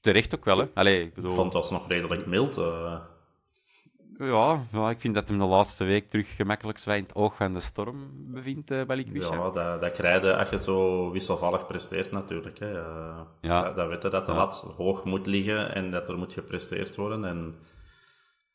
terecht 0.00 0.34
ook 0.34 0.44
wel, 0.44 0.58
hè. 0.58 0.66
Allee, 0.74 1.02
ik 1.02 1.14
bedoel, 1.14 1.30
Ik 1.30 1.36
vond 1.36 1.52
dat 1.52 1.70
nog 1.70 1.88
redelijk 1.88 2.26
mild. 2.26 2.56
eh. 2.58 3.00
ja, 4.18 4.62
ja, 4.72 4.90
ik 4.90 5.00
vind 5.00 5.14
dat 5.14 5.28
hem 5.28 5.38
de 5.38 5.44
laatste 5.44 5.84
week 5.84 6.10
terug 6.10 6.36
gemakkelijk 6.36 6.80
in 6.84 6.92
het 6.92 7.14
oog 7.14 7.36
van 7.36 7.54
de 7.54 7.60
storm 7.60 8.10
bevindt, 8.14 8.70
eh 8.70 8.84
Balikwisha. 8.84 9.34
Ja, 9.34 9.50
dat, 9.50 9.80
dat 9.80 9.92
krijg 9.92 10.22
je 10.22 10.36
als 10.36 10.50
je 10.50 10.58
zo 10.58 11.10
wisselvallig 11.10 11.66
presteert 11.66 12.10
natuurlijk. 12.12 12.58
Hè. 12.58 12.78
Eh, 12.80 13.20
Ja. 13.40 13.62
Dat, 13.62 13.76
dat 13.76 13.88
weten 13.88 14.10
dat 14.10 14.26
de 14.26 14.32
Ja. 14.32 14.38
lat 14.38 14.72
hoog 14.76 15.04
moet 15.04 15.26
liggen 15.26 15.74
en 15.74 15.90
dat 15.90 16.08
er 16.08 16.18
moet 16.18 16.32
gepresteerd 16.32 16.96
worden. 16.96 17.24
En 17.24 17.54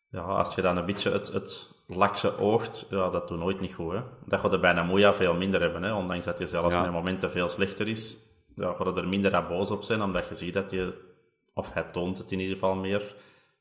ja, 0.09 0.21
als 0.21 0.55
je 0.55 0.61
dan 0.61 0.77
een 0.77 0.85
beetje 0.85 1.11
het, 1.11 1.27
het 1.33 1.73
lakse 1.87 2.37
oogt, 2.37 2.87
ja, 2.89 3.09
dat 3.09 3.27
doet 3.27 3.39
nooit 3.39 3.59
niet 3.59 3.73
goed. 3.73 3.91
Hè. 3.93 3.99
Dat 4.25 4.39
gaat 4.39 4.53
er 4.53 4.59
bijna 4.59 4.83
Moeja 4.83 5.13
veel 5.13 5.33
minder 5.35 5.61
hebben. 5.61 5.83
Hè. 5.83 5.93
Ondanks 5.93 6.25
dat 6.25 6.39
je 6.39 6.45
zelfs 6.47 6.75
Ja. 6.75 6.81
met 6.81 6.91
momenten 6.91 7.31
veel 7.31 7.49
slechter 7.49 7.87
is, 7.87 8.17
ja, 8.55 8.73
gaat 8.73 8.95
je 8.95 9.01
er 9.01 9.07
minder 9.07 9.35
aan 9.35 9.47
boos 9.47 9.71
op 9.71 9.83
zijn, 9.83 10.01
omdat 10.01 10.27
je 10.27 10.35
ziet 10.35 10.53
dat 10.53 10.71
je, 10.71 11.13
of 11.55 11.73
hij 11.73 11.83
toont 11.83 12.17
het 12.17 12.31
in 12.31 12.39
ieder 12.39 12.53
geval 12.53 12.75
meer, 12.75 13.15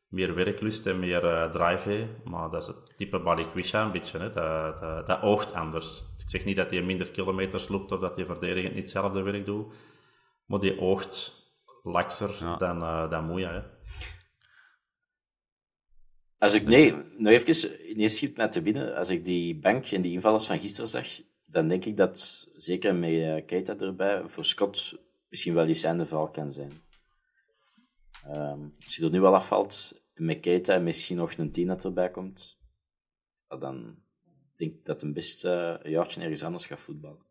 meer 0.09 0.35
werklust 0.35 0.87
en 0.87 0.99
meer 0.99 1.25
eh, 1.25 1.51
drive 1.51 1.89
heeft. 1.89 2.25
Maar 2.25 2.51
dat 2.51 2.63
is 2.63 2.69
het 2.69 2.97
type 2.97 3.19
Balikwisha 3.19 3.85
een 3.85 3.93
beetje. 3.93 4.19
Hè. 4.19 4.33
Dat, 4.33 4.81
dat, 4.81 5.07
dat 5.07 5.23
oogt 5.23 5.53
anders. 5.53 6.01
Ik 6.23 6.31
zeg 6.31 6.45
niet 6.45 6.57
dat 6.57 6.71
hij 6.71 6.83
minder 6.83 7.11
kilometers 7.11 7.69
loopt 7.69 7.93
of 7.93 8.01
dat 8.01 8.17
hij 8.17 8.25
verdedigend 8.25 8.75
niet 8.75 8.83
hetzelfde 8.83 9.23
werk 9.23 9.45
doet, 9.45 9.73
maar 10.47 10.59
die 10.59 10.81
oogt 10.81 11.43
lakser 11.83 12.37
Ja. 12.41 12.57
dan, 12.57 12.83
eh 12.83 13.11
dan 13.11 13.25
Moeja. 13.25 13.53
Hè. 13.53 13.63
Als 16.39 16.55
ik, 16.55 16.67
nee, 16.67 16.95
nou 17.17 17.35
even, 17.35 17.91
ineens 17.91 18.17
schiet 18.17 18.37
mij 18.37 18.49
te 18.49 18.63
binnen. 18.63 18.97
Als 18.97 19.09
ik 19.09 19.25
die 19.25 19.59
bank 19.59 19.85
en 19.85 20.03
die 20.03 20.13
invallers 20.13 20.47
van 20.47 20.59
gisteren 20.59 20.89
zag, 20.89 21.07
dan 21.45 21.69
denk 21.69 21.85
ik 21.85 21.97
dat, 21.97 22.49
zeker 22.57 22.95
met 22.95 23.11
eh, 23.11 23.47
Keita 23.47 23.77
erbij, 23.79 24.23
voor 24.27 24.45
Scott 24.45 24.99
misschien 25.29 25.55
wel 25.55 25.67
einde 25.83 26.07
verhaal 26.07 26.29
kan 26.29 26.53
zijn. 26.53 26.73
Ehm, 28.23 28.61
als 28.85 28.97
hij 28.97 29.07
er 29.07 29.13
nu 29.13 29.21
wel 29.21 29.35
afvalt, 29.35 30.03
met 30.15 30.41
Keita 30.41 30.75
en 30.75 30.85
misschien 30.85 31.17
nog 31.17 31.33
een 31.37 31.53
tien 31.53 31.67
dat 31.67 31.85
erbij 31.85 32.11
komt, 32.11 32.59
dan 33.49 33.97
denk 34.55 34.73
ik 34.73 34.85
dat 34.85 35.01
hij 35.01 35.13
best 35.13 35.45
eh, 35.45 35.75
een 35.83 35.91
jaartje 35.91 36.21
ergens 36.21 36.43
anders 36.43 36.67
gaat 36.67 36.81
voetballen. 36.81 37.23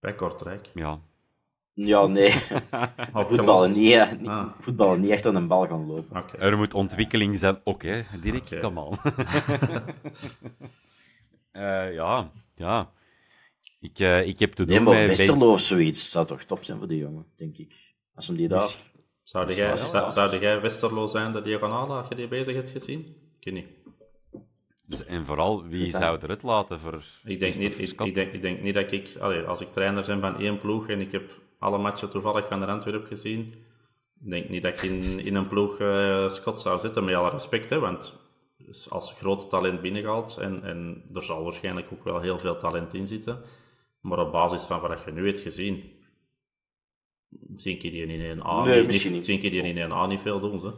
Bij 0.00 0.14
Kortrijk. 0.14 0.70
Ja. 0.74 1.00
Ja, 1.72 2.06
nee. 2.06 2.30
Voetballen, 3.12 3.70
niet, 3.70 3.92
eh, 3.92 4.12
niet- 4.12 4.26
Ah. 4.28 4.52
voetballen 4.58 5.00
niet 5.00 5.10
echt 5.10 5.26
aan 5.26 5.34
een 5.34 5.46
bal 5.46 5.66
gaan 5.66 5.86
lopen. 5.86 6.16
Oké. 6.22 6.36
Er 6.36 6.56
moet 6.56 6.74
ontwikkeling 6.74 7.38
zijn 7.38 7.60
ook, 7.64 7.82
hè. 7.82 8.00
Dirk, 8.22 8.42
Oké. 8.44 8.60
kom 8.60 8.78
aan. 8.78 8.98
Eh, 11.50 11.92
ja, 11.94 12.30
ja. 12.54 12.92
Ik, 13.80 13.98
uh, 13.98 14.26
ik 14.26 14.38
heb 14.38 14.52
te 14.52 14.64
doen 14.64 14.74
nee, 14.76 14.84
maar 14.84 14.94
met... 14.94 15.06
Westerlo 15.06 15.52
of 15.52 15.60
zoiets 15.60 16.10
zou 16.10 16.26
toch 16.26 16.42
top 16.42 16.64
zijn 16.64 16.78
voor 16.78 16.88
die 16.88 16.98
jongen, 16.98 17.26
denk 17.36 17.56
ik. 17.56 17.74
Als 18.14 18.26
hem 18.26 18.36
die 18.36 18.48
daar... 18.48 18.76
Zou 19.26 19.54
jij, 19.54 19.76
zou, 19.76 20.10
zou 20.10 20.38
jij 20.38 20.60
Westerlo 20.60 21.06
zijn 21.06 21.32
de 21.32 21.40
diagonale 21.40 21.94
als 21.94 22.08
je 22.08 22.14
die 22.14 22.28
bezig 22.28 22.54
hebt 22.54 22.70
gezien? 22.70 23.16
Ik 23.40 23.52
niet. 23.52 23.66
Dus, 24.88 25.04
en 25.04 25.26
vooral, 25.26 25.64
wie 25.64 25.90
zou 25.90 26.18
er 26.20 26.28
het 26.28 26.42
laten 26.42 26.80
voor... 26.80 27.04
Ik 27.24 27.38
denk, 27.38 27.56
niet, 27.56 27.78
ik, 27.78 28.00
ik, 28.00 28.14
denk, 28.14 28.32
ik 28.32 28.42
denk 28.42 28.62
niet 28.62 28.74
dat 28.74 28.92
ik... 28.92 29.16
Allee, 29.20 29.42
als 29.42 29.60
ik 29.60 29.68
trainer 29.68 30.06
ben 30.06 30.20
van 30.20 30.38
één 30.38 30.58
ploeg 30.58 30.88
en 30.88 31.00
ik 31.00 31.12
heb 31.12 31.30
alle 31.58 31.78
matchen 31.78 32.10
toevallig 32.10 32.46
van 32.48 32.60
de 32.60 32.66
Antwerp 32.66 33.06
gezien, 33.06 33.54
ik 34.20 34.30
denk 34.30 34.48
niet 34.48 34.62
dat 34.62 34.74
ik 34.74 34.82
in, 34.82 35.20
in 35.20 35.34
een 35.34 35.48
ploeg 35.48 35.80
uh, 35.80 36.28
Scott 36.28 36.60
zou 36.60 36.78
zitten, 36.78 37.04
met 37.04 37.14
alle 37.14 37.30
respect, 37.30 37.70
hè, 37.70 37.78
want 37.78 38.20
als 38.88 39.12
groot 39.12 39.50
talent 39.50 39.80
binnengehaald 39.80 40.36
en, 40.36 40.62
en 40.62 41.04
er 41.14 41.24
zal 41.24 41.44
waarschijnlijk 41.44 41.88
ook 41.92 42.04
wel 42.04 42.20
heel 42.20 42.38
veel 42.38 42.56
talent 42.56 42.94
in 42.94 43.06
zitten, 43.06 43.42
maar 44.00 44.18
op 44.18 44.32
basis 44.32 44.64
van 44.64 44.80
wat 44.80 45.02
je 45.04 45.12
nu 45.12 45.26
hebt 45.26 45.40
gezien, 45.40 45.95
zie 47.56 47.74
ik 47.74 47.80
die 47.80 48.06
in 48.06 48.20
een 48.20 48.46
A, 48.46 48.64
nee, 48.64 48.86
niet, 48.86 49.24
die 49.24 49.50
in 49.50 49.76
een 49.76 49.92
A 49.92 50.06
niet 50.06 50.20
veel 50.20 50.40
doen. 50.40 50.64
Hè. 50.64 50.70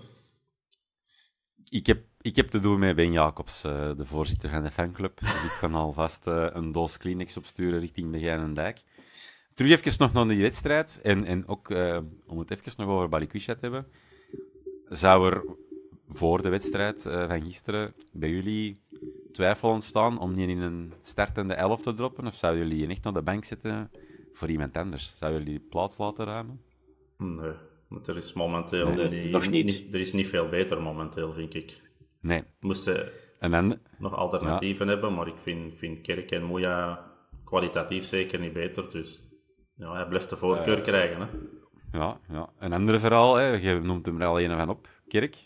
Ik 1.70 1.86
heb, 1.86 2.04
ik 2.20 2.36
heb 2.36 2.48
te 2.48 2.60
doen 2.60 2.78
met 2.78 2.96
Ben 2.96 3.12
Jacobs, 3.12 3.64
uh, 3.64 3.96
de 3.96 4.04
voorzitter 4.04 4.50
van 4.50 4.62
de 4.62 4.70
fanclub. 4.70 5.20
Dus 5.20 5.44
ik 5.44 5.56
kan 5.60 5.74
alvast 5.84 6.26
uh, 6.26 6.46
een 6.52 6.72
doos 6.72 6.96
Kleenex 6.96 7.36
opsturen 7.36 7.80
richting 7.80 8.12
de 8.12 8.18
Geinendijk. 8.18 8.82
Terug 9.54 9.72
even 9.72 9.94
nog 9.98 10.12
naar 10.12 10.28
die 10.28 10.42
wedstrijd. 10.42 11.00
En, 11.02 11.24
en 11.24 11.46
ook 11.46 11.70
uh, 11.70 11.98
om 12.26 12.38
het 12.38 12.50
even 12.50 12.72
nog 12.76 12.88
over 12.88 13.08
Balikwisha 13.08 13.54
te 13.54 13.60
hebben. 13.60 13.86
Zou 14.84 15.32
er 15.32 15.44
voor 16.08 16.42
de 16.42 16.48
wedstrijd 16.48 17.02
van 17.02 17.42
gisteren 17.42 17.94
bij 18.12 18.30
jullie 18.30 18.80
twijfel 19.32 19.70
ontstaan 19.70 20.18
om 20.18 20.34
niet 20.34 20.48
in 20.48 20.60
een 20.60 20.92
startende 21.02 21.54
elf 21.54 21.82
te 21.82 21.94
droppen? 21.94 22.26
Of 22.26 22.34
zouden 22.34 22.68
jullie 22.68 22.88
echt 22.88 23.02
naar 23.02 23.12
de 23.12 23.22
bank 23.22 23.44
zetten 23.44 23.90
voor 24.38 24.50
iemand 24.50 24.76
anders? 24.76 25.14
Zouden 25.16 25.42
jullie 25.42 25.60
plaats 25.60 25.98
laten 25.98 26.24
ruimen? 26.24 26.60
Nee, 27.16 27.52
want 27.88 28.06
er 28.06 28.16
is 28.16 28.32
momenteel 28.32 28.88
nee, 28.88 29.08
niet, 29.08 29.30
nog 29.30 29.50
niet. 29.50 29.84
Er 29.92 30.00
is 30.00 30.12
niet 30.12 30.26
veel 30.26 30.48
beter 30.48 30.82
momenteel, 30.82 31.32
vind 31.32 31.54
ik. 31.54 31.80
Nee. 32.20 32.42
Moesten 32.60 33.12
en 33.38 33.50
dan, 33.50 33.78
nog 33.98 34.14
alternatieven 34.14 34.86
ja. 34.86 34.92
hebben, 34.92 35.14
maar 35.14 35.26
ik 35.26 35.38
vind, 35.38 35.74
vind 35.74 36.00
Kerk 36.00 36.30
en 36.30 36.42
Moeja 36.42 37.06
kwalitatief 37.44 38.04
zeker 38.04 38.40
niet 38.40 38.52
beter. 38.52 38.90
Dus 38.90 39.22
ja, 39.74 39.92
hij 39.92 40.08
blijft 40.08 40.30
de 40.30 40.36
voorkeur 40.36 40.78
uh, 40.78 40.82
krijgen. 40.82 41.20
Hè. 41.20 41.26
Ja, 41.98 42.20
ja, 42.28 42.48
een 42.58 42.72
ander 42.72 43.00
verhaal, 43.00 43.34
hè. 43.34 43.46
je 43.46 43.80
noemt 43.80 44.06
hem 44.06 44.20
er 44.20 44.26
al 44.26 44.40
een 44.40 44.56
van 44.56 44.68
op, 44.68 44.88
Kerk. 45.08 45.36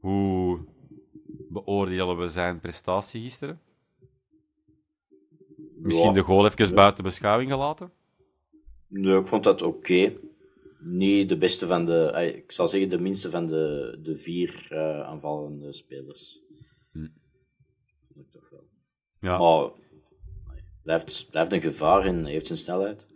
Hoe 0.00 0.60
beoordelen 1.48 2.16
we 2.16 2.28
zijn 2.28 2.60
prestatie 2.60 3.22
gisteren? 3.22 3.60
Misschien 5.76 6.06
Ja. 6.08 6.12
de 6.12 6.20
goal 6.22 6.46
even 6.46 6.74
buiten 6.74 7.04
beschouwing 7.04 7.50
gelaten? 7.50 7.92
Nee, 8.86 9.18
ik 9.18 9.26
vond 9.26 9.44
dat 9.44 9.62
oké. 9.62 10.12
Niet 10.78 11.28
de 11.28 11.38
beste 11.38 11.66
van 11.66 11.84
de... 11.84 12.32
Ik 12.36 12.52
zal 12.52 12.66
zeggen 12.68 12.88
de 12.88 12.98
minste 13.00 13.30
van 13.30 13.46
de, 13.46 13.98
de 14.02 14.16
vier 14.16 14.66
eh, 14.70 15.00
aanvallende 15.00 15.72
spelers. 15.72 16.40
Vond 17.98 18.18
ik 18.26 18.30
toch 18.30 18.50
wel. 18.50 18.64
Ja. 19.20 19.38
Maar 19.38 19.70
hij 20.54 20.62
blijft, 20.82 21.26
blijft 21.30 21.52
een 21.52 21.60
gevaar 21.60 22.04
en 22.04 22.22
hij 22.22 22.32
heeft 22.32 22.46
zijn 22.46 22.58
snelheid. 22.58 23.08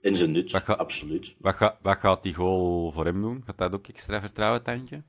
En 0.00 0.14
zijn 0.16 0.30
nut, 0.30 0.52
Wat 0.52 0.62
ga- 0.62 0.72
absoluut. 0.74 1.36
Wat, 1.38 1.54
ga- 1.54 1.78
wat 1.82 1.98
gaat 1.98 2.22
die 2.22 2.34
goal 2.34 2.92
voor 2.92 3.04
hem 3.04 3.20
doen? 3.20 3.42
Gaat 3.44 3.58
dat 3.58 3.72
ook 3.72 3.86
extra 3.88 4.20
vertrouwen 4.20 4.62
tanken? 4.62 5.04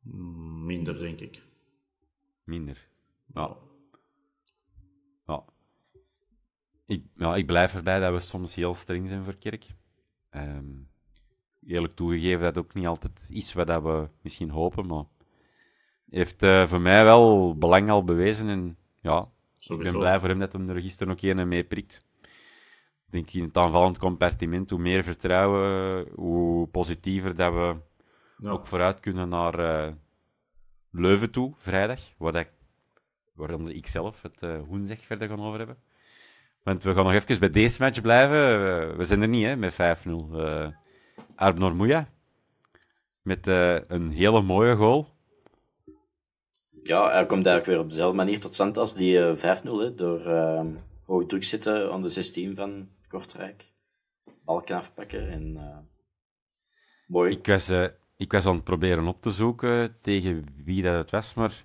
Mm, 0.00 0.64
Minder, 0.66 0.98
denk 0.98 1.20
ik. 1.20 1.42
Minder. 2.44 2.88
Ja. 3.34 3.56
Ja. 5.26 5.44
Ik, 6.86 7.04
ja, 7.16 7.36
ik 7.36 7.46
blijf 7.46 7.74
erbij 7.74 8.00
dat 8.00 8.12
we 8.12 8.20
soms 8.20 8.54
heel 8.54 8.74
streng 8.74 9.08
zijn 9.08 9.24
voor 9.24 9.36
Kerk. 9.36 9.66
Ehm, 10.30 10.64
eerlijk 11.66 11.94
toegegeven 11.94 12.40
dat 12.40 12.54
het 12.54 12.64
ook 12.64 12.74
niet 12.74 12.86
altijd 12.86 13.26
is 13.30 13.52
wat 13.52 13.66
dat 13.66 13.82
we 13.82 14.08
misschien 14.20 14.50
hopen, 14.50 14.86
maar 14.86 15.04
heeft 16.10 16.42
eh, 16.42 16.66
voor 16.66 16.80
mij 16.80 17.04
wel 17.04 17.56
belang 17.58 17.90
al 17.90 18.04
bewezen. 18.04 18.48
En 18.48 18.76
ja, 19.00 19.24
ik 19.58 19.78
ben 19.78 19.98
blij 19.98 20.20
voor 20.20 20.28
hem 20.28 20.38
dat 20.38 20.52
hem 20.52 20.68
er 20.68 20.80
gisteren 20.80 21.12
ook 21.12 21.22
een 21.22 21.48
mee 21.48 21.64
prikt. 21.64 22.06
Ik 23.06 23.10
denk 23.12 23.30
in 23.30 23.42
het 23.42 23.56
aanvallend 23.56 23.98
compartiment, 23.98 24.70
hoe 24.70 24.78
meer 24.78 25.02
vertrouwen, 25.02 26.08
hoe 26.14 26.66
positiever 26.68 27.36
dat 27.36 27.52
we 27.52 27.76
Ja. 28.38 28.50
ook 28.50 28.66
vooruit 28.66 29.00
kunnen 29.00 29.28
naar 29.28 29.58
eh, 29.58 29.92
Leuven 30.96 31.30
toe, 31.30 31.54
vrijdag, 31.58 32.00
waar, 32.16 32.32
dat, 32.32 32.46
waar 33.32 33.60
ik 33.60 33.86
zelf 33.86 34.22
het 34.22 34.42
eh 34.42 34.60
woensdag 34.66 35.00
verder 35.00 35.28
gaan 35.28 35.40
over 35.40 35.58
hebben. 35.58 35.78
Want 36.62 36.82
we 36.82 36.94
gaan 36.94 37.04
nog 37.04 37.12
even 37.12 37.38
bij 37.38 37.50
deze 37.50 37.82
match 37.82 38.00
blijven. 38.00 38.36
Eh, 38.36 38.96
we 38.96 39.04
zijn 39.04 39.22
er 39.22 39.28
niet, 39.28 39.44
hè, 39.44 39.56
met 39.56 39.72
5-0. 39.72 39.76
Eh 40.34 40.68
Arbnor 41.36 42.06
met 43.22 43.46
eh, 43.46 43.76
een 43.88 44.10
hele 44.10 44.42
mooie 44.42 44.76
goal. 44.76 45.08
Ja, 46.82 47.10
hij 47.12 47.26
komt 47.26 47.46
eigenlijk 47.46 47.66
weer 47.66 47.78
op 47.78 47.90
dezelfde 47.90 48.16
manier 48.16 48.38
tot 48.40 48.54
stand 48.54 48.76
als 48.76 48.94
die 48.96 49.26
eh, 49.28 49.60
5-0, 49.62 49.62
hè, 49.62 49.94
door 49.94 50.26
eh, 50.26 50.64
hoog 51.04 51.26
druk 51.26 51.44
zitten 51.44 51.92
aan 51.92 52.02
de 52.02 52.08
16 52.08 52.56
van 52.56 52.88
Kortrijk. 53.08 53.64
Bal 54.44 54.60
kan 54.60 54.76
afpakken 54.78 55.30
en... 55.30 55.56
eh, 55.56 55.78
mooi. 57.06 57.32
Ik 57.32 57.46
was, 57.46 57.68
eh, 57.68 57.86
ik 58.16 58.32
was 58.32 58.46
aan 58.46 58.54
het 58.54 58.64
proberen 58.64 59.06
op 59.06 59.22
te 59.22 59.30
zoeken 59.30 59.96
tegen 60.02 60.46
wie 60.64 60.82
dat 60.82 60.94
het 60.94 61.10
was, 61.10 61.34
maar 61.34 61.64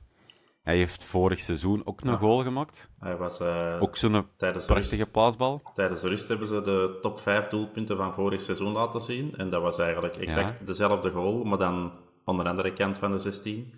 hij 0.61 0.77
heeft 0.77 1.03
vorig 1.03 1.39
seizoen 1.39 1.81
ook 1.85 2.01
een 2.01 2.17
goal 2.17 2.37
gemaakt. 2.43 2.91
Hij 2.99 3.17
was, 3.17 3.39
eh, 3.39 3.77
Ook 3.79 3.95
zo'n 3.95 4.25
tijdens 4.37 4.65
de 4.65 4.73
prachtige 4.73 4.95
rust- 5.01 5.11
plaatsbal. 5.11 5.61
Tijdens 5.73 6.01
de 6.01 6.07
rust 6.07 6.27
hebben 6.27 6.47
ze 6.47 6.61
de 6.61 6.97
top 7.01 7.19
5 7.19 7.47
doelpunten 7.47 7.97
van 7.97 8.13
vorig 8.13 8.41
seizoen 8.41 8.71
laten 8.71 8.99
zien. 9.01 9.35
En 9.35 9.49
dat 9.49 9.61
was 9.61 9.77
eigenlijk 9.77 10.15
exact 10.17 10.67
dezelfde 10.67 11.11
goal, 11.11 11.43
maar 11.43 11.57
dan 11.57 11.91
aan 12.25 12.37
de 12.37 12.43
andere 12.43 12.73
kant 12.73 12.97
van 12.97 13.11
de 13.11 13.17
16. 13.17 13.73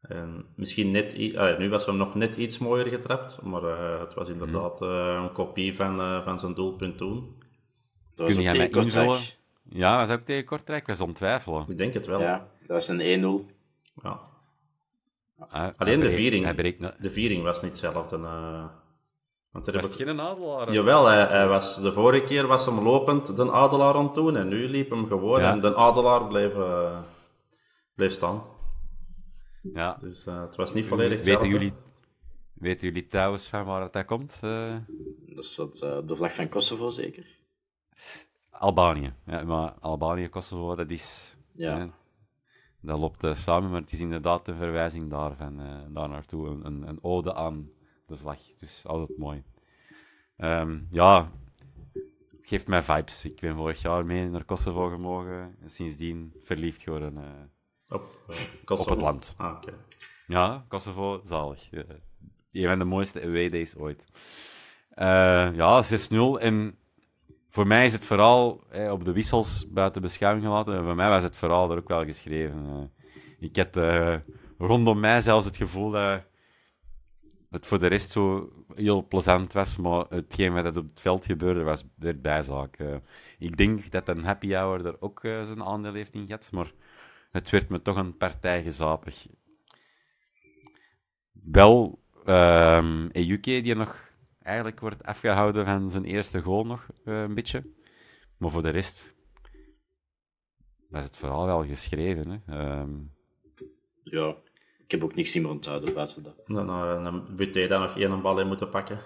En 0.00 0.44
misschien 0.56 0.90
net, 0.90 1.34
ah, 1.36 1.58
nu 1.58 1.68
was 1.68 1.86
hem 1.86 1.96
nog 1.96 2.14
net 2.14 2.34
iets 2.36 2.58
mooier 2.58 2.86
getrapt, 2.86 3.42
maar 3.42 3.62
eh, 3.62 4.00
het 4.00 4.14
was 4.14 4.28
inderdaad 4.28 4.82
eh, 4.82 5.20
een 5.22 5.32
kopie 5.32 5.74
van, 5.74 6.00
eh, 6.00 6.24
van 6.24 6.38
zijn 6.38 6.54
doelpunt 6.54 6.96
toen. 6.98 7.42
dat 8.14 8.26
was 8.26 8.34
Kun 8.34 8.44
jij 8.44 8.56
mij 8.56 8.68
invullen? 8.68 9.18
Ja, 9.68 9.96
was 9.96 10.10
ook 10.10 10.24
tegen 10.24 10.44
Kortrijk. 10.44 10.80
Ik 10.80 10.86
was 10.86 11.00
aan 11.00 11.06
het 11.08 11.16
twijfelen. 11.16 11.64
Ik 11.68 11.78
denk 11.78 11.94
het 11.94 12.06
wel. 12.06 12.20
Ja, 12.20 12.38
dat 12.60 12.68
was 12.68 12.88
een 12.88 13.00
1-0. 13.00 13.50
Ja. 14.02 14.20
Hij- 15.48 15.72
Alleen 15.76 16.00
de 16.00 16.10
viering. 16.10 16.54
Breekt... 16.54 17.02
De 17.02 17.10
viering 17.10 17.42
was 17.42 17.62
niet 17.62 17.70
hetzelfde. 17.70 18.16
eh 18.16 18.64
want 19.50 19.66
er 19.66 19.72
Was 19.74 19.84
het 19.86 19.94
geen 19.94 20.20
adelaar? 20.20 20.72
Jawel, 20.72 21.06
hij, 21.06 21.24
hij 21.26 21.46
was, 21.48 21.80
de 21.80 21.92
vorige 21.92 22.24
keer 22.24 22.46
was 22.46 22.66
hem 22.66 22.78
lopend 22.80 23.36
de 23.36 23.52
adelaar 23.52 23.94
aan 23.94 24.04
het 24.04 24.14
doen 24.14 24.36
en 24.36 24.48
nu 24.48 24.68
liep 24.68 24.90
hem 24.90 25.06
gewoon 25.06 25.40
Ja. 25.40 25.50
en 25.52 25.60
de 25.60 25.76
adelaar 25.76 26.26
bleef, 26.26 26.54
bleef 27.94 28.12
staan. 28.12 28.42
Ja. 29.62 29.94
Dus 29.94 30.26
eh, 30.26 30.40
het 30.40 30.56
was 30.56 30.74
niet 30.74 30.84
volledig 30.86 31.18
Weten 31.18 31.30
hetzelfde. 31.32 31.58
jullie, 31.58 31.72
weten 32.54 32.86
jullie 32.88 33.06
trouwens 33.06 33.46
van 33.48 33.64
waar 33.64 33.90
dat 33.90 34.04
komt? 34.04 34.38
Eh, 34.42 34.76
Dat 35.26 35.44
is 35.44 35.54
dat, 35.54 35.80
eh, 35.82 35.98
de 36.06 36.16
vlag 36.16 36.34
van 36.34 36.48
Kosovo, 36.48 36.90
zeker? 36.90 37.26
Albanië. 38.58 39.12
Ja, 39.26 39.42
maar 39.42 39.72
Albanië, 39.80 40.28
Kosovo, 40.28 40.74
dat 40.74 40.90
is... 40.90 41.36
Ja. 41.52 41.78
hè, 41.78 41.86
dat 42.80 42.98
loopt 42.98 43.24
eh, 43.24 43.34
samen, 43.34 43.70
maar 43.70 43.80
het 43.80 43.92
is 43.92 44.00
inderdaad 44.00 44.48
een 44.48 44.56
verwijzing 44.56 45.10
daarvan, 45.10 45.60
eh 45.60 45.80
daar 45.88 46.08
naartoe. 46.08 46.48
Een, 46.48 46.66
een, 46.66 46.88
een 46.88 46.98
ode 47.02 47.34
aan 47.34 47.70
de 48.06 48.16
vlag. 48.16 48.38
Dus 48.58 48.86
altijd 48.86 49.18
mooi. 49.18 49.42
Ehm, 50.36 50.78
ja, 50.90 51.30
het 51.92 52.48
geeft 52.48 52.66
mij 52.66 52.82
vibes. 52.82 53.24
Ik 53.24 53.40
ben 53.40 53.56
vorig 53.56 53.82
jaar 53.82 54.04
mee 54.06 54.28
naar 54.28 54.44
Kosovo 54.44 54.88
gemogen 54.88 55.56
en 55.60 55.70
sindsdien 55.70 56.34
verliefd 56.42 56.82
geworden 56.82 57.16
eh, 57.18 57.94
Op, 57.96 58.18
Kosovo. 58.64 58.90
op 58.90 58.96
het 58.96 59.04
land. 59.04 59.34
Ah. 59.36 59.62
Ja, 60.26 60.64
Kosovo, 60.68 61.20
zalig. 61.24 61.68
Een 62.52 62.68
van 62.68 62.78
de 62.78 62.84
mooiste 62.84 63.22
away 63.22 63.48
days 63.48 63.76
ooit. 63.76 64.04
Ja, 65.54 65.82
6-0. 65.82 66.40
En 66.40 66.78
voor 67.54 67.66
mij 67.66 67.84
is 67.84 67.92
het 67.92 68.04
vooral 68.04 68.64
op 68.90 69.04
de 69.04 69.12
wissels 69.12 69.66
buiten 69.70 70.02
beschouwing 70.02 70.44
gelaten. 70.44 70.76
En 70.76 70.84
voor 70.84 70.94
mij 70.94 71.08
was 71.08 71.22
het 71.22 71.36
verhaal 71.36 71.70
er 71.70 71.78
ook 71.78 71.88
wel 71.88 72.04
geschreven. 72.04 72.66
Eh, 72.68 73.06
ik 73.38 73.56
had 73.56 73.76
eh, 73.76 74.14
rondom 74.58 75.00
mij 75.00 75.20
zelfs 75.20 75.46
het 75.46 75.56
gevoel 75.56 75.90
dat 75.90 76.22
het 77.50 77.66
voor 77.66 77.78
de 77.78 77.86
rest 77.86 78.10
zo 78.10 78.52
heel 78.74 79.06
plezant 79.06 79.52
was, 79.52 79.76
maar 79.76 80.04
hetgeen 80.08 80.52
wat 80.52 80.66
op 80.66 80.74
het 80.74 81.00
veld 81.00 81.24
gebeurde 81.24 81.62
was 81.62 81.84
werd 81.96 82.22
bijzaak. 82.22 82.76
Eh, 82.76 82.96
ik 83.38 83.56
denk 83.56 83.90
dat 83.90 84.08
een 84.08 84.24
happy 84.24 84.52
hour 84.52 84.86
er 84.86 84.96
ook 85.00 85.20
zijn 85.22 85.64
aandeel 85.64 85.94
heeft 85.94 86.14
in 86.14 86.26
gehad, 86.26 86.48
maar 86.52 86.72
het 87.30 87.50
werd 87.50 87.68
me 87.68 87.82
toch 87.82 87.96
een 87.96 88.16
partij 88.16 88.62
gezapig. 88.62 89.26
Wel, 91.32 92.02
ehm 92.24 93.06
Ejuke, 93.12 93.60
die 93.60 93.74
nog 93.74 94.12
eigenlijk 94.44 94.80
wordt 94.80 95.02
afgehouden 95.04 95.64
van 95.64 95.90
zijn 95.90 96.04
eerste 96.04 96.40
goal 96.40 96.64
nog 96.66 96.86
eh, 97.04 97.22
een 97.22 97.34
beetje. 97.34 97.72
Maar 98.36 98.50
voor 98.50 98.62
de 98.62 98.70
rest 98.70 99.14
was 100.88 101.04
het 101.04 101.16
vooral 101.16 101.46
wel 101.46 101.64
geschreven. 101.66 102.28
Hè. 102.30 102.58
Ehm, 102.58 102.90
Ja. 104.02 104.36
ik 104.84 104.90
heb 104.90 105.02
ook 105.02 105.14
niks 105.14 105.34
meer 105.34 105.48
onthouden 105.48 105.94
buiten 105.94 106.22
dat. 106.22 106.42
Dan, 106.46 106.66
dan 107.04 107.36
Buté 107.36 107.66
daar 107.66 107.80
nog 107.80 107.98
één 107.98 108.22
bal 108.22 108.40
in 108.40 108.46
moeten 108.46 108.70
pakken. 108.70 109.00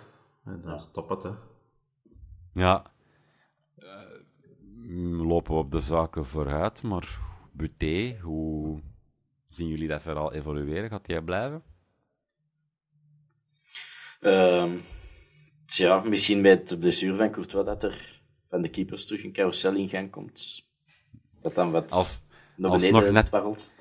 En 0.45 0.61
dan 0.61 0.79
stop 0.81 1.09
het, 1.09 1.23
hè. 1.23 1.31
Ja. 2.53 2.91
lopen 5.23 5.53
we 5.55 5.59
op 5.61 5.71
de 5.71 5.79
zaken 5.79 6.25
vooruit, 6.27 6.83
maar 6.83 7.19
Buté, 7.53 8.19
hoe 8.23 8.81
zien 9.49 9.69
jullie 9.69 9.89
dat 9.89 10.03
verhaal 10.03 10.33
evolueren? 10.33 10.89
Gaat 10.91 11.07
hij 11.07 11.21
blijven? 11.23 11.63
Uh, 14.21 14.73
tja, 15.69 16.01
misschien 16.01 16.43
bij 16.43 16.51
het 16.51 16.77
blessure 16.81 17.15
van 17.15 17.31
Courtois 17.31 17.67
dat 17.67 17.83
er 17.83 18.21
van 18.49 18.63
de 18.63 18.69
keepers 18.69 19.07
terug 19.07 19.25
een 19.25 19.33
carousel 19.33 19.75
in 19.75 19.89
gang 19.89 20.11
komt. 20.11 20.67
Dat 21.43 21.55
dan 21.55 21.71
wat 21.71 21.93
als, 21.93 22.27
naar 22.57 22.71
beneden 22.71 23.13
net, 23.13 23.33
als 23.33 23.73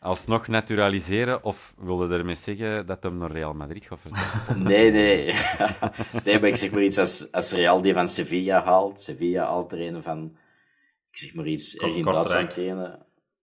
Alsnog 0.00 0.46
naturaliseren, 0.48 1.44
of 1.44 1.74
wilde 1.76 2.14
ermee 2.14 2.34
zeggen 2.34 2.86
dat 2.86 3.02
hem 3.02 3.16
naar 3.16 3.30
Real 3.30 3.54
Madrid 3.54 3.84
gaat 3.84 4.00
vertrekken? 4.00 4.62
nee, 4.70 4.90
nee. 4.90 5.24
nee, 6.24 6.40
maar 6.40 6.48
ik 6.48 6.56
zeg 6.56 6.70
maar 6.70 6.82
iets 6.82 6.98
als, 6.98 7.32
als 7.32 7.52
Real 7.52 7.80
die 7.82 7.92
van 7.92 8.08
Sevilla 8.08 8.64
haalt. 8.64 9.00
Sevilla 9.00 9.44
haalt 9.44 9.72
er 9.72 9.80
een 9.80 10.02
van, 10.02 10.36
ik 11.10 11.18
zeg 11.18 11.34
maar 11.34 11.46
iets, 11.46 11.76
ergens 11.76 11.96
in 11.96 12.04
Duitsland 12.04 12.54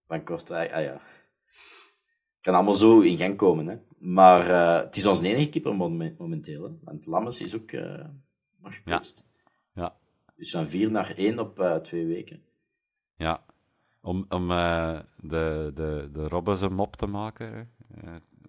van 0.08 0.24
Kortrijk. 0.24 0.72
Ah 0.72 0.84
ja. 0.84 1.02
Kan 2.42 2.54
allemaal 2.54 2.74
zo 2.74 3.00
in 3.00 3.18
gang 3.18 3.38
komen, 3.38 3.68
hè. 3.68 3.76
Maar 4.02 4.50
uh, 4.50 4.86
het 4.86 4.96
is 4.96 5.06
ons 5.06 5.22
enige 5.22 5.50
keeper 5.50 5.76
momenteel, 6.18 6.64
hè. 6.64 6.70
Want 6.84 7.06
Lammers 7.06 7.42
is 7.42 7.56
ook 7.56 7.72
uh, 7.72 8.06
nog 8.62 8.76
geplaatst. 8.76 9.26
Ja. 9.74 9.82
ja. 9.82 9.96
Dus 10.36 10.52
van 10.52 10.68
vier 10.68 10.92
naar 10.92 11.12
één 11.16 11.40
op 11.40 11.60
uh, 11.60 11.76
twee 11.76 12.06
weken. 12.06 12.44
Ja. 13.16 13.46
Om, 14.02 14.26
om 14.30 14.48
de, 14.48 15.72
de, 15.74 16.10
de 16.14 16.28
Robben 16.28 16.64
een 16.64 16.74
mop 16.74 16.96
te 16.96 17.06
maken. 17.06 17.72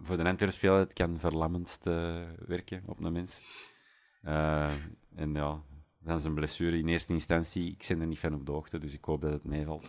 Voor 0.02 0.16
de 0.16 0.24
Antwerp 0.24 0.60
het 0.60 0.92
kan 0.92 1.18
verlammendst 1.18 1.86
uh, 1.86 2.22
werken 2.46 2.82
op 2.86 3.00
een 3.00 3.12
mens. 3.12 3.40
en 5.14 5.34
ja, 5.34 5.62
dan 5.98 6.20
zijn 6.20 6.34
blessure 6.34 6.78
in 6.78 6.88
eerste 6.88 7.12
instantie. 7.12 7.70
Ik 7.70 7.84
ben 7.88 8.00
er 8.00 8.06
niet 8.06 8.18
van 8.18 8.34
op 8.34 8.46
de 8.46 8.52
hoogte, 8.52 8.78
dus 8.78 8.94
ik 8.94 9.04
hoop 9.04 9.20
dat 9.20 9.32
het 9.32 9.44
meevalt. 9.44 9.86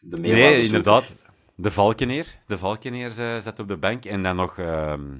De 0.00 0.18
nee, 0.18 0.62
inderdaad. 0.62 1.12
De 1.60 1.70
Valkeneer. 1.70 2.42
De 2.46 2.58
Valkeneer 2.58 3.12
zat 3.42 3.58
op 3.58 3.68
de 3.68 3.76
bank. 3.76 4.04
En 4.04 4.22
dan 4.22 4.36
nog 4.36 4.58
ehm, 4.58 5.18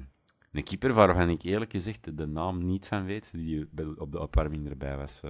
een 0.51 0.63
keeper 0.63 0.93
waarvan 0.93 1.29
ik 1.29 1.41
eerlijk 1.41 1.71
gezegd 1.71 2.17
de 2.17 2.27
naam 2.27 2.65
niet 2.65 2.87
van 2.87 3.05
weet, 3.05 3.29
die 3.33 3.67
op 3.97 4.11
de 4.11 4.19
opwarming 4.19 4.69
erbij 4.69 4.97
was. 4.97 5.21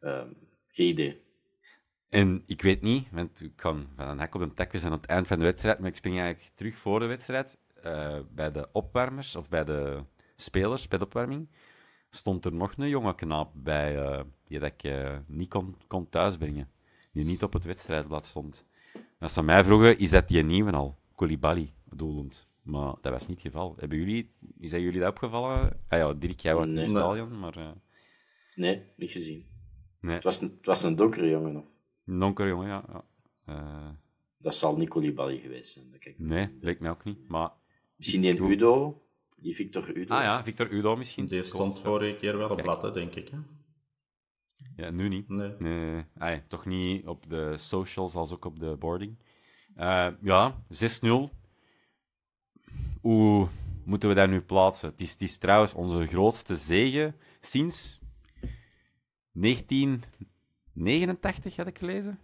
Um, 0.00 0.36
geen 0.68 0.88
idee. 0.88 1.22
En 2.08 2.42
ik 2.46 2.62
weet 2.62 2.82
niet, 2.82 3.10
want 3.10 3.40
ik 3.40 3.52
kan 3.56 3.88
van 3.96 4.08
een 4.08 4.20
hek 4.20 4.34
op 4.34 4.40
een 4.40 4.54
takje 4.54 4.78
zijn 4.78 4.92
aan 4.92 4.98
het 4.98 5.08
eind 5.08 5.26
van 5.26 5.38
de 5.38 5.44
wedstrijd, 5.44 5.78
maar 5.78 5.88
ik 5.88 5.96
spring 5.96 6.18
eigenlijk 6.20 6.54
terug 6.54 6.78
voor 6.78 7.00
de 7.00 7.06
wedstrijd. 7.06 7.58
Uh, 7.84 8.18
bij 8.30 8.52
de 8.52 8.68
opwarmers, 8.72 9.36
of 9.36 9.48
bij 9.48 9.64
de 9.64 10.02
spelers, 10.36 10.88
bij 10.88 10.98
de 10.98 11.04
opwarming, 11.04 11.48
stond 12.10 12.44
er 12.44 12.52
nog 12.52 12.76
een 12.76 12.88
jonge 12.88 13.14
knaap 13.14 13.50
bij, 13.54 13.96
uh, 13.96 14.20
die 14.46 14.58
dat 14.58 14.72
ik 14.72 14.84
uh, 14.84 15.16
niet 15.26 15.48
kon, 15.48 15.76
kon 15.86 16.08
thuisbrengen. 16.08 16.68
Die 17.14 17.24
niet 17.24 17.42
op 17.42 17.52
het 17.52 17.64
wedstrijdblad 17.64 18.26
stond. 18.26 18.64
als 19.18 19.32
ze 19.32 19.42
mij 19.42 19.64
vroegen, 19.64 19.98
is 19.98 20.10
dat 20.10 20.28
die 20.28 20.42
nieuwe 20.42 20.72
al? 20.72 20.98
Koulibaly, 21.14 21.72
bedoelend. 21.84 22.48
Maar 22.62 22.94
dat 23.00 23.12
was 23.12 23.26
niet 23.26 23.42
het 23.42 23.52
geval. 23.52 23.74
Hebben 23.78 23.98
jullie, 23.98 24.30
is 24.58 24.70
dat 24.70 24.80
jullie 24.80 25.00
dat 25.00 25.10
opgevallen? 25.10 25.80
Ah 25.88 25.98
ja, 25.98 26.12
Dirk, 26.12 26.40
jij 26.40 26.54
was 26.54 26.66
in 26.66 26.76
het 26.76 26.88
stadion, 26.88 27.38
maar... 27.38 27.74
Nee, 28.54 28.82
niet 28.96 29.10
gezien. 29.10 29.46
Nee. 30.00 30.14
Het, 30.14 30.24
was 30.24 30.40
een, 30.40 30.54
het 30.56 30.66
was 30.66 30.82
een 30.82 30.96
donkere 30.96 31.28
jongen, 31.28 31.56
of? 31.56 31.66
Een 32.06 32.18
donkere 32.18 32.48
jongen, 32.48 32.68
ja. 32.68 32.84
ja. 32.88 33.04
Uh... 33.48 33.88
Dat 34.38 34.54
zal 34.54 34.76
Nicoli 34.76 35.12
Balli 35.12 35.38
geweest 35.38 35.72
zijn. 35.72 35.90
Dat 35.90 36.00
kijk 36.00 36.18
nee, 36.18 36.48
lijkt 36.60 36.80
mij 36.80 36.90
ook 36.90 37.04
niet. 37.04 37.28
Maar... 37.28 37.50
Misschien 37.96 38.20
die 38.20 38.40
Udo, 38.40 39.02
die 39.36 39.54
Victor 39.54 39.96
Udo. 39.96 40.14
Ah 40.14 40.22
ja, 40.22 40.44
Victor 40.44 40.70
Udo 40.70 40.96
misschien. 40.96 41.26
Die 41.26 41.42
stond 41.42 41.80
vorige 41.80 42.16
keer 42.16 42.38
wel 42.38 42.48
op 42.48 42.62
blad, 42.62 42.94
denk 42.94 43.14
ik. 43.14 43.28
Hè? 43.28 43.38
Ja, 44.76 44.90
nu 44.90 45.08
niet. 45.08 45.28
Nee. 45.28 45.54
nee. 45.58 46.04
Ah, 46.18 46.38
toch 46.48 46.66
niet 46.66 47.06
op 47.06 47.28
de 47.28 47.54
socials 47.58 48.14
als 48.14 48.32
ook 48.32 48.44
op 48.44 48.58
de 48.58 48.76
boarding. 48.78 49.16
Uh, 49.76 50.08
ja, 50.22 50.64
6-0. 50.68 50.72
Hoe 53.00 53.48
moeten 53.84 54.08
we 54.08 54.14
dat 54.14 54.28
nu 54.28 54.40
plaatsen? 54.40 54.90
Het 54.90 55.00
is, 55.00 55.12
het 55.12 55.20
is 55.20 55.38
trouwens 55.38 55.74
onze 55.74 56.06
grootste 56.06 56.56
zege 56.56 57.14
sinds 57.40 58.00
1989 59.32 61.56
had 61.56 61.66
ik 61.66 61.78
gelezen. 61.78 62.18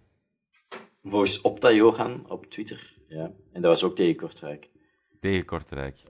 Volgens 1.03 1.41
Opta 1.41 1.73
Johan 1.73 2.31
op 2.31 2.47
Twitter. 2.47 2.95
Ja. 3.09 3.33
En 3.53 3.63
dat 3.63 3.71
was 3.71 3.85
ook 3.85 3.97
tegen 3.97 4.17
Kortrijk. 4.17 4.71
Tegen 5.21 5.45
Kortrijk. 5.45 6.03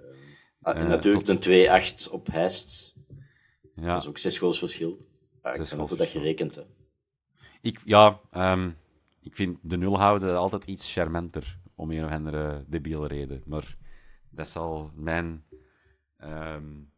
Uh, 0.63 0.77
en 0.77 0.83
uh, 0.83 0.89
natuurlijk 0.89 1.25
tot... 1.25 1.47
een 1.47 2.09
2-8 2.09 2.11
op 2.11 2.27
Heist. 2.27 2.95
Ja. 3.75 3.91
Dat 3.91 4.01
is 4.01 4.09
ook 4.09 4.19
zes 4.19 4.39
goals 4.39 4.59
verschil. 4.59 5.09
Ik 5.53 5.79
weet 5.79 5.99
dat 5.99 6.09
gerekend. 6.09 6.55
Hè. 6.55 6.63
Ik, 7.61 7.81
ja, 7.85 8.21
um, 8.33 8.77
ik 9.23 9.37
vind 9.37 9.59
de 9.63 9.77
nul 9.77 9.99
houden 9.99 10.37
altijd 10.37 10.65
iets 10.65 10.93
charmanter. 10.93 11.59
Om 11.75 11.91
een 11.91 12.05
of 12.05 12.11
andere 12.11 12.65
debiele 12.67 13.07
reden. 13.07 13.43
Maar 13.47 13.77
dat 14.31 14.49
zal 14.49 14.91
mijn 14.95 15.45
um, 16.25 16.93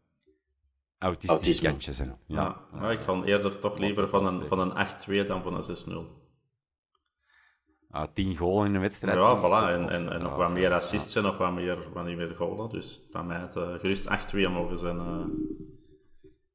autistisch 0.99 1.61
kantje 1.61 1.93
zijn. 1.93 2.17
Ja. 2.27 2.61
ja. 2.73 2.91
ik 2.91 3.01
ga 3.01 3.23
eerder 3.23 3.59
toch 3.59 3.79
liever 3.79 4.09
van 4.09 4.27
een, 4.27 4.47
van 4.47 4.59
een 4.59 4.87
8-2 5.25 5.27
dan 5.27 5.43
van 5.43 5.55
een 5.55 6.07
6-0. 6.09 6.21
Ah, 7.91 8.09
10 8.15 8.37
goals 8.37 8.67
in 8.67 8.75
een 8.75 8.81
wedstrijd. 8.81 9.19
Ja, 9.19 9.39
voilà. 9.39 9.73
En, 9.73 9.89
en, 9.89 10.13
en 10.13 10.23
nog 10.23 10.37
wat 10.37 10.51
meer 10.51 10.73
assists 10.73 11.15
en 11.15 11.23
nog 11.23 11.39
wat 11.39 11.53
meer, 11.53 11.93
wat 11.93 12.05
meer 12.05 12.35
goals. 12.35 12.73
Dus 12.73 13.09
van 13.11 13.27
mij 13.27 13.41
het 13.41 13.57
uh, 13.57 13.75
gerust 13.75 14.35
8-2 14.35 14.39
mogen 14.51 14.79
zijn. 14.79 14.97
Uh... 14.97 15.25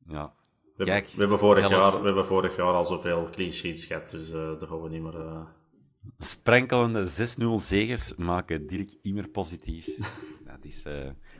Ja. 0.07 0.33
We, 0.78 0.84
Kijk, 0.84 1.07
we, 1.07 1.19
hebben 1.19 1.39
vorig 1.39 1.67
zelfs... 1.67 1.91
jaar, 1.91 2.01
we 2.01 2.05
hebben 2.05 2.25
vorig 2.25 2.55
jaar 2.55 2.73
al 2.73 2.86
zoveel 2.86 3.30
clean 3.32 3.51
sheets 3.51 3.86
gehad, 3.86 4.09
dus 4.09 4.30
uh, 4.30 4.59
daar 4.59 4.67
gaan 4.67 4.82
we 4.82 4.89
niet 4.89 5.01
meer... 5.01 5.47
Sprenkelende 6.17 7.07
6-0 7.59 7.63
zegens 7.63 8.15
maken 8.15 8.67
Dirk 8.67 8.97
immer 9.01 9.28
positief. 9.28 9.86
dat 10.51 10.57
is 10.61 10.86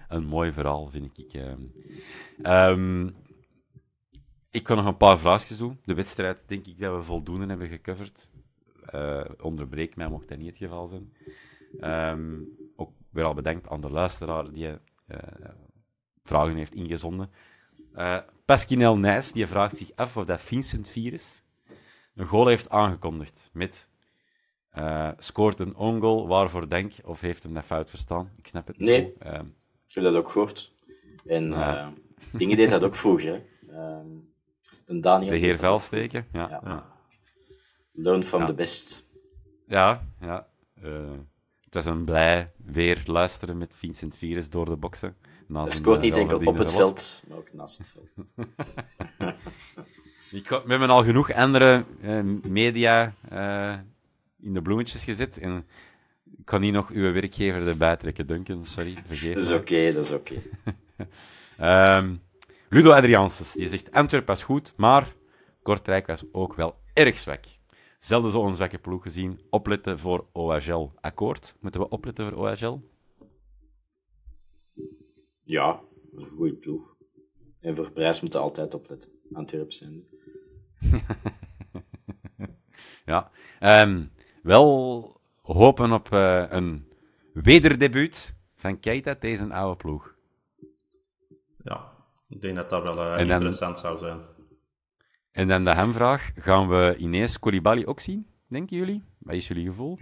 een 0.08 0.26
mooi 0.26 0.52
verhaal, 0.52 0.90
vind 0.90 1.18
ik. 1.18 1.42
Um, 2.44 3.16
ik 4.52 4.64
kan 4.64 4.78
nog 4.78 4.86
een 4.86 4.98
paar 4.98 5.20
vraagjes 5.20 5.58
doen. 5.58 5.80
De 5.86 5.94
wedstrijd 5.94 6.38
denk 6.46 6.66
ik 6.66 6.80
dat 6.80 6.96
we 6.96 7.04
voldoende 7.04 7.46
hebben 7.46 7.68
gecoverd. 7.68 8.32
Onderbreek 9.42 9.96
mij, 9.96 10.08
mocht 10.10 10.28
dat 10.28 10.38
niet 10.38 10.48
het 10.48 10.58
geval 10.58 10.88
zijn. 10.88 11.14
Um, 12.16 12.48
ook 12.76 12.92
weer 13.10 13.24
al 13.24 13.34
bedankt 13.34 13.70
aan 13.70 13.82
de 13.82 13.90
luisteraar 13.90 14.52
die 14.52 14.78
vragen 16.24 16.56
heeft 16.56 16.74
ingezonden. 16.74 17.30
Uh, 17.96 18.18
Pasquinel 18.48 18.98
Nijs 18.98 19.32
die 19.32 19.48
vraagt 19.48 19.78
zich 19.78 19.91
af 19.95 20.18
of 20.18 20.26
dat 20.26 20.41
Vincent 20.41 20.89
Virus 20.89 21.43
een 22.16 22.26
goal 22.26 22.48
heeft 22.48 22.70
aangekondigd 22.70 23.50
met 23.54 23.88
scoort 25.18 25.60
een 25.60 25.76
ongoal, 25.76 26.28
waarvoor 26.28 26.70
denk 26.70 26.93
of 27.04 27.22
heeft 27.22 27.43
hem 27.43 27.54
dat 27.54 27.66
fout 27.66 27.89
verstaan? 27.89 28.32
Ik 28.38 28.48
snap 28.48 28.68
het 28.68 28.78
niet. 28.78 28.88
Nee. 28.88 29.14
Um, 29.26 29.56
ik 29.88 29.93
heb 29.93 30.04
dat 30.04 30.16
ook 30.16 30.30
gehoord. 30.30 30.74
En 31.26 31.52
uh, 31.52 31.88
dingen 32.32 32.58
deed 32.58 32.70
dat 32.70 32.84
ook 32.84 32.95
vroeger. 32.95 33.41
Uh, 33.70 33.98
de, 34.86 35.00
Daniel 35.00 35.30
de 35.30 35.38
heer 35.38 35.58
Velsteken, 35.58 36.28
ja. 36.32 36.50
ja. 36.50 36.62
ja. 36.64 36.91
Learn 37.91 38.24
from 38.24 38.45
the 38.45 38.54
best. 38.54 39.04
Ja, 39.66 40.08
ja. 40.20 40.48
Uh, 40.84 41.12
het 41.64 41.74
was 41.74 41.86
een 41.86 42.06
blij 42.06 42.52
weer 42.58 43.04
luisteren 43.06 43.58
met 43.58 43.76
Vincent 43.76 44.16
Virus 44.16 44.50
door 44.50 44.66
de 44.66 44.76
boksen. 44.76 45.18
Dat 45.48 45.74
scoort 45.74 46.02
niet 46.02 46.16
enkel 46.16 46.39
op 46.39 46.58
het 46.58 46.74
veld, 46.74 47.24
maar 47.28 47.38
ook 47.38 47.54
naast 47.54 47.78
het 47.78 47.89
veld. 47.89 48.28
Ik, 50.32 50.50
we 50.50 50.64
hebben 50.68 50.89
al 50.89 51.04
genoeg 51.04 51.34
andere 51.34 51.86
uh, 52.02 52.20
media 52.43 53.14
uh, 53.34 53.74
in 54.41 54.54
de 54.54 54.62
bloemetjes 54.62 55.04
gezet. 55.04 55.38
En 55.38 55.68
ik 56.38 56.45
kan 56.45 56.62
niet 56.62 56.74
nog 56.74 56.89
uw 56.89 57.14
werkgever 57.14 57.68
erbij 57.68 57.95
trekken, 57.95 58.28
Duncan. 58.28 58.66
Sorry, 58.66 58.98
vergeet 59.08 59.34
Dat 59.34 59.43
is 59.43 59.52
oké, 59.52 59.60
okay, 59.60 59.93
dat 59.93 60.04
is 60.04 60.12
oké. 60.12 60.41
Okay. 61.58 61.98
um, 61.98 62.22
Ludo 62.70 62.91
Adrianses, 62.91 63.52
die 63.52 63.70
zegt 63.70 63.91
Antwerp 63.91 64.28
was 64.28 64.43
goed, 64.43 64.74
maar 64.76 65.14
Kortrijk 65.62 66.08
was 66.08 66.24
ook 66.32 66.54
wel 66.54 66.76
erg 66.93 67.18
zwak. 67.18 67.43
Zelden 68.00 68.32
zo'n 68.32 68.56
zwakke 68.56 68.78
ploeg 68.78 69.04
gezien. 69.04 69.41
Opletten 69.50 70.00
voor 70.00 70.26
OHL. 70.32 70.91
Akkoord? 71.02 71.56
Moeten 71.60 71.82
we 71.82 71.89
opletten 71.89 72.30
voor 72.30 72.38
OHL? 72.38 72.82
Ja, 75.48 75.82
dat 76.12 76.22
is 76.22 76.32
een 76.32 76.36
goede 76.38 76.56
ploeg. 76.56 76.95
En 77.60 77.76
voor 77.76 77.91
prijs 77.91 78.22
moeten 78.22 78.39
we 78.39 78.45
altijd 78.45 78.74
opletten. 78.74 79.12
Antwerp 79.34 79.72
zijn. 79.72 80.04
ja. 83.06 83.32
Um, 83.84 84.12
wel 84.41 85.22
hopen 85.41 85.91
op 85.91 86.10
uh, 86.10 86.45
een 86.50 86.88
wederdebuut 87.34 88.36
van 88.56 88.80
Keita 88.80 89.16
tegen 89.16 89.45
een 89.45 89.52
oude 89.52 89.76
ploeg. 89.76 90.16
Ja, 91.64 91.93
ik 92.30 92.41
denk 92.41 92.56
dat 92.56 92.70
dat 92.70 92.84
wel 92.84 92.98
uh, 92.98 93.18
dan, 93.18 93.30
interessant 93.30 93.80
zou 93.80 93.98
zijn. 93.98 94.20
En 95.32 95.48
dan 95.48 95.64
de 95.64 95.76
hemvraag. 95.76 96.32
Gaan 96.36 96.70
we 96.70 96.95
ineens 96.98 97.39
Koulibaly 97.39 97.84
ook 97.86 98.00
zien, 98.00 98.28
denken 98.48 98.78
jullie? 98.78 99.04
Wat 99.18 99.36
is 99.36 99.48
jullie 99.48 99.68
gevoel? 99.68 100.00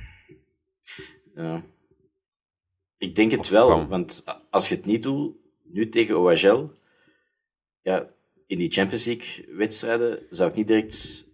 Ja. 1.35 1.63
Ik 2.97 3.15
denk 3.15 3.31
het 3.31 3.39
Of 3.39 3.49
wel, 3.49 3.87
want 3.87 4.23
als 4.49 4.69
je 4.69 4.75
het 4.75 4.85
niet 4.85 5.03
doet, 5.03 5.35
nu 5.63 5.89
tegen 5.89 6.19
OHL, 6.19 6.69
ja, 7.81 8.13
in 8.47 8.57
die 8.57 8.71
Champions 8.71 9.05
League-wedstrijden 9.05 10.19
zou 10.29 10.49
ik 10.49 10.55
niet 10.55 10.67
direct 10.67 11.25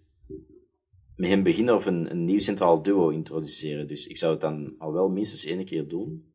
met 1.16 1.30
hem 1.30 1.43
beginnen 1.43 1.76
of 1.76 1.86
een, 1.86 2.12
een 2.12 2.24
nieuw 2.24 2.39
centraal 2.39 2.82
duo 2.82 3.09
introduceren. 3.09 3.88
Dus 3.88 4.07
ik 4.07 4.18
zou 4.18 4.32
het 4.32 4.41
dan 4.41 4.76
al 4.78 4.93
wel 4.93 5.09
minstens 5.09 5.45
één 5.45 5.66
keer 5.66 5.88
doen. 5.88 6.34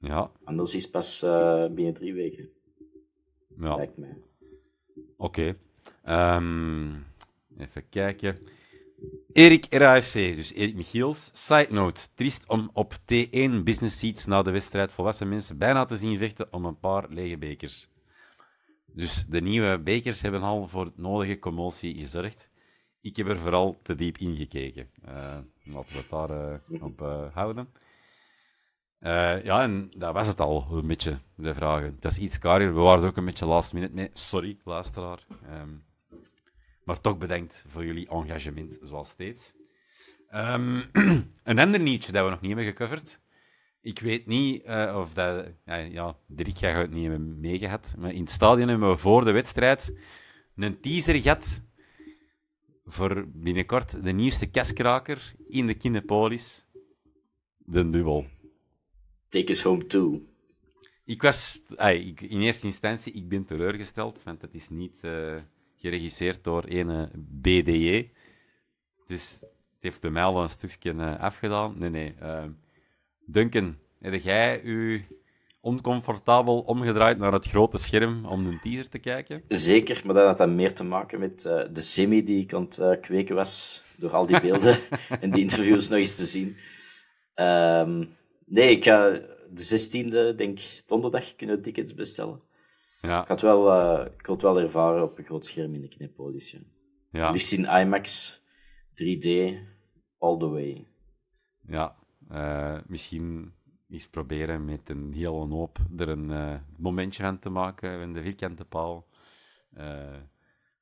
Ja, 0.00 0.30
Anders 0.44 0.74
is 0.74 0.82
het 0.82 0.92
pas 0.92 1.22
eh, 1.22 1.66
binnen 1.70 1.94
drie 1.94 2.14
weken, 2.14 2.48
ja. 3.58 3.76
lijkt 3.76 3.96
mij. 3.96 4.16
Oké. 5.16 5.56
Ehm, 6.02 6.94
even 7.58 7.88
kijken. 7.88 8.38
Erik 9.32 9.66
RAFC, 9.70 10.12
dus 10.12 10.52
Erik 10.52 10.74
Michiels. 10.74 11.30
Side 11.32 11.68
note, 11.70 12.00
triest 12.14 12.48
om 12.48 12.70
op 12.72 12.94
T1 12.94 13.62
business 13.64 13.98
seats 13.98 14.26
na 14.26 14.42
de 14.42 14.50
wedstrijd 14.50 14.92
volwassen 14.92 15.28
mensen 15.28 15.58
bijna 15.58 15.84
te 15.84 15.96
zien 15.96 16.18
vechten 16.18 16.52
om 16.52 16.64
een 16.64 16.78
paar 16.78 17.06
lege 17.08 17.38
bekers. 17.38 17.88
Dus 18.86 19.24
de 19.28 19.40
nieuwe 19.40 19.78
bekers 19.78 20.20
hebben 20.20 20.42
al 20.42 20.68
voor 20.68 20.84
het 20.84 20.98
nodige 20.98 21.38
commotie 21.38 21.94
gezorgd. 21.94 22.48
Ik 23.00 23.16
heb 23.16 23.28
er 23.28 23.38
vooral 23.38 23.78
te 23.82 23.94
diep 23.94 24.18
in 24.18 24.36
gekeken. 24.36 24.90
Eh, 25.02 25.14
laten 25.64 25.92
we 25.92 25.98
het 25.98 26.08
daar 26.10 26.30
eh, 26.30 26.82
op 26.82 27.02
eh, 27.02 27.34
houden. 27.34 27.68
Ja, 29.44 29.62
en 29.62 29.90
dat 29.96 30.12
was 30.14 30.26
het 30.26 30.40
al, 30.40 30.66
een 30.70 30.86
beetje, 30.86 31.18
de 31.34 31.54
vragen. 31.54 31.96
Dat 32.00 32.12
is 32.12 32.18
iets 32.18 32.38
kariger. 32.38 32.74
We 32.74 32.80
waren 32.80 33.08
ook 33.08 33.16
een 33.16 33.24
beetje 33.24 33.46
last 33.46 33.72
minute 33.72 33.94
mee. 33.94 34.10
Sorry, 34.12 34.58
luisteraar. 34.64 35.26
Ehm, 35.48 35.70
maar 36.86 37.00
toch 37.00 37.18
bedankt 37.18 37.64
voor 37.68 37.84
jullie 37.84 38.08
engagement, 38.08 38.78
zoals 38.82 39.08
steeds. 39.08 39.52
Ehm, 40.28 40.82
een 41.44 41.58
ander 41.58 41.80
nieuwtje 41.80 42.12
dat 42.12 42.24
we 42.24 42.30
nog 42.30 42.40
niet 42.40 42.56
hebben 42.56 42.74
gecoverd. 42.74 43.20
Ik 43.80 43.98
weet 43.98 44.26
niet 44.26 44.62
eh, 44.62 44.96
of 44.98 45.12
dat... 45.12 45.46
Ja, 45.64 45.76
ja, 45.76 46.16
Dirk 46.26 46.58
gaat 46.58 46.76
het 46.76 46.90
niet 46.90 47.08
hebben 47.08 47.40
meegehad. 47.40 47.94
Maar 47.98 48.12
in 48.12 48.20
het 48.20 48.30
stadion 48.30 48.68
hebben 48.68 48.90
we 48.90 48.96
voor 48.96 49.24
de 49.24 49.30
wedstrijd 49.30 49.94
een 50.56 50.80
teaser 50.80 51.20
gehad 51.20 51.62
voor 52.84 53.24
binnenkort 53.28 54.04
de 54.04 54.12
nieuwste 54.12 54.46
kaskraker 54.46 55.34
in 55.44 55.66
de 55.66 55.74
Kinepolis. 55.74 56.66
De 57.58 57.90
dubbel. 57.90 58.24
Take 59.28 59.50
us 59.50 59.62
home 59.62 59.86
too. 59.86 60.20
Ik 61.04 61.22
was, 61.22 61.62
ik, 61.78 62.20
in 62.20 62.40
eerste 62.40 62.66
instantie, 62.66 63.12
ik 63.12 63.28
ben 63.28 63.44
teleurgesteld, 63.44 64.22
want 64.22 64.42
het 64.42 64.54
is 64.54 64.68
niet 64.68 64.98
eh, 65.00 65.36
geregisseerd 65.88 66.44
door 66.44 66.64
een 66.66 67.08
BDJ. 67.14 68.10
Dus 69.06 69.36
het 69.40 69.80
heeft 69.80 70.00
bij 70.00 70.10
mij 70.10 70.22
al 70.22 70.42
een 70.42 70.50
stukje 70.50 70.92
eh, 70.92 71.20
afgedaan. 71.20 71.74
Nee, 71.78 71.90
nee. 71.90 72.14
eh, 72.20 72.44
Duncan, 73.26 73.76
heb 73.98 74.22
jij 74.22 74.62
u 74.62 75.04
oncomfortabel 75.66 76.60
omgedraaid 76.60 77.18
naar 77.18 77.32
het 77.32 77.46
grote 77.46 77.78
scherm 77.78 78.24
om 78.24 78.46
een 78.46 78.60
teaser 78.62 78.88
te 78.88 78.98
kijken? 78.98 79.42
Zeker, 79.48 80.02
maar 80.04 80.14
dat 80.14 80.26
had 80.26 80.36
dan 80.36 80.54
meer 80.54 80.74
te 80.74 80.84
maken 80.84 81.20
met 81.20 81.44
eh, 81.44 81.62
de 81.72 81.80
semi 81.80 82.22
die 82.22 82.42
ik 82.42 82.54
aan 82.54 82.62
het 82.62 82.78
eh, 82.78 83.00
kweken 83.00 83.34
was, 83.34 83.82
door 83.96 84.10
al 84.10 84.26
die 84.26 84.40
beelden 84.40 84.78
en 85.20 85.30
die 85.30 85.40
interviews 85.40 85.88
nog 85.88 85.98
eens 85.98 86.16
te 86.16 86.24
zien. 86.24 86.56
Ehm, 87.34 88.04
nee, 88.44 88.70
ik 88.70 88.84
ga 88.84 89.10
de 89.50 89.88
16e, 90.32 90.36
denk 90.36 90.58
donderdag, 90.86 91.36
kunnen 91.36 91.62
tickets 91.62 91.94
bestellen. 91.94 92.40
Ja, 93.06 93.22
Ik 93.22 93.28
had 93.28 93.40
wel, 93.40 93.72
eh, 93.72 94.06
ik 94.18 94.26
wil 94.26 94.34
het 94.34 94.44
wel 94.44 94.60
ervaren 94.60 95.02
op 95.02 95.18
een 95.18 95.24
groot 95.24 95.46
scherm 95.46 95.74
in 95.74 95.80
de 95.80 95.88
Knepolis. 95.88 96.50
Ja. 96.50 96.58
ja, 97.10 97.30
Liefst 97.30 97.52
in 97.52 97.64
IMAX, 97.64 98.40
3D, 98.94 99.26
all 100.18 100.38
the 100.38 100.48
way. 100.48 100.86
ja. 101.68 101.96
Eh, 102.30 102.78
misschien 102.86 103.52
eens 103.88 104.08
proberen 104.08 104.64
met 104.64 104.80
een 104.84 105.12
hele 105.14 105.28
hoop 105.30 105.78
er 105.96 106.08
een 106.08 106.30
eh, 106.30 106.54
momentje 106.78 107.22
van 107.22 107.38
te 107.38 107.48
maken 107.50 108.00
in 108.00 108.12
de 108.12 108.22
vierkante 108.22 108.64
paal. 108.64 109.06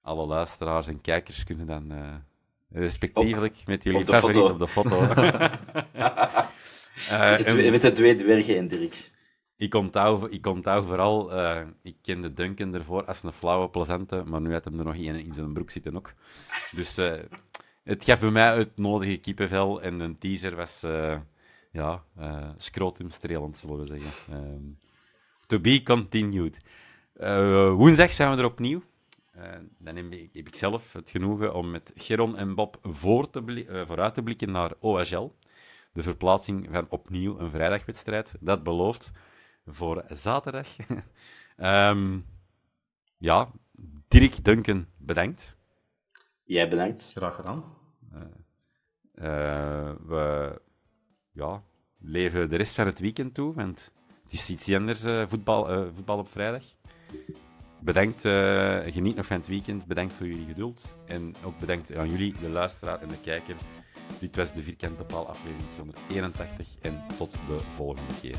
Alle 0.02 0.26
luisteraars 0.26 0.86
en 0.86 1.00
kijkers 1.00 1.44
kunnen 1.44 1.66
dan 1.66 1.92
respectievelijk 2.68 3.62
met 3.66 3.82
jullie 3.82 4.00
op 4.00 4.06
de 4.06 4.12
favoriet 4.12 4.36
foto. 4.36 4.52
op 4.52 4.58
de 4.58 4.68
foto. 4.68 5.00
Met 7.18 7.38
de, 7.38 7.44
twee, 7.44 7.70
met 7.70 7.82
de 7.82 7.92
twee 7.92 8.14
dwergen 8.14 8.56
en 8.56 8.66
Dirk. 8.66 9.10
Ik, 9.56 9.74
onthoud, 9.74 10.32
ik 10.32 10.46
onthoud 10.46 10.86
vooral, 10.86 11.32
eh, 11.32 11.66
ik 11.82 11.96
kende 12.02 12.32
Duncan 12.32 12.74
ervoor 12.74 13.04
als 13.04 13.22
een 13.22 13.32
flauwe, 13.32 13.68
plezante, 13.68 14.22
maar 14.26 14.40
nu 14.40 14.52
had 14.52 14.64
hem 14.64 14.78
er 14.78 14.84
nog 14.84 14.94
één 14.94 15.24
in 15.24 15.32
zijn 15.32 15.52
broek 15.52 15.70
zitten 15.70 15.96
ook. 15.96 16.12
Dus 16.70 16.96
eh, 16.96 17.20
het 17.82 18.04
gaf 18.04 18.20
bij 18.20 18.30
mij 18.30 18.56
het 18.56 18.76
nodige 18.76 19.16
kippenvel 19.16 19.82
en 19.82 20.00
een 20.00 20.18
teaser 20.18 20.56
was, 20.56 20.82
eh, 20.82 21.18
ja, 21.72 22.02
scrotumstrelend, 22.56 23.58
zullen 23.58 23.78
we 23.78 23.86
zeggen. 23.86 24.34
Ehm, 24.34 24.62
to 25.46 25.60
be 25.60 25.82
continued. 25.82 26.58
Woensdag 27.76 28.12
zijn 28.12 28.30
we 28.30 28.36
er 28.36 28.44
opnieuw. 28.44 28.82
Dan 29.78 29.96
heb 29.96 30.12
ik, 30.12 30.30
heb 30.32 30.46
ik 30.46 30.54
zelf 30.54 30.92
het 30.92 31.10
genoegen 31.10 31.54
om 31.54 31.70
met 31.70 31.92
Geron 31.94 32.36
en 32.36 32.54
Bob 32.54 32.78
voor 32.82 33.30
te 33.30 33.84
vooruit 33.86 34.14
te 34.14 34.22
blikken 34.22 34.50
naar 34.50 34.72
OHL. 34.80 35.34
De 35.92 36.02
verplaatsing 36.02 36.68
van 36.70 36.86
opnieuw 36.88 37.38
een 37.38 37.50
vrijdagwedstrijd. 37.50 38.34
Dat 38.40 38.62
belooft 38.62 39.12
voor 39.66 40.04
zaterdag. 40.08 40.68
Ehm, 41.56 42.20
ja, 43.18 43.50
Dirk 44.08 44.44
Duncan, 44.44 44.86
bedankt. 44.96 45.56
Jij 46.44 46.68
bedankt. 46.68 47.10
Graag 47.14 47.34
gedaan. 47.34 47.64
Eh, 49.14 49.92
we 50.06 50.60
ja, 51.32 51.62
leven 51.98 52.50
de 52.50 52.56
rest 52.56 52.74
van 52.74 52.86
het 52.86 52.98
weekend 52.98 53.34
toe, 53.34 53.54
want 53.54 53.92
het 54.22 54.32
is 54.32 54.50
iets 54.50 54.72
anders, 54.72 55.02
eh, 55.02 55.26
voetbal, 55.28 55.70
eh, 55.70 55.86
voetbal 55.94 56.18
op 56.18 56.28
vrijdag. 56.28 56.62
Bedankt, 57.80 58.24
eh, 58.24 58.78
geniet 58.86 59.16
nog 59.16 59.26
van 59.26 59.36
het 59.36 59.46
weekend. 59.46 59.86
Bedankt 59.86 60.12
voor 60.12 60.26
jullie 60.26 60.46
geduld. 60.46 60.96
En 61.06 61.34
ook 61.44 61.58
bedankt 61.58 61.96
aan 61.96 62.10
jullie, 62.10 62.34
de 62.40 62.48
luisteraar 62.48 63.00
en 63.00 63.08
de 63.08 63.20
kijker. 63.20 63.56
Dit 64.20 64.36
was 64.36 64.52
de 64.52 64.62
Vierkante 64.62 65.04
Paal 65.04 65.28
aflevering 65.28 65.68
281 65.72 66.68
en 66.80 67.04
tot 67.18 67.30
de 67.32 67.58
volgende 67.74 68.14
keer. 68.20 68.38